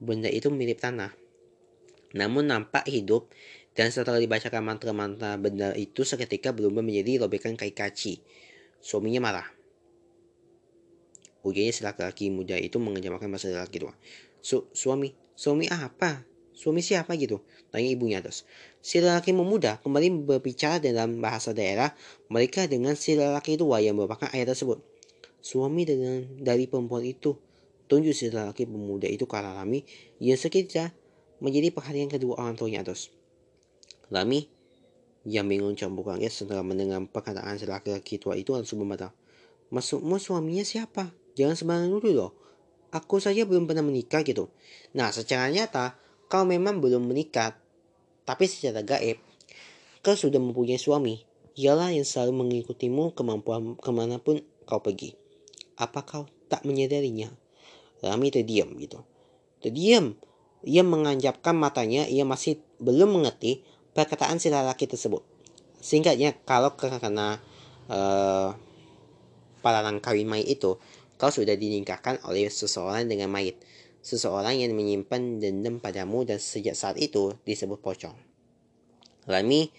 benda 0.00 0.32
itu 0.32 0.48
mirip 0.48 0.80
tanah 0.80 1.26
namun 2.16 2.48
nampak 2.48 2.88
hidup 2.88 3.28
dan 3.76 3.92
setelah 3.92 4.16
dibacakan 4.16 4.64
mantra-mantra 4.64 5.36
benda 5.36 5.76
itu 5.76 6.06
seketika 6.06 6.54
berubah 6.56 6.80
menjadi 6.80 7.26
robekan 7.26 7.58
kai 7.60 7.76
kaci. 7.76 8.24
Suaminya 8.80 9.20
marah. 9.20 9.48
Ujarnya 11.44 11.72
si 11.76 11.82
laki-laki 11.84 12.32
muda 12.32 12.56
itu 12.58 12.80
mengejamakan 12.80 13.30
masa 13.30 13.52
laki 13.52 13.84
tua. 13.84 13.94
Su 14.40 14.70
suami, 14.72 15.12
suami 15.36 15.68
apa? 15.68 16.24
Suami 16.56 16.80
siapa 16.80 17.12
gitu? 17.20 17.44
Tanya 17.68 17.92
ibunya 17.92 18.24
terus. 18.24 18.48
Si 18.80 18.96
lelaki 18.96 19.36
memuda 19.36 19.76
kembali 19.84 20.24
berbicara 20.24 20.80
dalam 20.80 21.20
bahasa 21.20 21.52
daerah 21.52 21.92
mereka 22.32 22.64
dengan 22.64 22.96
si 22.96 23.12
lelaki 23.12 23.60
tua 23.60 23.84
yang 23.84 24.00
merupakan 24.00 24.32
ayah 24.32 24.56
tersebut. 24.56 24.80
Suami 25.44 25.84
dengan 25.84 26.24
dari 26.40 26.64
perempuan 26.64 27.04
itu 27.04 27.36
tunjuk 27.92 28.16
si 28.16 28.32
lelaki 28.32 28.64
pemuda 28.64 29.04
itu 29.06 29.28
ke 29.28 29.34
arah 29.36 29.62
Rami 29.62 29.84
yang 30.18 30.40
seketika 30.40 30.96
menjadi 31.44 31.70
perhatian 31.70 32.08
kedua 32.08 32.40
orang 32.40 32.56
tuanya 32.56 32.80
Atos. 32.80 33.12
Lami 34.08 34.48
yang 35.28 35.44
bingung 35.50 35.76
campur 35.76 36.08
kaget 36.08 36.32
setelah 36.32 36.64
mendengar 36.64 37.02
perkataan 37.10 37.60
laki-laki 37.68 38.16
tua 38.16 38.38
itu 38.38 38.56
langsung 38.56 38.80
membantah. 38.80 39.12
Maksudmu 39.74 40.16
suaminya 40.22 40.62
siapa? 40.62 41.10
Jangan 41.34 41.58
sembarangan 41.58 41.90
dulu 41.90 42.10
loh. 42.14 42.32
Aku 42.94 43.18
saja 43.18 43.42
belum 43.42 43.66
pernah 43.66 43.82
menikah 43.82 44.22
gitu. 44.22 44.48
Nah, 44.94 45.10
secara 45.10 45.50
nyata, 45.50 45.98
kau 46.26 46.44
memang 46.46 46.82
belum 46.82 47.06
menikah. 47.06 47.54
Tapi 48.26 48.44
secara 48.50 48.82
gaib, 48.82 49.22
kau 50.02 50.18
sudah 50.18 50.42
mempunyai 50.42 50.78
suami. 50.78 51.22
Ialah 51.56 51.94
yang 51.94 52.04
selalu 52.04 52.44
mengikutimu 52.44 53.16
kemampuan 53.16 53.78
ke 53.80 53.90
mana 53.94 54.20
pun 54.20 54.42
kau 54.68 54.82
pergi. 54.82 55.16
Apa 55.78 56.04
kau 56.04 56.28
tak 56.50 56.66
menyadarinya? 56.68 57.32
Rami 58.04 58.28
terdiam 58.28 58.70
gitu. 58.76 59.00
Terdiam 59.62 60.18
ia 60.66 60.82
menganjapkan 60.82 61.54
matanya, 61.54 62.10
ia 62.10 62.26
masih 62.26 62.58
belum 62.82 63.22
mengerti 63.22 63.62
perkataan 63.94 64.42
si 64.42 64.50
lelaki 64.50 64.90
tersebut. 64.90 65.22
Singkatnya, 65.78 66.34
kalau 66.42 66.74
karena 66.74 67.38
uh, 67.86 68.50
palalang 69.62 70.02
kawin 70.02 70.26
mayit 70.26 70.58
itu, 70.58 70.74
kau 71.16 71.30
sudah 71.30 71.54
dinikahkan 71.54 72.18
oleh 72.26 72.50
seseorang 72.50 73.06
dengan 73.06 73.30
mayit. 73.30 73.62
Seseorang 74.06 74.54
yang 74.54 74.70
menyimpan 74.78 75.42
dendam 75.42 75.82
padamu 75.82 76.22
dan 76.22 76.38
sejak 76.38 76.78
saat 76.78 76.94
itu 77.02 77.34
disebut 77.42 77.82
pocong. 77.82 78.14
Rami 79.26 79.74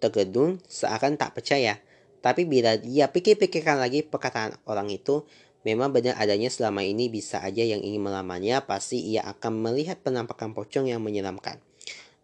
tergedung 0.00 0.64
seakan 0.64 1.20
tak 1.20 1.36
percaya. 1.36 1.76
Tapi 2.24 2.48
bila 2.48 2.80
dia 2.80 3.12
pikir-pikirkan 3.12 3.76
lagi 3.76 4.00
perkataan 4.00 4.56
orang 4.64 4.88
itu, 4.88 5.28
Memang 5.60 5.92
benar 5.92 6.16
adanya 6.16 6.48
selama 6.48 6.80
ini 6.80 7.12
bisa 7.12 7.44
aja 7.44 7.60
yang 7.60 7.84
ingin 7.84 8.00
melamarnya 8.00 8.64
pasti 8.64 8.96
ia 8.96 9.20
akan 9.28 9.60
melihat 9.60 10.00
penampakan 10.00 10.56
pocong 10.56 10.88
yang 10.88 11.04
menyeramkan. 11.04 11.60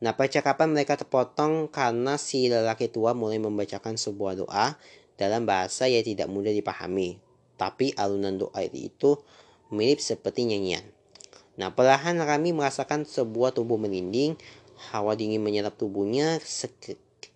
Nah 0.01 0.17
percakapan 0.17 0.73
mereka 0.73 0.97
terpotong 0.97 1.69
karena 1.69 2.17
si 2.17 2.49
lelaki 2.49 2.89
tua 2.89 3.13
mulai 3.13 3.37
membacakan 3.37 4.01
sebuah 4.01 4.41
doa 4.41 4.81
dalam 5.21 5.45
bahasa 5.45 5.85
yang 5.85 6.01
tidak 6.01 6.33
mudah 6.33 6.53
dipahami. 6.53 7.21
Tapi 7.61 7.93
alunan 8.01 8.41
doa 8.41 8.65
itu 8.65 9.21
mirip 9.69 10.01
seperti 10.01 10.49
nyanyian. 10.49 10.96
Nah 11.57 11.73
perlahan 11.73 12.21
kami 12.21 12.53
merasakan 12.53 13.09
sebuah 13.09 13.57
tubuh 13.57 13.81
merinding, 13.81 14.37
hawa 14.93 15.17
dingin 15.17 15.41
menyerap 15.41 15.81
tubuhnya 15.81 16.37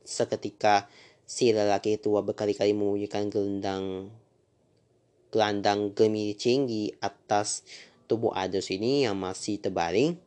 seketika 0.05 0.93
si 1.25 1.57
lelaki 1.57 1.97
tua 1.97 2.21
berkali-kali 2.21 2.77
membunyikan 2.77 3.33
gelendang 3.33 4.13
gelandang 5.31 5.95
gemiring 5.97 6.67
di 6.67 6.91
atas 7.01 7.63
tubuh 8.11 8.35
Adus 8.35 8.69
ini 8.75 9.07
yang 9.09 9.17
masih 9.17 9.63
terbaring. 9.63 10.19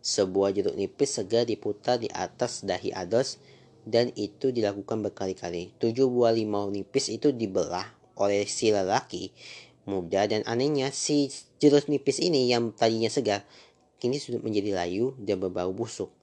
Sebuah 0.00 0.50
jeruk 0.56 0.76
nipis 0.76 1.16
segera 1.16 1.46
diputar 1.46 2.00
di 2.00 2.08
atas 2.12 2.66
dahi 2.66 2.90
Ados 2.90 3.38
dan 3.86 4.12
itu 4.18 4.50
dilakukan 4.50 5.00
berkali-kali. 5.06 5.76
Tujuh 5.78 6.08
buah 6.10 6.34
limau 6.34 6.68
nipis 6.68 7.08
itu 7.08 7.32
dibelah 7.32 7.88
oleh 8.20 8.44
si 8.44 8.68
lelaki 8.68 9.32
muda 9.90 10.30
dan 10.30 10.46
anehnya 10.46 10.94
si 10.94 11.34
jeruk 11.58 11.90
nipis 11.90 12.22
ini 12.22 12.46
yang 12.46 12.70
tadinya 12.70 13.10
segar 13.10 13.42
kini 13.98 14.22
sudah 14.22 14.38
menjadi 14.38 14.78
layu 14.78 15.12
dan 15.18 15.42
berbau 15.42 15.74
busuk 15.74 16.14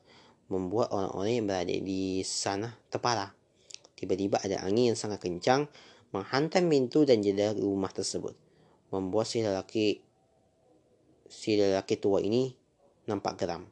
membuat 0.47 0.91
orang-orang 0.95 1.33
yang 1.43 1.45
berada 1.45 1.75
di 1.75 2.23
sana 2.23 2.71
terparah. 2.87 3.35
Tiba-tiba 3.99 4.39
ada 4.39 4.63
angin 4.63 4.93
yang 4.93 4.99
sangat 4.99 5.19
kencang 5.21 5.67
menghantam 6.15 6.71
pintu 6.71 7.03
dan 7.03 7.19
jendela 7.19 7.51
rumah 7.53 7.91
tersebut, 7.91 8.33
membuat 8.89 9.27
si 9.27 9.43
lelaki 9.43 9.99
si 11.27 11.59
lelaki 11.59 11.99
tua 11.99 12.23
ini 12.23 12.55
nampak 13.05 13.43
geram. 13.43 13.67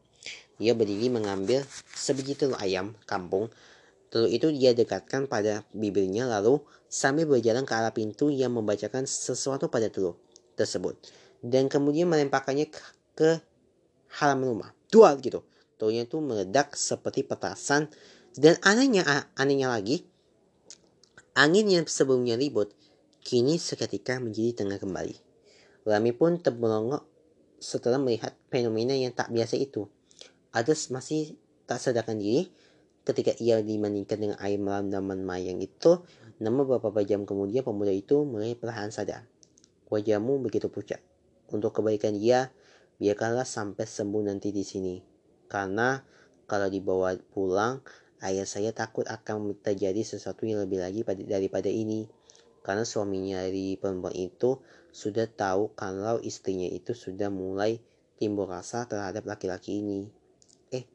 Ia 0.60 0.76
berdiri 0.76 1.12
mengambil 1.12 1.64
sebiji 1.96 2.36
telur 2.36 2.60
ayam 2.60 2.96
kampung. 3.08 3.52
Telur 4.12 4.32
itu 4.32 4.52
dia 4.52 4.72
dekatkan 4.72 5.28
pada 5.28 5.68
bibirnya 5.76 6.28
lalu 6.28 6.64
sambil 6.96 7.28
berjalan 7.28 7.68
ke 7.68 7.74
arah 7.76 7.92
pintu 7.92 8.32
yang 8.32 8.56
membacakan 8.56 9.04
sesuatu 9.04 9.68
pada 9.68 9.92
telur 9.92 10.16
tersebut. 10.56 10.96
Dan 11.44 11.68
kemudian 11.68 12.08
melemparkannya 12.08 12.72
ke, 13.12 13.44
halaman 14.24 14.48
rumah. 14.48 14.72
Dua 14.88 15.12
gitu. 15.20 15.44
Telurnya 15.76 16.08
itu 16.08 16.24
meledak 16.24 16.72
seperti 16.80 17.28
petasan. 17.28 17.92
Dan 18.32 18.56
anehnya, 18.64 19.04
anehnya 19.36 19.68
lagi, 19.68 20.08
Angin 21.36 21.68
yang 21.68 21.84
sebelumnya 21.84 22.40
ribut, 22.40 22.72
kini 23.20 23.60
seketika 23.60 24.24
menjadi 24.24 24.64
tengah 24.64 24.80
kembali. 24.80 25.20
Rami 25.84 26.16
pun 26.16 26.40
termelongok 26.40 27.04
setelah 27.60 28.00
melihat 28.00 28.32
fenomena 28.48 28.96
yang 28.96 29.12
tak 29.12 29.36
biasa 29.36 29.60
itu. 29.60 29.84
Ades 30.56 30.88
masih 30.96 31.36
tak 31.68 31.84
sadarkan 31.84 32.24
diri 32.24 32.48
ketika 33.04 33.36
ia 33.44 33.60
dibandingkan 33.60 34.16
dengan 34.16 34.38
air 34.40 34.56
melandaman 34.56 35.28
mayang 35.28 35.60
itu, 35.60 36.00
namun 36.44 36.68
beberapa 36.68 37.00
jam 37.06 37.24
kemudian 37.24 37.64
pemuda 37.64 37.92
itu 37.96 38.28
mulai 38.28 38.56
perlahan 38.56 38.92
sadar. 38.92 39.24
Wajahmu 39.88 40.42
begitu 40.44 40.68
pucat. 40.68 41.00
Untuk 41.48 41.78
kebaikan 41.78 42.18
dia, 42.18 42.52
biarkanlah 42.98 43.46
sampai 43.46 43.86
sembuh 43.86 44.26
nanti 44.26 44.50
di 44.50 44.66
sini. 44.66 45.00
Karena 45.46 46.02
kalau 46.50 46.68
dibawa 46.68 47.14
pulang, 47.32 47.80
Ayah 48.24 48.48
saya 48.48 48.72
takut 48.72 49.04
akan 49.06 49.60
terjadi 49.60 50.00
sesuatu 50.02 50.48
yang 50.48 50.64
lebih 50.64 50.80
lagi 50.80 51.04
daripada 51.28 51.68
ini. 51.68 52.08
Karena 52.66 52.82
suaminya 52.82 53.44
dari 53.44 53.78
perempuan 53.78 54.16
itu 54.16 54.58
sudah 54.90 55.28
tahu 55.30 55.76
kalau 55.76 56.18
istrinya 56.24 56.66
itu 56.66 56.96
sudah 56.96 57.30
mulai 57.30 57.78
timbul 58.18 58.48
rasa 58.48 58.88
terhadap 58.88 59.28
laki-laki 59.28 59.84
ini. 59.84 60.10
Eh, 60.74 60.88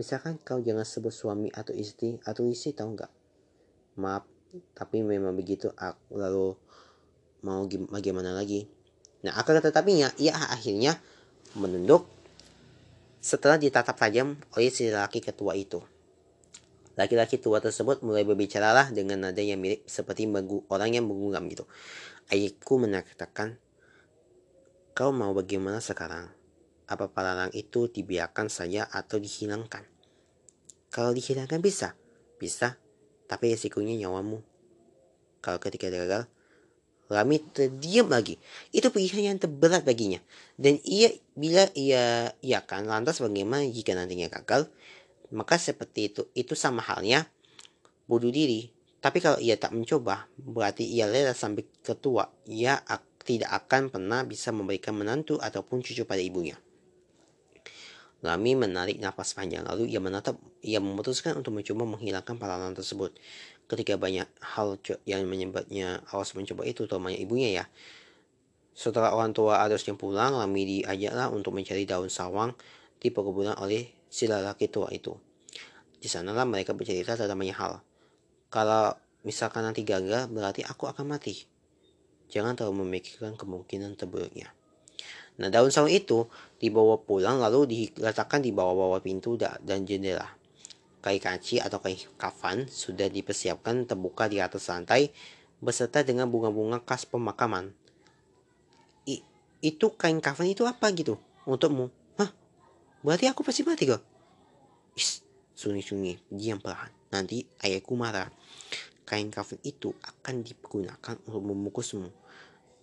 misalkan 0.00 0.38
kau 0.40 0.62
jangan 0.62 0.86
sebut 0.86 1.12
suami 1.12 1.52
atau 1.52 1.74
istri 1.74 2.16
atau 2.24 2.46
istri 2.48 2.72
tahu 2.72 2.96
nggak? 2.96 3.12
Maaf, 3.98 4.24
tapi 4.72 5.04
memang 5.04 5.34
begitu. 5.36 5.72
Aku 5.76 6.16
lalu 6.16 6.56
mau 7.44 7.64
bagaimana 7.66 8.34
lagi? 8.34 8.66
Nah, 9.26 9.34
akan 9.34 9.62
tetapinya 9.62 10.10
ia 10.16 10.34
akhirnya 10.34 10.98
menunduk 11.58 12.06
setelah 13.18 13.58
ditatap 13.58 13.98
tajam 13.98 14.38
oleh 14.54 14.70
si 14.70 14.88
laki 14.88 15.18
ketua 15.18 15.58
itu. 15.58 15.82
Laki-laki 16.98 17.38
tua 17.38 17.62
tersebut 17.62 18.02
mulai 18.02 18.26
berbicaralah 18.26 18.90
dengan 18.90 19.30
nada 19.30 19.38
yang 19.38 19.62
mirip 19.62 19.86
seperti 19.86 20.26
orang 20.66 20.90
yang 20.98 21.06
mengguram 21.06 21.46
gitu. 21.46 21.62
Ayahku 22.26 22.74
mengatakan, 22.82 23.54
kau 24.98 25.14
mau 25.14 25.30
bagaimana 25.30 25.78
sekarang? 25.78 26.26
Apa 26.90 27.06
pelalang 27.06 27.54
itu 27.54 27.86
dibiarkan 27.86 28.50
saja 28.50 28.90
atau 28.90 29.22
dihilangkan? 29.22 29.86
Kalau 30.90 31.14
dihilangkan 31.14 31.62
bisa, 31.62 31.94
bisa, 32.42 32.74
tapi 33.28 33.52
resikonya 33.52 33.94
nyawamu. 33.94 34.40
Kalau 35.44 35.60
ketika 35.62 35.92
gagal, 35.92 36.26
Rami 37.08 37.40
terdiam 37.40 38.12
lagi. 38.12 38.36
Itu 38.68 38.92
pilihan 38.92 39.32
yang 39.32 39.38
terberat 39.40 39.80
baginya. 39.80 40.20
Dan 40.60 40.76
ia 40.84 41.08
bila 41.32 41.64
ia 41.72 42.36
iakan 42.44 42.84
lantas 42.84 43.24
bagaimana 43.24 43.64
jika 43.64 43.96
nantinya 43.96 44.28
gagal, 44.28 44.68
maka 45.32 45.56
seperti 45.56 46.12
itu, 46.12 46.22
itu 46.36 46.52
sama 46.52 46.84
halnya 46.84 47.24
bunuh 48.04 48.28
diri. 48.28 48.68
Tapi 49.00 49.24
kalau 49.24 49.40
ia 49.40 49.56
tak 49.56 49.72
mencoba, 49.72 50.28
berarti 50.36 50.84
ia 50.84 51.08
rela 51.08 51.32
sampai 51.32 51.64
ketua. 51.80 52.28
Ia 52.44 52.76
tidak 53.24 53.50
akan 53.64 53.88
pernah 53.88 54.20
bisa 54.28 54.52
memberikan 54.52 54.92
menantu 54.92 55.40
ataupun 55.40 55.80
cucu 55.80 56.04
pada 56.04 56.20
ibunya. 56.20 56.60
Rami 58.18 58.58
menarik 58.58 58.98
nafas 58.98 59.38
panjang 59.38 59.62
lalu 59.62 59.94
ia 59.94 60.02
menatap 60.02 60.34
ia 60.58 60.82
memutuskan 60.82 61.38
untuk 61.38 61.54
mencoba 61.54 61.86
menghilangkan 61.86 62.34
paralan 62.34 62.74
tersebut. 62.74 63.14
Ketika 63.70 63.94
banyak 63.94 64.26
hal 64.42 64.80
yang 65.06 65.22
menyebabnya 65.28 66.02
awas 66.10 66.34
mencoba 66.34 66.66
itu 66.66 66.88
temannya 66.90 67.20
ibunya 67.22 67.62
ya. 67.62 67.64
Setelah 68.74 69.10
orang 69.14 69.34
tua 69.34 69.62
Adosnya 69.62 69.98
pulang, 69.98 70.38
Rami 70.38 70.62
diajaklah 70.66 71.34
untuk 71.34 71.54
mencari 71.54 71.82
daun 71.82 72.10
sawang 72.10 72.54
di 72.98 73.10
perkebunan 73.10 73.58
oleh 73.58 73.90
si 74.06 74.26
lelaki 74.26 74.70
tua 74.70 74.90
itu. 74.94 75.14
Di 75.98 76.06
sanalah 76.06 76.46
mereka 76.46 76.74
bercerita 76.78 77.18
tentang 77.18 77.38
banyak 77.38 77.58
hal. 77.58 77.82
Kalau 78.50 78.94
misalkan 79.26 79.66
nanti 79.66 79.82
gagal, 79.82 80.30
berarti 80.30 80.62
aku 80.62 80.86
akan 80.86 81.10
mati. 81.10 81.42
Jangan 82.30 82.54
terlalu 82.54 82.86
memikirkan 82.86 83.34
kemungkinan 83.34 83.98
terburuknya. 83.98 84.54
Nah, 85.38 85.50
daun 85.50 85.70
saung 85.70 85.90
itu 85.90 86.26
dibawa 86.58 86.98
pulang 86.98 87.38
lalu 87.38 87.70
diletakkan 87.70 88.42
di 88.42 88.50
bawah-bawah 88.50 88.98
pintu 88.98 89.38
dan 89.38 89.86
jendela. 89.86 90.26
Kain 90.98 91.22
kaci 91.22 91.62
atau 91.62 91.78
kain 91.78 91.98
kafan 92.18 92.66
sudah 92.66 93.06
dipersiapkan 93.06 93.86
terbuka 93.86 94.26
di 94.26 94.42
atas 94.42 94.66
lantai 94.66 95.14
beserta 95.62 96.02
dengan 96.02 96.26
bunga-bunga 96.26 96.82
khas 96.82 97.06
pemakaman. 97.06 97.70
I, 99.06 99.22
itu 99.62 99.94
kain 99.94 100.18
kafan 100.18 100.50
itu 100.50 100.66
apa 100.66 100.90
gitu 100.90 101.18
untukmu? 101.46 101.94
Hah? 102.18 102.30
Berarti 103.06 103.30
aku 103.30 103.46
pasti 103.46 103.62
mati 103.62 103.86
kok? 103.86 104.02
Is, 104.98 105.22
sunyi-sunyi, 105.54 106.18
diam 106.26 106.58
perlahan. 106.58 106.90
Nanti 107.14 107.46
ayahku 107.62 107.94
marah. 107.94 108.28
Kain 109.06 109.30
kafan 109.30 109.62
itu 109.62 109.94
akan 110.02 110.42
digunakan 110.42 111.16
untuk 111.24 111.42
membungkusmu 111.42 112.10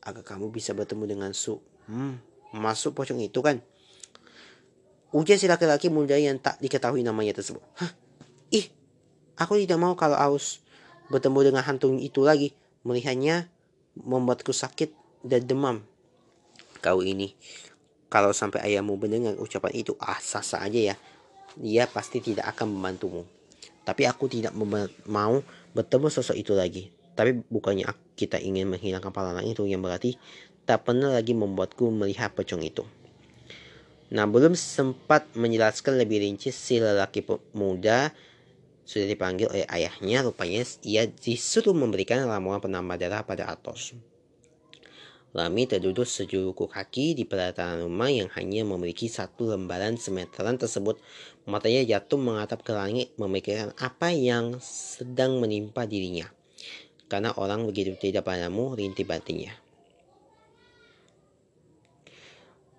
agar 0.05 0.23
kamu 0.23 0.49
bisa 0.49 0.71
bertemu 0.71 1.03
dengan 1.05 1.31
Su. 1.35 1.59
Hmm, 1.85 2.17
masuk 2.55 2.95
pocong 2.95 3.19
itu 3.19 3.43
kan. 3.43 3.59
Ujar 5.11 5.35
si 5.39 5.47
laki-laki 5.47 5.91
muda 5.91 6.15
yang 6.15 6.39
tak 6.39 6.59
diketahui 6.63 7.03
namanya 7.03 7.35
tersebut. 7.35 7.63
Hah? 7.79 7.91
Ih, 8.51 8.71
aku 9.35 9.59
tidak 9.59 9.79
mau 9.79 9.95
kalau 9.95 10.15
Aus 10.15 10.63
bertemu 11.11 11.51
dengan 11.51 11.63
hantu 11.63 11.91
itu 11.99 12.23
lagi. 12.23 12.55
Melihatnya 12.87 13.51
membuatku 13.99 14.51
sakit 14.51 14.91
dan 15.23 15.43
demam. 15.47 15.77
Kau 16.83 17.01
ini, 17.01 17.33
kalau 18.11 18.35
sampai 18.35 18.61
ayahmu 18.61 18.99
mendengar 18.99 19.33
ucapan 19.41 19.73
itu, 19.73 19.97
ah 19.97 20.19
sah-sah 20.19 20.67
aja 20.67 20.93
ya. 20.93 20.95
Dia 21.55 21.87
pasti 21.87 22.19
tidak 22.19 22.51
akan 22.53 22.75
membantumu. 22.75 23.25
Tapi 23.87 24.03
aku 24.05 24.27
tidak 24.27 24.51
mau 25.07 25.39
bertemu 25.71 26.07
sosok 26.11 26.35
itu 26.35 26.53
lagi. 26.53 26.91
Tapi 27.15 27.47
bukannya 27.47 27.87
kita 28.19 28.37
ingin 28.43 28.67
menghilangkan 28.67 29.09
pahlawan 29.15 29.47
itu 29.47 29.63
yang 29.63 29.79
berarti 29.79 30.19
tak 30.65 30.89
pernah 30.89 31.13
lagi 31.13 31.37
membuatku 31.37 31.93
melihat 31.93 32.33
pocong 32.33 32.65
itu. 32.65 32.83
Nah, 34.13 34.29
belum 34.29 34.53
sempat 34.53 35.33
menjelaskan 35.33 35.97
lebih 35.97 36.21
rinci 36.21 36.53
si 36.53 36.77
lelaki 36.77 37.25
muda 37.57 38.13
sudah 38.85 39.07
dipanggil 39.09 39.49
oleh 39.49 39.65
ayahnya. 39.65 40.21
Rupanya 40.21 40.61
ia 40.85 41.09
disuruh 41.09 41.73
memberikan 41.73 42.21
ramuan 42.29 42.61
penambah 42.61 43.01
darah 43.01 43.25
pada 43.25 43.49
Atos. 43.49 43.97
Lami 45.35 45.67
terduduk 45.67 46.07
sejuluku 46.07 46.63
kaki 46.63 47.11
di 47.11 47.27
pelataran 47.27 47.83
rumah 47.83 48.07
yang 48.07 48.31
hanya 48.39 48.63
memiliki 48.63 49.11
satu 49.11 49.51
lembaran 49.51 49.99
semeteran 49.99 50.55
tersebut. 50.55 50.95
Matanya 51.43 51.83
jatuh 51.83 52.15
mengatap 52.15 52.63
ke 52.63 52.71
langit 52.71 53.11
memikirkan 53.19 53.75
apa 53.75 54.15
yang 54.15 54.63
sedang 54.63 55.43
menimpa 55.43 55.83
dirinya. 55.83 56.31
Karena 57.11 57.35
orang 57.35 57.67
begitu 57.67 57.99
tidak 57.99 58.23
padamu 58.23 58.79
rintih 58.79 59.03
batinnya. 59.03 59.64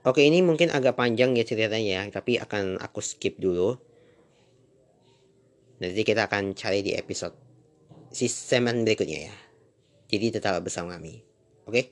Oke 0.07 0.23
ini 0.23 0.39
mungkin 0.39 0.71
agak 0.71 0.95
panjang 0.95 1.35
ya 1.35 1.43
ceritanya 1.43 1.99
ya, 1.99 2.03
tapi 2.15 2.39
akan 2.39 2.79
aku 2.79 3.03
skip 3.03 3.43
dulu. 3.43 3.75
Nanti 5.83 6.07
kita 6.07 6.31
akan 6.31 6.55
cari 6.55 6.87
di 6.87 6.95
episode 6.95 7.35
si 8.15 8.31
semen 8.31 8.87
berikutnya 8.87 9.27
ya. 9.27 9.35
Jadi 10.07 10.39
tetap 10.39 10.63
bersama 10.63 10.95
kami. 10.95 11.27
Oke? 11.67 11.91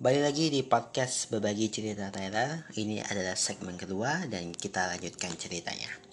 Balik 0.00 0.22
lagi 0.24 0.48
di 0.48 0.64
podcast 0.64 1.28
berbagi 1.28 1.68
cerita 1.68 2.08
Tyler. 2.08 2.64
Ini 2.72 3.04
adalah 3.04 3.36
segmen 3.36 3.76
kedua 3.76 4.24
dan 4.24 4.56
kita 4.56 4.88
lanjutkan 4.88 5.36
ceritanya. 5.36 6.05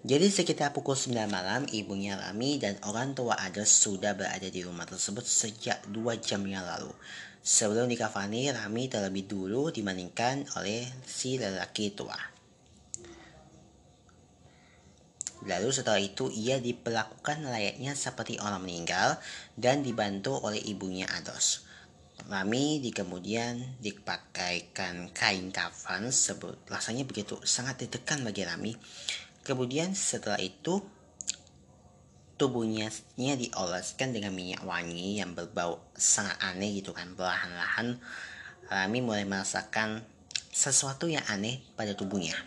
Jadi 0.00 0.32
sekitar 0.32 0.72
pukul 0.72 0.96
9 0.96 1.28
malam, 1.28 1.68
ibunya 1.76 2.16
Rami 2.16 2.56
dan 2.56 2.80
orang 2.88 3.12
tua 3.12 3.36
Ades 3.36 3.68
sudah 3.68 4.16
berada 4.16 4.48
di 4.48 4.64
rumah 4.64 4.88
tersebut 4.88 5.20
sejak 5.20 5.84
dua 5.92 6.16
jam 6.16 6.40
yang 6.48 6.64
lalu. 6.64 6.88
Sebelum 7.44 7.84
dikafani, 7.84 8.48
Rami 8.48 8.88
terlebih 8.88 9.28
dulu 9.28 9.68
dibandingkan 9.68 10.48
oleh 10.56 10.88
si 11.04 11.36
lelaki 11.36 11.92
tua. 11.92 12.16
Lalu 15.44 15.68
setelah 15.68 16.00
itu 16.00 16.32
ia 16.32 16.56
diperlakukan 16.56 17.44
layaknya 17.44 17.92
seperti 17.92 18.40
orang 18.40 18.64
meninggal 18.64 19.20
dan 19.52 19.84
dibantu 19.84 20.32
oleh 20.40 20.64
ibunya 20.64 21.12
Ados. 21.12 21.68
Rami 22.24 22.80
di 22.80 22.88
kemudian 22.88 23.76
dipakaikan 23.84 25.12
kain 25.12 25.52
kafan 25.52 26.08
sebut 26.08 26.56
rasanya 26.72 27.04
begitu 27.04 27.36
sangat 27.44 27.84
ditekan 27.84 28.24
bagi 28.24 28.44
Rami 28.44 28.72
Kemudian 29.50 29.98
setelah 29.98 30.38
itu 30.38 30.78
tubuhnya 32.38 32.86
dioleskan 33.18 34.14
dengan 34.14 34.30
minyak 34.30 34.62
wangi 34.62 35.18
yang 35.18 35.34
berbau 35.34 35.82
sangat 35.98 36.38
aneh 36.38 36.78
gitu 36.78 36.94
kan 36.94 37.18
perlahan-lahan 37.18 37.98
Rami 38.70 39.02
mulai 39.02 39.26
merasakan 39.26 40.06
sesuatu 40.54 41.10
yang 41.10 41.26
aneh 41.26 41.58
pada 41.74 41.98
tubuhnya. 41.98 42.38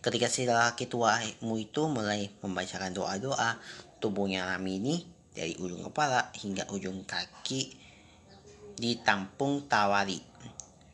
Ketika 0.00 0.32
si 0.32 0.48
laki 0.48 0.88
tuamu 0.88 1.60
itu 1.60 1.84
mulai 1.84 2.32
membacakan 2.40 2.96
doa-doa 2.96 3.60
tubuhnya 4.00 4.48
Rami 4.48 4.80
ini 4.80 4.96
dari 5.36 5.52
ujung 5.60 5.84
kepala 5.92 6.32
hingga 6.32 6.64
ujung 6.72 7.04
kaki 7.04 7.76
ditampung 8.80 9.68
tawari. 9.68 10.16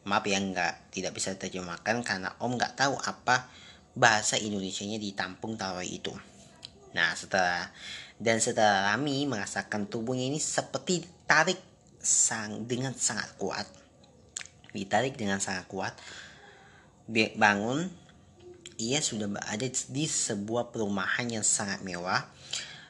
Maaf 0.03 0.27
ya 0.27 0.43
nggak 0.43 0.91
tidak 0.91 1.15
bisa 1.15 1.39
terjemahkan 1.39 2.03
karena 2.03 2.35
om 2.43 2.59
nggak 2.59 2.75
tahu 2.75 2.99
apa 2.99 3.62
bahasa 3.93 4.41
Indonesia-nya 4.41 4.97
ditampung 4.97 5.57
tarawih 5.57 6.01
itu. 6.01 6.13
Nah, 6.93 7.13
setelah 7.17 7.73
dan 8.21 8.39
setelah 8.39 8.93
Rami 8.93 9.25
merasakan 9.27 9.89
tubuhnya 9.89 10.29
ini 10.29 10.39
seperti 10.39 11.05
tarik 11.25 11.59
sang 11.99 12.69
dengan 12.69 12.93
sangat 12.95 13.35
kuat. 13.37 13.67
Ditarik 14.73 15.17
dengan 15.17 15.41
sangat 15.43 15.69
kuat. 15.69 15.95
Bangun, 17.13 17.91
ia 18.81 19.03
sudah 19.05 19.29
berada 19.29 19.67
di 19.69 20.05
sebuah 20.09 20.73
perumahan 20.73 21.29
yang 21.29 21.45
sangat 21.45 21.85
mewah. 21.85 22.25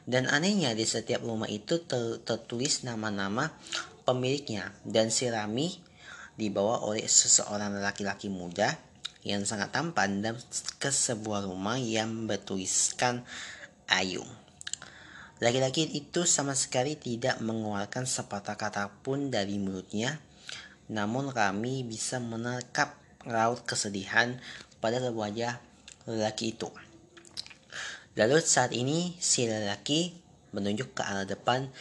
Dan 0.03 0.27
anehnya 0.27 0.75
di 0.75 0.83
setiap 0.83 1.23
rumah 1.23 1.47
itu 1.47 1.79
ter 1.79 2.19
tertulis 2.27 2.83
nama-nama 2.83 3.55
pemiliknya 4.03 4.75
dan 4.83 5.07
si 5.07 5.31
Rami 5.31 5.79
dibawa 6.35 6.83
oleh 6.83 7.07
seseorang 7.07 7.79
laki-laki 7.79 8.27
muda 8.27 8.75
yang 9.23 9.47
sangat 9.47 9.71
tampan 9.71 10.19
dan 10.19 10.35
ke 10.79 10.91
sebuah 10.91 11.47
rumah 11.47 11.79
yang 11.79 12.27
bertuliskan 12.27 13.23
Ayu. 13.87 14.23
Laki-laki 15.43 15.87
itu 15.91 16.23
sama 16.23 16.55
sekali 16.55 16.95
tidak 16.95 17.39
mengeluarkan 17.43 18.07
sepatah 18.07 18.55
kata 18.55 18.91
pun 19.03 19.27
dari 19.27 19.59
mulutnya, 19.59 20.19
namun 20.87 21.35
kami 21.35 21.83
bisa 21.83 22.19
menangkap 22.19 22.95
raut 23.27 23.63
kesedihan 23.67 24.39
pada 24.79 24.99
wajah 25.11 25.59
lelaki 26.07 26.55
itu. 26.55 26.71
Lalu 28.13 28.39
saat 28.39 28.71
ini 28.71 29.17
si 29.17 29.47
lelaki 29.49 30.15
menunjuk 30.53 30.95
ke 30.95 31.01
arah 31.01 31.25
depan, 31.25 31.71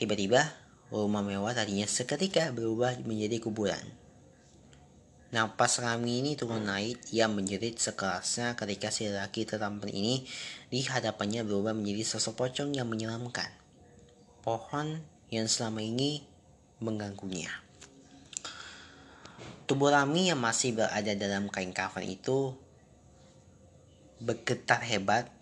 tiba-tiba 0.00 0.48
rumah 0.88 1.20
mewah 1.20 1.52
tadinya 1.52 1.84
seketika 1.84 2.48
berubah 2.50 2.96
menjadi 3.04 3.38
kuburan. 3.38 4.01
Napas 5.32 5.80
Rami 5.80 6.20
ini 6.20 6.36
turun 6.36 6.68
naik, 6.68 7.08
ia 7.08 7.24
menjerit 7.24 7.80
sekerasnya 7.80 8.52
ketika 8.52 8.92
si 8.92 9.08
laki 9.08 9.48
tertampil 9.48 9.88
ini 9.88 10.28
di 10.68 10.84
hadapannya 10.84 11.40
berubah 11.40 11.72
menjadi 11.72 12.04
sosok 12.04 12.36
pocong 12.36 12.76
yang 12.76 12.84
menyeramkan. 12.84 13.48
Pohon 14.44 15.00
yang 15.32 15.48
selama 15.48 15.80
ini 15.80 16.20
mengganggunya. 16.84 17.48
Tubuh 19.64 19.88
Rami 19.88 20.28
yang 20.28 20.36
masih 20.36 20.76
berada 20.76 21.16
dalam 21.16 21.48
kain 21.48 21.72
kafan 21.72 22.04
itu 22.12 22.52
bergetar 24.20 24.84
hebat 24.84 25.32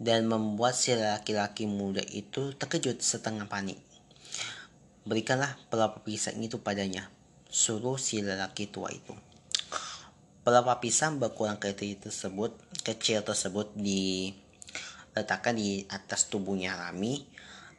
dan 0.00 0.24
membuat 0.24 0.72
si 0.72 0.96
laki-laki 0.96 1.68
muda 1.68 2.00
itu 2.00 2.56
terkejut 2.56 3.04
setengah 3.04 3.44
panik. 3.44 3.76
Berikanlah 5.04 5.60
pelapa 5.68 6.00
pisang 6.00 6.40
itu 6.40 6.64
padanya, 6.64 7.12
suruh 7.52 8.00
si 8.00 8.24
lelaki 8.24 8.72
tua 8.72 8.88
itu. 8.88 9.12
Pelapa 10.42 10.80
pisang 10.80 11.20
berkurang 11.20 11.60
kecil 11.60 12.00
tersebut, 12.00 12.56
kecil 12.80 13.20
tersebut 13.22 13.76
diletakkan 13.76 15.54
di 15.54 15.84
atas 15.92 16.32
tubuhnya 16.32 16.74
Rami. 16.74 17.28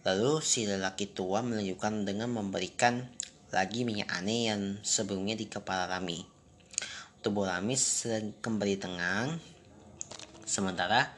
Lalu 0.06 0.40
si 0.46 0.70
lelaki 0.70 1.10
tua 1.12 1.42
menunjukkan 1.42 2.06
dengan 2.06 2.30
memberikan 2.32 3.04
lagi 3.50 3.82
minyak 3.82 4.14
aneh 4.14 4.54
yang 4.54 4.62
sebelumnya 4.86 5.34
di 5.34 5.50
kepala 5.50 5.90
Rami. 5.90 6.22
Tubuh 7.26 7.50
Rami 7.50 7.74
kembali 8.40 8.76
tenang, 8.78 9.42
sementara 10.46 11.10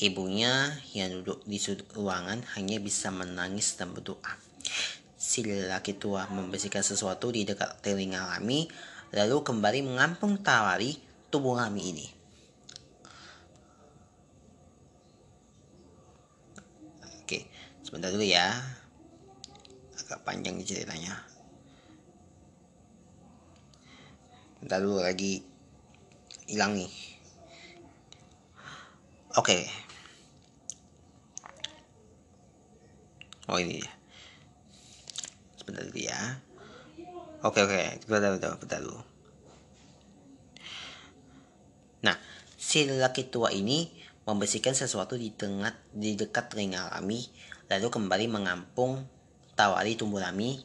ibunya 0.00 0.72
yang 0.96 1.20
duduk 1.20 1.44
di 1.44 1.60
sudut 1.60 1.86
ruangan 1.92 2.40
hanya 2.56 2.80
bisa 2.80 3.12
menangis 3.12 3.76
dan 3.76 3.92
berdoa. 3.92 4.49
Si 5.30 5.46
lelaki 5.46 5.94
tua 5.94 6.26
membersihkan 6.26 6.82
sesuatu 6.82 7.30
di 7.30 7.46
dekat 7.46 7.78
telinga 7.86 8.34
Rami, 8.34 8.66
lalu 9.14 9.46
kembali 9.46 9.86
mengampung 9.86 10.42
tawari 10.42 10.98
tubuh 11.30 11.54
Rami 11.54 11.82
ini. 11.86 12.06
Oke, 17.22 17.46
sebentar 17.86 18.10
dulu 18.10 18.26
ya. 18.26 18.58
Agak 20.02 20.18
panjang 20.26 20.58
ceritanya. 20.66 21.22
Bentar 24.58 24.82
dulu 24.82 24.98
lagi 24.98 25.46
hilang 26.50 26.74
nih. 26.74 26.90
Oke. 29.38 29.62
Oh 33.46 33.62
ini 33.62 33.78
ya. 33.78 33.99
Sebentar 35.70 35.86
dulu 35.86 36.02
ya. 36.02 36.20
Oke 37.46 37.62
oke, 37.62 38.02
bentar 38.10 38.34
bentar 38.34 38.58
bentar 38.58 38.82
dulu. 38.82 38.98
Nah, 42.02 42.18
si 42.58 42.90
lelaki 42.90 43.30
tua 43.30 43.54
ini 43.54 43.86
membersihkan 44.26 44.74
sesuatu 44.74 45.14
di 45.14 45.30
tengah 45.30 45.70
di 45.94 46.18
dekat 46.18 46.50
telinga 46.50 46.90
Rami, 46.90 47.22
lalu 47.70 47.86
kembali 47.86 48.26
mengampung 48.26 49.06
tawari 49.54 49.94
tumbuh 49.94 50.18
Rami. 50.18 50.58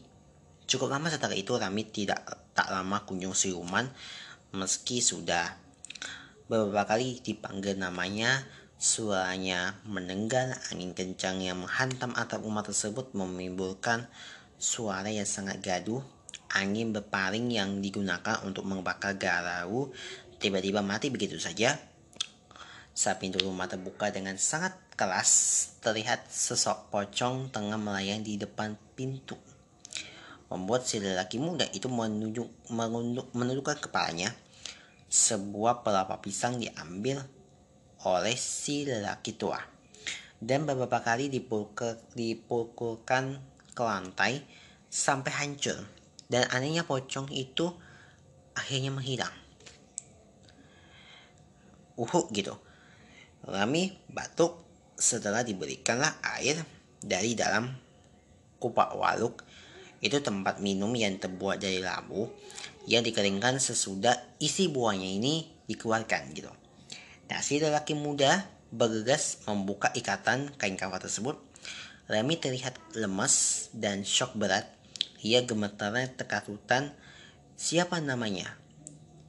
Cukup 0.65 0.89
lama 0.89 1.13
setelah 1.13 1.37
itu 1.37 1.53
Rami 1.53 1.85
tidak 1.85 2.25
tak 2.57 2.73
lama 2.73 3.05
kunjung 3.05 3.37
siluman 3.37 3.85
meski 4.49 5.05
sudah 5.05 5.53
beberapa 6.49 6.97
kali 6.97 7.21
dipanggil 7.21 7.77
namanya 7.77 8.41
suaranya 8.81 9.77
menenggal 9.85 10.57
angin 10.73 10.97
kencang 10.97 11.45
yang 11.45 11.61
menghantam 11.61 12.11
atap 12.17 12.41
rumah 12.41 12.63
tersebut 12.63 13.11
menimbulkan 13.11 14.07
suara 14.65 15.13
yang 15.13 15.29
sangat 15.29 15.61
gaduh 15.61 16.01
angin 16.57 16.89
berpaling 16.89 17.53
yang 17.53 17.85
digunakan 17.85 18.41
untuk 18.41 18.65
membakar 18.65 19.13
garau 19.13 19.93
tiba-tiba 20.41 20.81
mati 20.81 21.13
begitu 21.13 21.37
saja. 21.37 21.77
Saat 22.95 23.21
pintu 23.21 23.43
rumah 23.45 23.69
terbuka 23.69 24.09
dengan 24.09 24.39
sangat 24.41 24.73
keras 24.97 25.29
terlihat 25.85 26.31
sosok 26.31 26.89
pocong 26.89 27.53
tengah 27.53 27.77
melayang 27.77 28.25
di 28.25 28.41
depan 28.41 28.73
pintu. 28.97 29.37
Membuat 30.47 30.87
si 30.87 31.03
lelaki 31.03 31.37
muda 31.37 31.67
itu 31.75 31.91
menunjuk, 31.91 32.47
menunduk, 32.71 33.27
menundukkan 33.35 33.77
kepalanya. 33.83 34.31
Sebuah 35.11 35.83
pelapa 35.83 36.23
pisang 36.23 36.57
diambil 36.57 37.19
oleh 38.07 38.37
si 38.39 38.87
lelaki 38.87 39.35
tua. 39.35 39.59
Dan 40.39 40.63
beberapa 40.63 41.03
kali 41.03 41.27
dipukul, 41.27 41.99
dipukulkan 42.15 43.43
ke 43.75 43.83
lantai 43.83 44.39
sampai 44.95 45.35
hancur 45.43 45.75
dan 46.31 46.47
anehnya 46.55 46.87
pocong 46.87 47.27
itu 47.35 47.67
akhirnya 48.55 48.95
menghilang. 48.95 49.35
Uhuk 51.99 52.31
gitu. 52.31 52.55
Rami 53.43 53.91
batuk 54.07 54.63
setelah 54.95 55.43
diberikanlah 55.43 56.15
air 56.39 56.63
dari 57.03 57.35
dalam 57.35 57.67
kupak 58.63 58.95
waluk 58.95 59.43
itu 59.99 60.23
tempat 60.23 60.63
minum 60.63 60.89
yang 60.95 61.19
terbuat 61.19 61.59
dari 61.59 61.83
labu 61.83 62.31
yang 62.87 63.03
dikeringkan 63.03 63.59
sesudah 63.59 64.15
isi 64.39 64.71
buahnya 64.71 65.09
ini 65.19 65.43
dikeluarkan 65.67 66.21
gitu. 66.31 66.51
Nah, 67.25 67.41
si 67.41 67.57
lelaki 67.57 67.97
muda 67.97 68.45
bergegas 68.69 69.41
membuka 69.49 69.89
ikatan 69.97 70.53
kain 70.55 70.77
kafan 70.77 71.01
tersebut. 71.01 71.35
Remy 72.05 72.37
terlihat 72.37 72.77
lemas 72.93 73.67
dan 73.73 74.05
shock 74.05 74.37
berat. 74.37 74.74
Ia 75.25 75.41
gemetaran 75.49 76.05
terkatutan. 76.13 76.93
Siapa 77.57 77.97
namanya? 77.97 78.45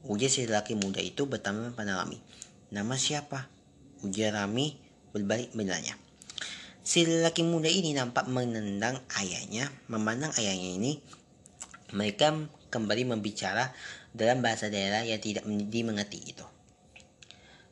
Ujar 0.05 0.29
si 0.29 0.45
lelaki 0.45 0.77
muda 0.77 1.01
itu 1.01 1.25
bertanya 1.25 1.73
pada 1.73 1.97
Rami. 1.97 2.21
Nama 2.69 2.95
siapa? 3.01 3.49
Ujar 4.05 4.37
Rami 4.37 4.77
berbalik 5.17 5.57
bertanya. 5.57 5.97
Si 6.85 7.09
lelaki 7.09 7.49
muda 7.49 7.73
ini 7.73 7.97
nampak 7.97 8.29
menendang 8.29 9.01
ayahnya. 9.17 9.73
Memandang 9.89 10.37
ayahnya 10.37 10.77
ini, 10.77 11.01
mereka 11.97 12.37
kembali 12.69 13.17
membicara 13.17 13.73
dalam 14.13 14.45
bahasa 14.45 14.69
daerah 14.69 15.01
yang 15.01 15.19
tidak 15.19 15.49
dimengerti 15.49 16.21
itu. 16.37 16.45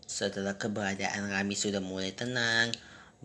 Setelah 0.09 0.57
keberadaan 0.57 1.29
Rami 1.29 1.53
sudah 1.53 1.85
mulai 1.85 2.17
tenang, 2.17 2.73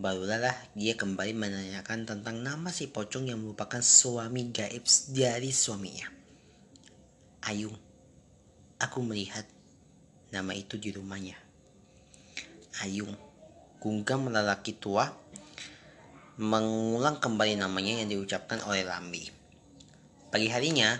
barulah 0.00 0.56
dia 0.72 0.96
kembali 0.96 1.36
menanyakan 1.36 2.08
tentang 2.08 2.40
nama 2.40 2.72
si 2.72 2.88
pocong 2.88 3.28
yang 3.28 3.44
merupakan 3.44 3.84
suami 3.84 4.48
gaib 4.48 4.80
dari 5.12 5.52
suaminya. 5.52 6.08
Ayung, 7.44 7.76
aku 8.80 8.98
melihat 9.04 9.44
nama 10.32 10.56
itu 10.56 10.80
di 10.80 10.88
rumahnya. 10.96 11.36
Ayung, 12.80 13.12
gunggam 13.76 14.32
lelaki 14.32 14.72
tua 14.80 15.12
mengulang 16.40 17.20
kembali 17.20 17.60
namanya 17.60 18.00
yang 18.00 18.08
diucapkan 18.08 18.64
oleh 18.64 18.88
Lambi. 18.88 19.28
Pagi 20.32 20.48
harinya, 20.48 20.96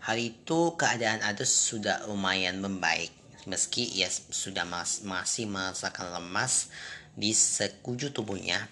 hari 0.00 0.32
itu 0.32 0.72
keadaan 0.80 1.20
Adus 1.20 1.52
sudah 1.52 2.08
lumayan 2.08 2.64
membaik. 2.64 3.12
Meski 3.44 3.84
ia 4.00 4.08
sudah 4.08 4.64
mas 4.64 5.04
masih 5.04 5.44
merasakan 5.44 6.16
lemas 6.16 6.72
di 7.18 7.34
sekujur 7.34 8.14
tubuhnya. 8.14 8.70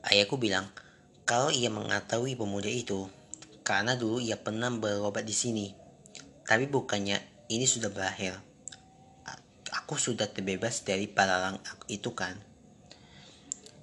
Ayahku 0.00 0.40
bilang, 0.40 0.72
kalau 1.28 1.52
ia 1.52 1.68
mengetahui 1.68 2.32
pemuda 2.32 2.72
itu, 2.72 3.12
karena 3.60 3.92
dulu 3.96 4.24
ia 4.24 4.40
pernah 4.40 4.72
berobat 4.72 5.28
di 5.28 5.36
sini. 5.36 5.66
Tapi 6.48 6.64
bukannya 6.68 7.20
ini 7.52 7.68
sudah 7.68 7.92
berakhir. 7.92 8.40
Aku 9.84 10.00
sudah 10.00 10.24
terbebas 10.32 10.80
dari 10.80 11.04
paralang 11.04 11.60
itu 11.92 12.16
kan. 12.16 12.40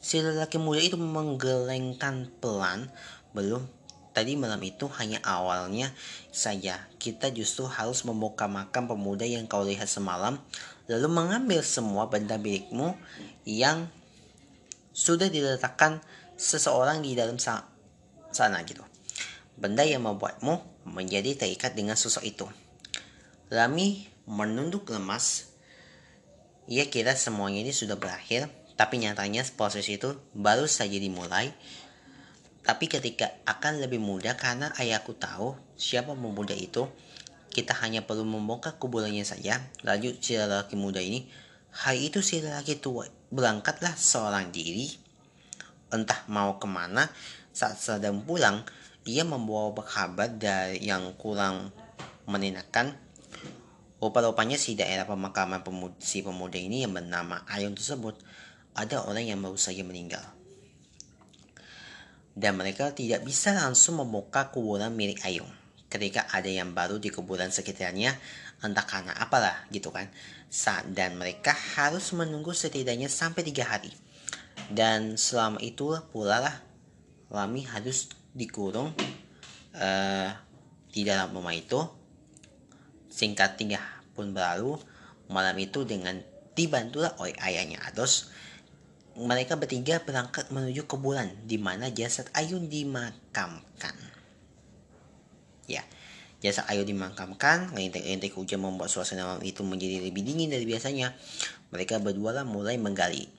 Si 0.02 0.18
lelaki 0.18 0.58
muda 0.58 0.82
itu 0.82 0.98
menggelengkan 0.98 2.30
pelan. 2.42 2.90
Belum, 3.38 3.70
tadi 4.14 4.34
malam 4.34 4.62
itu 4.66 4.90
hanya 4.98 5.22
awalnya 5.22 5.94
saja. 6.34 6.90
Kita 6.98 7.30
justru 7.30 7.70
harus 7.70 8.02
membuka 8.02 8.50
makam 8.50 8.90
pemuda 8.90 9.30
yang 9.30 9.46
kau 9.46 9.62
lihat 9.62 9.86
semalam. 9.86 10.42
Lalu 10.92 11.08
mengambil 11.08 11.64
semua 11.64 12.12
benda 12.12 12.36
milikmu 12.36 13.00
yang 13.48 13.88
sudah 14.92 15.32
diletakkan 15.32 16.04
seseorang 16.36 17.00
di 17.00 17.16
dalam 17.16 17.40
sana 17.40 18.60
gitu. 18.68 18.84
Benda 19.56 19.88
yang 19.88 20.04
membuatmu 20.04 20.84
menjadi 20.92 21.48
terikat 21.48 21.80
dengan 21.80 21.96
sosok 21.96 22.28
itu. 22.28 22.46
Rami 23.48 24.12
menunduk 24.28 24.92
lemas. 24.92 25.48
Ia 26.68 26.92
kira 26.92 27.16
semuanya 27.16 27.64
ini 27.64 27.72
sudah 27.72 27.96
berakhir 27.96 28.52
tapi 28.82 28.98
nyatanya 28.98 29.46
proses 29.54 29.86
itu 29.88 30.18
baru 30.34 30.66
saja 30.66 30.98
dimulai. 30.98 31.54
Tapi 32.66 32.90
ketika 32.90 33.30
akan 33.46 33.78
lebih 33.78 34.02
mudah 34.02 34.34
karena 34.38 34.74
ayahku 34.78 35.14
tahu 35.18 35.54
siapa 35.78 36.18
pemuda 36.18 36.54
itu, 36.58 36.90
kita 37.52 37.76
hanya 37.84 38.08
perlu 38.08 38.24
membongkar 38.24 38.80
kuburannya 38.80 39.28
saja. 39.28 39.60
Lalu 39.84 40.18
si 40.24 40.40
lelaki 40.40 40.80
muda 40.80 41.04
ini, 41.04 41.28
hari 41.76 42.08
itu 42.08 42.24
si 42.24 42.40
lelaki 42.40 42.80
tua 42.80 43.06
berangkatlah 43.30 43.94
seorang 43.94 44.50
diri. 44.50 44.90
Entah 45.92 46.24
mau 46.32 46.56
ke 46.58 46.66
mana, 46.66 47.12
saat 47.52 47.76
sedang 47.76 48.24
pulang, 48.24 48.64
ia 49.04 49.28
membawa 49.28 49.76
kabar 49.84 50.32
dari 50.32 50.80
yang 50.88 51.12
kurang 51.20 51.76
menyenangkan 52.26 52.96
Rupa-rupanya 54.02 54.58
si 54.58 54.74
daerah 54.74 55.06
pemakaman 55.06 55.62
pemuda, 55.62 55.94
si 56.02 56.26
pemuda 56.26 56.58
ini 56.58 56.82
yang 56.82 56.90
bernama 56.90 57.46
Ayun 57.46 57.78
tersebut 57.78 58.18
ada 58.74 59.06
orang 59.06 59.30
yang 59.30 59.38
baru 59.38 59.54
saja 59.62 59.86
meninggal. 59.86 60.26
Dan 62.34 62.58
mereka 62.58 62.90
tidak 62.98 63.22
bisa 63.22 63.54
langsung 63.54 64.02
membuka 64.02 64.50
kuburan 64.50 64.98
milik 64.98 65.22
Ayung. 65.22 65.61
Ketika 65.92 66.32
ada 66.32 66.48
yang 66.48 66.72
baru 66.72 67.04
di 67.04 67.12
kuburan 67.12 67.52
sekitarnya, 67.52 68.16
entah 68.64 68.88
karena 68.88 69.12
apalah 69.20 69.68
gitu 69.76 69.92
kan. 69.92 70.08
Dan 70.88 71.20
mereka 71.20 71.52
harus 71.52 72.16
menunggu 72.16 72.56
setidaknya 72.56 73.12
sampai 73.12 73.44
tiga 73.44 73.68
hari. 73.68 73.92
Dan 74.72 75.20
selama 75.20 75.60
itu 75.60 75.92
pula 76.16 76.40
lah 76.40 76.56
Lami 77.32 77.64
harus 77.68 78.12
dikurung 78.32 78.96
uh, 79.76 80.30
di 80.88 81.02
dalam 81.04 81.36
rumah 81.36 81.52
itu. 81.52 81.80
Singkat 83.12 83.60
tiga 83.60 83.84
pun 84.16 84.32
berlalu, 84.32 84.80
malam 85.28 85.56
itu 85.60 85.84
dengan 85.84 86.24
dibantulah 86.56 87.16
oleh 87.20 87.36
ayahnya 87.44 87.84
Ados 87.84 88.32
mereka 89.16 89.60
bertiga 89.60 90.00
berangkat 90.00 90.48
menuju 90.56 90.88
ke 90.88 90.96
bulan 90.96 91.28
di 91.44 91.60
mana 91.60 91.92
jasad 91.92 92.32
Ayun 92.32 92.72
dimakamkan. 92.72 94.11
Jasad 96.42 96.66
Ayun 96.74 96.90
dimakamkan, 96.90 97.70
rintik-rintik 97.78 98.34
hujan 98.34 98.66
membuat 98.66 98.90
suasana 98.90 99.30
malam 99.30 99.46
itu 99.46 99.62
menjadi 99.62 100.02
lebih 100.02 100.26
dingin 100.26 100.50
dari 100.50 100.66
biasanya. 100.66 101.14
Mereka 101.70 102.02
berdua 102.02 102.42
mulai 102.42 102.82
menggali. 102.82 103.30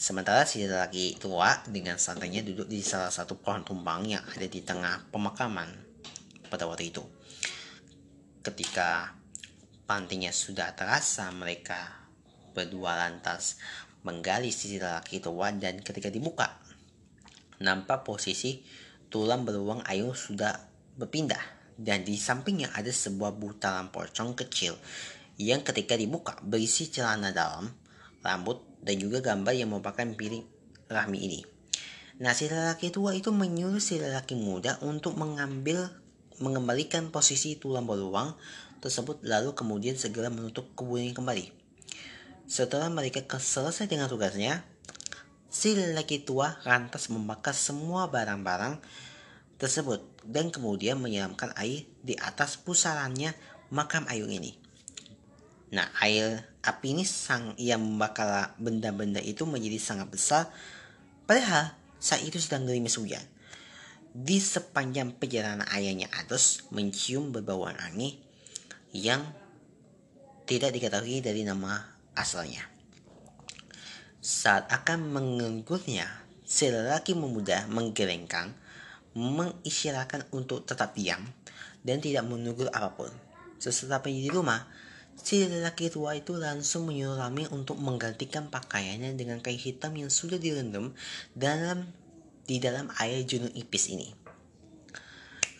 Sementara 0.00 0.48
si 0.48 0.64
lelaki 0.64 1.20
tua 1.20 1.52
dengan 1.68 2.00
santainya 2.00 2.40
duduk 2.40 2.64
di 2.64 2.80
salah 2.80 3.12
satu 3.12 3.36
pohon 3.36 3.60
tumbang 3.60 4.08
yang 4.08 4.24
ada 4.24 4.48
di 4.48 4.64
tengah 4.64 5.12
pemakaman 5.12 5.68
pada 6.48 6.64
waktu 6.64 6.88
itu. 6.88 7.04
Ketika 8.40 9.12
pantinya 9.84 10.32
sudah 10.32 10.72
terasa, 10.72 11.28
mereka 11.36 12.08
berdua 12.56 12.96
lantas 12.96 13.60
menggali 14.00 14.48
sisi 14.48 14.80
lelaki 14.80 15.20
tua 15.20 15.52
dan 15.52 15.84
ketika 15.84 16.08
dibuka, 16.08 16.56
nampak 17.60 18.00
posisi 18.00 18.64
tulang 19.12 19.44
beruang 19.44 19.84
Ayu 19.84 20.16
sudah 20.16 20.56
berpindah 20.96 21.59
dan 21.80 22.04
di 22.04 22.20
sampingnya 22.20 22.76
ada 22.76 22.92
sebuah 22.92 23.32
butaran 23.40 23.88
pocong 23.88 24.36
kecil 24.36 24.76
yang 25.40 25.64
ketika 25.64 25.96
dibuka 25.96 26.36
berisi 26.44 26.92
celana 26.92 27.32
dalam, 27.32 27.72
rambut, 28.20 28.60
dan 28.84 29.00
juga 29.00 29.24
gambar 29.24 29.56
yang 29.56 29.72
merupakan 29.72 30.04
piring 30.04 30.44
rahmi 30.92 31.18
ini. 31.24 31.40
Nah, 32.20 32.36
si 32.36 32.52
lelaki 32.52 32.92
tua 32.92 33.16
itu 33.16 33.32
menyuruh 33.32 33.80
si 33.80 33.96
lelaki 33.96 34.36
muda 34.36 34.76
untuk 34.84 35.16
mengambil 35.16 35.88
mengembalikan 36.36 37.08
posisi 37.08 37.56
tulang 37.56 37.88
beruang 37.88 38.36
tersebut 38.84 39.24
lalu 39.24 39.56
kemudian 39.56 39.96
segera 39.96 40.28
menutup 40.28 40.68
kuburan 40.76 41.16
kembali. 41.16 41.48
Setelah 42.44 42.92
mereka 42.92 43.24
selesai 43.24 43.88
dengan 43.88 44.12
tugasnya, 44.12 44.68
si 45.48 45.72
lelaki 45.72 46.20
tua 46.20 46.60
lantas 46.68 47.08
membakar 47.08 47.56
semua 47.56 48.12
barang-barang 48.12 48.80
tersebut 49.60 50.00
dan 50.30 50.54
kemudian 50.54 51.02
menyiramkan 51.02 51.50
air 51.58 51.84
di 52.06 52.14
atas 52.14 52.54
pusarannya 52.54 53.34
makam 53.74 54.06
Ayung 54.06 54.30
ini. 54.30 54.54
Nah, 55.74 55.90
air 56.02 56.46
api 56.62 56.94
ini 56.94 57.04
sang 57.06 57.54
yang 57.58 57.82
membakar 57.82 58.54
benda-benda 58.58 59.18
itu 59.22 59.46
menjadi 59.46 59.78
sangat 59.78 60.08
besar 60.10 60.42
padahal 61.26 61.74
saat 61.98 62.22
itu 62.22 62.38
sedang 62.38 62.66
gerimis 62.66 62.98
hujan. 62.98 63.22
Di 64.10 64.42
sepanjang 64.42 65.14
perjalanan 65.14 65.62
ayahnya 65.70 66.10
Ados 66.18 66.66
mencium 66.74 67.30
berbauan 67.30 67.78
aneh 67.78 68.18
yang 68.90 69.22
tidak 70.50 70.74
diketahui 70.74 71.22
dari 71.22 71.46
nama 71.46 71.78
asalnya. 72.18 72.66
Saat 74.18 74.66
akan 74.66 75.14
mengengkurnya, 75.14 76.10
si 76.42 76.66
lelaki 76.66 77.14
memuda 77.14 77.70
menggelengkan, 77.70 78.50
mengisyaratkan 79.14 80.26
untuk 80.30 80.62
tetap 80.62 80.94
diam 80.94 81.26
dan 81.82 81.98
tidak 81.98 82.26
menegur 82.26 82.70
apa 82.70 82.94
pun. 82.94 83.10
Setelah 83.60 84.00
di 84.04 84.30
rumah, 84.32 84.64
si 85.18 85.44
lelaki 85.44 85.92
tua 85.92 86.16
itu 86.16 86.36
langsung 86.38 86.88
menyuruh 86.88 87.20
Rami 87.20 87.44
untuk 87.52 87.76
menggantikan 87.76 88.48
pakaiannya 88.48 89.18
dengan 89.18 89.44
kain 89.44 89.60
hitam 89.60 89.92
yang 89.98 90.08
sudah 90.08 90.40
direndam 90.40 90.96
dalam 91.36 91.92
di 92.48 92.56
dalam 92.56 92.88
air 92.98 93.22
junung 93.28 93.52
ipis 93.52 93.92
ini. 93.92 94.08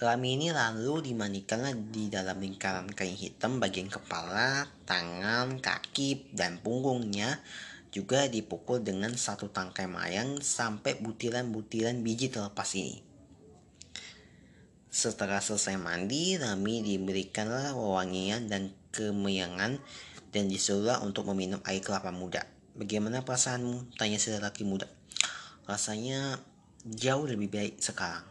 Rami 0.01 0.41
ini 0.41 0.49
lalu 0.49 1.13
dimandikanlah 1.13 1.77
di 1.77 2.09
dalam 2.09 2.41
lingkaran 2.41 2.89
kain 2.89 3.13
hitam 3.13 3.61
bagian 3.61 3.93
kepala, 3.93 4.65
tangan, 4.89 5.61
kaki, 5.61 6.33
dan 6.33 6.57
punggungnya 6.57 7.37
juga 7.93 8.25
dipukul 8.25 8.81
dengan 8.81 9.13
satu 9.13 9.53
tangkai 9.53 9.85
mayang 9.91 10.41
sampai 10.41 10.97
butiran-butiran 11.05 12.01
biji 12.01 12.33
terlepas 12.33 12.73
ini. 12.81 13.10
Setelah 14.91 15.39
selesai 15.39 15.79
mandi, 15.79 16.35
Rami 16.35 16.83
diberikanlah 16.83 17.79
wewangian 17.79 18.51
dan 18.51 18.75
kemeyangan 18.91 19.79
dan 20.35 20.45
disuruh 20.51 20.99
untuk 21.07 21.31
meminum 21.31 21.63
air 21.63 21.79
kelapa 21.79 22.11
muda. 22.11 22.43
Bagaimana 22.75 23.23
perasaanmu? 23.23 23.95
Tanya 23.95 24.19
si 24.19 24.35
lelaki 24.35 24.67
muda. 24.67 24.91
Rasanya 25.71 26.43
jauh 26.83 27.23
lebih 27.23 27.47
baik 27.55 27.79
sekarang. 27.79 28.27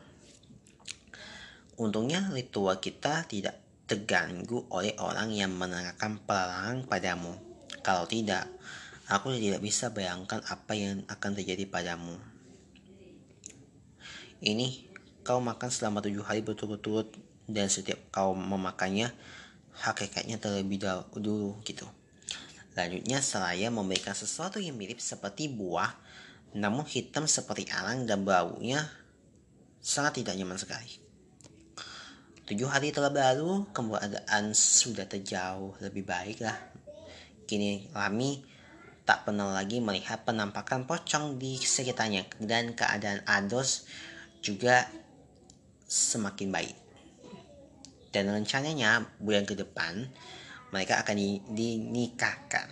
Untungnya 1.80 2.28
ritual 2.28 2.84
kita 2.84 3.24
tidak 3.24 3.56
terganggu 3.88 4.68
oleh 4.76 5.00
orang 5.00 5.32
yang 5.32 5.56
menerangkan 5.56 6.20
pelarangan 6.28 6.84
padamu. 6.92 7.40
Kalau 7.80 8.04
tidak, 8.04 8.52
aku 9.08 9.32
tidak 9.40 9.64
bisa 9.64 9.96
bayangkan 9.96 10.44
apa 10.44 10.76
yang 10.76 11.08
akan 11.08 11.32
terjadi 11.40 11.64
padamu. 11.72 12.20
Ini 14.44 14.89
kau 15.30 15.38
makan 15.38 15.70
selama 15.70 16.02
tujuh 16.02 16.26
hari 16.26 16.42
berturut-turut 16.42 17.14
dan 17.46 17.70
setiap 17.70 18.02
kau 18.10 18.34
memakannya 18.34 19.14
hakikatnya 19.78 20.42
terlebih 20.42 20.82
dahulu 20.82 21.54
gitu. 21.62 21.86
Lanjutnya 22.74 23.22
seraya 23.22 23.70
memberikan 23.70 24.18
sesuatu 24.18 24.58
yang 24.58 24.74
mirip 24.74 24.98
seperti 24.98 25.46
buah 25.46 25.94
namun 26.58 26.82
hitam 26.90 27.30
seperti 27.30 27.70
arang 27.70 28.10
dan 28.10 28.26
baunya 28.26 28.82
sangat 29.78 30.26
tidak 30.26 30.34
nyaman 30.34 30.58
sekali. 30.58 30.98
Tujuh 32.50 32.66
hari 32.66 32.90
telah 32.90 33.14
berlalu, 33.14 33.70
keadaan 33.70 34.58
sudah 34.58 35.06
terjauh 35.06 35.78
lebih 35.86 36.10
baik 36.10 36.42
lah. 36.42 36.58
Kini 37.46 37.94
Rami 37.94 38.42
tak 39.06 39.30
pernah 39.30 39.54
lagi 39.54 39.78
melihat 39.78 40.26
penampakan 40.26 40.90
pocong 40.90 41.38
di 41.38 41.62
sekitarnya 41.62 42.26
dan 42.42 42.74
keadaan 42.74 43.22
Ados 43.30 43.86
juga 44.42 44.90
semakin 45.90 46.54
baik. 46.54 46.78
Dan 48.14 48.30
rencananya 48.30 49.10
bulan 49.18 49.44
ke 49.50 49.58
depan 49.58 50.06
mereka 50.70 51.02
akan 51.02 51.18
dinikahkan. 51.50 52.70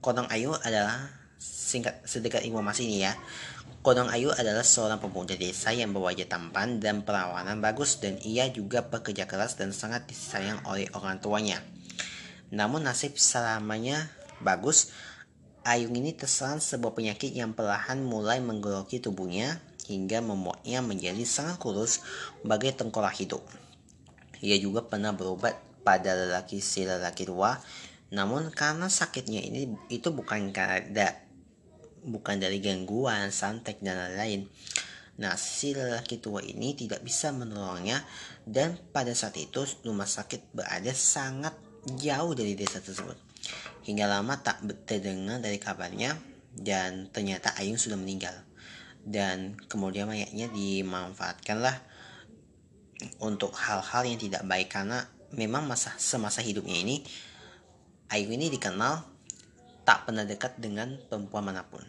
Kodong 0.00 0.28
Ayu 0.32 0.56
adalah 0.56 1.12
singkat 1.36 2.00
sedekat 2.08 2.48
informasi 2.48 2.88
ini 2.88 3.04
ya. 3.04 3.12
Kodong 3.84 4.10
Ayu 4.10 4.32
adalah 4.34 4.64
seorang 4.66 4.98
pemuda 4.98 5.36
desa 5.38 5.70
yang 5.70 5.94
berwajah 5.94 6.26
tampan 6.26 6.82
dan 6.82 7.06
perawanan 7.06 7.62
bagus 7.62 8.02
dan 8.02 8.18
ia 8.24 8.48
juga 8.50 8.82
bekerja 8.82 9.28
keras 9.28 9.54
dan 9.54 9.70
sangat 9.70 10.08
disayang 10.08 10.58
oleh 10.66 10.90
orang 10.96 11.20
tuanya. 11.22 11.62
Namun 12.50 12.82
nasib 12.82 13.14
selamanya 13.20 14.10
bagus, 14.40 14.90
Ayung 15.66 15.98
ini 15.98 16.14
terserang 16.14 16.62
sebuah 16.62 16.94
penyakit 16.94 17.34
yang 17.34 17.50
perlahan 17.50 17.98
mulai 17.98 18.38
menggoroki 18.38 19.02
tubuhnya 19.02 19.58
hingga 19.86 20.22
membuatnya 20.22 20.82
menjadi 20.82 21.22
sangat 21.22 21.62
kurus 21.62 22.02
bagai 22.42 22.74
tengkorak 22.74 23.14
hidup. 23.16 23.42
Ia 24.42 24.58
juga 24.60 24.84
pernah 24.84 25.14
berobat 25.16 25.56
pada 25.86 26.12
lelaki 26.12 26.58
si 26.58 26.82
lelaki 26.82 27.24
tua, 27.24 27.56
namun 28.10 28.50
karena 28.50 28.90
sakitnya 28.90 29.40
ini 29.42 29.70
itu 29.88 30.10
bukan 30.10 30.50
karena 30.50 31.14
bukan 32.06 32.38
dari 32.38 32.62
gangguan, 32.62 33.34
santet, 33.34 33.82
dan 33.82 33.98
lain-lain. 33.98 34.46
Nah, 35.16 35.34
si 35.34 35.72
lelaki 35.72 36.20
tua 36.22 36.44
ini 36.44 36.76
tidak 36.76 37.00
bisa 37.02 37.32
menolongnya 37.32 38.04
dan 38.44 38.76
pada 38.92 39.10
saat 39.16 39.34
itu 39.40 39.64
rumah 39.82 40.06
sakit 40.06 40.52
berada 40.52 40.92
sangat 40.92 41.56
jauh 41.98 42.36
dari 42.36 42.54
desa 42.54 42.78
tersebut. 42.78 43.16
Hingga 43.88 44.06
lama 44.06 44.38
tak 44.38 44.62
terdengar 44.86 45.40
dari 45.40 45.56
kabarnya 45.56 46.14
dan 46.52 47.08
ternyata 47.10 47.56
Ayung 47.58 47.80
sudah 47.80 47.96
meninggal. 47.98 48.45
Dan 49.06 49.54
kemudian 49.70 50.10
mayatnya 50.10 50.50
dimanfaatkanlah 50.50 51.78
untuk 53.22 53.54
hal-hal 53.54 54.02
yang 54.02 54.18
tidak 54.18 54.42
baik 54.42 54.74
karena 54.74 55.06
memang 55.30 55.70
masa 55.70 55.94
semasa 55.94 56.42
hidupnya 56.42 56.82
ini 56.82 57.06
Ayung 58.06 58.38
ini 58.38 58.46
dikenal 58.54 59.02
tak 59.82 60.06
pernah 60.06 60.22
dekat 60.22 60.62
dengan 60.62 60.94
perempuan 61.10 61.42
mana 61.42 61.66
pun. 61.66 61.82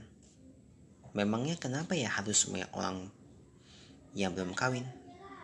Memangnya 1.13 1.53
kenapa 1.61 1.93
ya 1.93 2.09
harus 2.09 2.49
banyak 2.49 2.73
orang 2.73 3.13
yang 4.17 4.33
belum 4.33 4.57
kawin? 4.57 4.81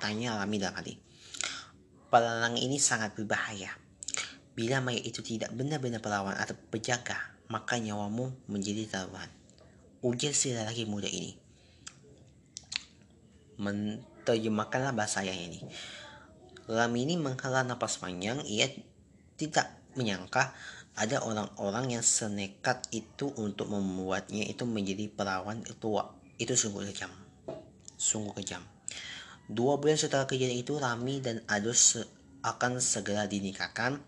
Tanya 0.02 0.34
Rami 0.42 0.58
dalam 0.58 0.74
hati. 0.74 0.98
Pelalang 2.10 2.58
ini 2.58 2.82
sangat 2.82 3.14
berbahaya. 3.14 3.70
Bila 4.58 4.82
mayat 4.82 5.06
itu 5.06 5.22
tidak 5.22 5.54
benar-benar 5.54 6.02
perawan 6.02 6.34
atau 6.34 6.58
penjaga, 6.74 7.22
maka 7.54 7.78
nyawamu 7.78 8.34
menjadi 8.50 8.90
taruhan. 8.90 9.30
Ujar 10.02 10.34
si 10.34 10.58
lelaki 10.58 10.90
muda 10.90 11.06
ini. 11.06 11.38
Menerjemahkanlah 13.58 14.94
bahasa 14.96 15.22
yang 15.26 15.38
ini. 15.38 15.62
Rami 16.70 17.04
ini 17.04 17.16
menghela 17.20 17.68
napas 17.68 18.00
panjang, 18.00 18.40
ia 18.48 18.72
tidak 19.36 19.74
menyangka 20.00 20.56
ada 20.94 21.26
orang-orang 21.26 21.98
yang 21.98 22.06
senekat 22.06 22.86
itu 22.94 23.34
untuk 23.42 23.68
membuatnya 23.68 24.46
itu 24.46 24.64
menjadi 24.64 25.10
perawan 25.10 25.66
tua. 25.82 26.14
Itu 26.38 26.54
sungguh 26.54 26.86
kejam. 26.94 27.10
Sungguh 27.98 28.34
kejam. 28.38 28.62
Dua 29.50 29.76
bulan 29.82 30.00
setelah 30.00 30.30
kejadian 30.30 30.64
itu, 30.64 30.78
Rami 30.78 31.20
dan 31.20 31.42
Adus 31.50 32.00
akan 32.44 32.80
segera 32.84 33.26
dinikahkan 33.26 34.00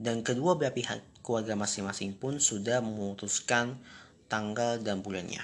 dan 0.00 0.24
kedua 0.24 0.56
belah 0.56 0.72
pihak 0.72 1.20
keluarga 1.20 1.52
masing-masing 1.56 2.16
pun 2.16 2.40
sudah 2.40 2.80
memutuskan 2.80 3.76
tanggal 4.32 4.80
dan 4.80 5.04
bulannya. 5.04 5.40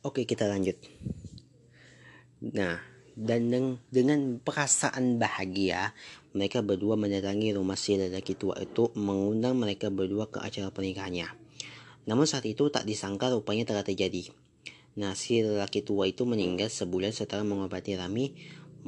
Oke, 0.00 0.24
kita 0.24 0.48
lanjut. 0.48 0.80
Nah, 2.40 2.80
dan 3.20 3.52
dengan 3.92 4.40
perasaan 4.40 5.20
bahagia, 5.20 5.92
mereka 6.32 6.64
berdua 6.64 6.96
mendatangi 6.96 7.52
rumah 7.52 7.76
si 7.76 8.00
lelaki 8.00 8.32
tua 8.32 8.56
itu 8.64 8.88
mengundang 8.96 9.60
mereka 9.60 9.92
berdua 9.92 10.32
ke 10.32 10.40
acara 10.40 10.72
pernikahannya. 10.72 11.28
Namun 12.08 12.24
saat 12.24 12.48
itu 12.48 12.72
tak 12.72 12.88
disangka 12.88 13.28
rupanya 13.28 13.68
telah 13.68 13.84
terjadi. 13.84 14.32
Nah, 14.96 15.12
si 15.12 15.44
lelaki 15.44 15.84
tua 15.84 16.08
itu 16.08 16.24
meninggal 16.24 16.72
sebulan 16.72 17.12
setelah 17.12 17.44
mengobati 17.44 17.92
Rami. 17.92 18.32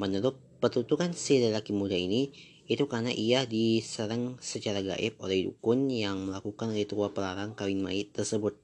Menurut 0.01 0.41
petuturan 0.65 1.13
si 1.13 1.45
lelaki 1.45 1.77
muda 1.77 1.93
ini, 1.93 2.33
itu 2.73 2.89
karena 2.89 3.13
ia 3.13 3.45
diserang 3.45 4.41
secara 4.41 4.81
gaib 4.81 5.21
oleh 5.21 5.45
dukun 5.45 5.93
yang 5.93 6.33
melakukan 6.33 6.73
ritual 6.73 7.13
pelarang 7.13 7.53
kawin 7.53 7.85
mayit 7.85 8.17
tersebut. 8.17 8.57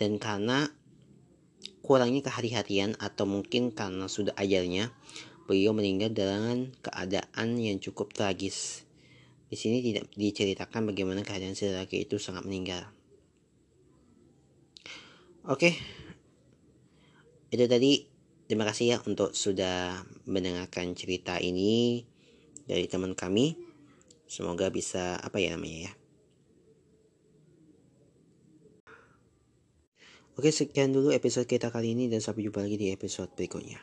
Dan 0.00 0.16
karena 0.16 0.72
kurangnya 1.84 2.24
kehati-hatian 2.24 2.96
atau 2.96 3.28
mungkin 3.28 3.68
karena 3.76 4.08
sudah 4.08 4.32
ajalnya, 4.40 4.88
beliau 5.44 5.76
meninggal 5.76 6.16
dengan 6.16 6.72
keadaan 6.80 7.60
yang 7.60 7.76
cukup 7.76 8.16
tragis. 8.16 8.88
Di 9.52 9.60
sini 9.60 9.84
tidak 9.84 10.08
diceritakan 10.16 10.88
bagaimana 10.88 11.20
keadaan 11.20 11.52
si 11.52 11.68
lelaki 11.68 12.08
itu 12.08 12.16
sangat 12.16 12.48
meninggal. 12.48 12.88
Oke, 15.44 15.76
itu 17.52 17.64
tadi. 17.68 18.08
Terima 18.44 18.68
kasih 18.68 18.84
ya 18.84 18.98
untuk 19.08 19.32
sudah 19.32 20.04
mendengarkan 20.28 20.92
cerita 20.92 21.40
ini 21.40 22.04
dari 22.68 22.84
teman 22.88 23.16
kami. 23.16 23.56
Semoga 24.24 24.68
bisa 24.68 25.16
apa 25.20 25.40
ya 25.40 25.56
namanya 25.56 25.88
ya 25.88 26.03
Oke, 30.34 30.50
sekian 30.50 30.90
dulu 30.90 31.14
episode 31.14 31.46
kita 31.46 31.70
kali 31.70 31.94
ini 31.94 32.10
dan 32.10 32.18
sampai 32.18 32.42
jumpa 32.42 32.58
lagi 32.58 32.74
di 32.74 32.90
episode 32.90 33.30
berikutnya. 33.38 33.78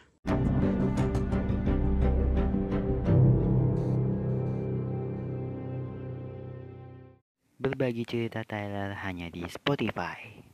Berbagi 7.55 8.03
cerita 8.03 8.43
Tyler 8.43 8.91
hanya 8.99 9.31
di 9.31 9.47
Spotify. 9.47 10.50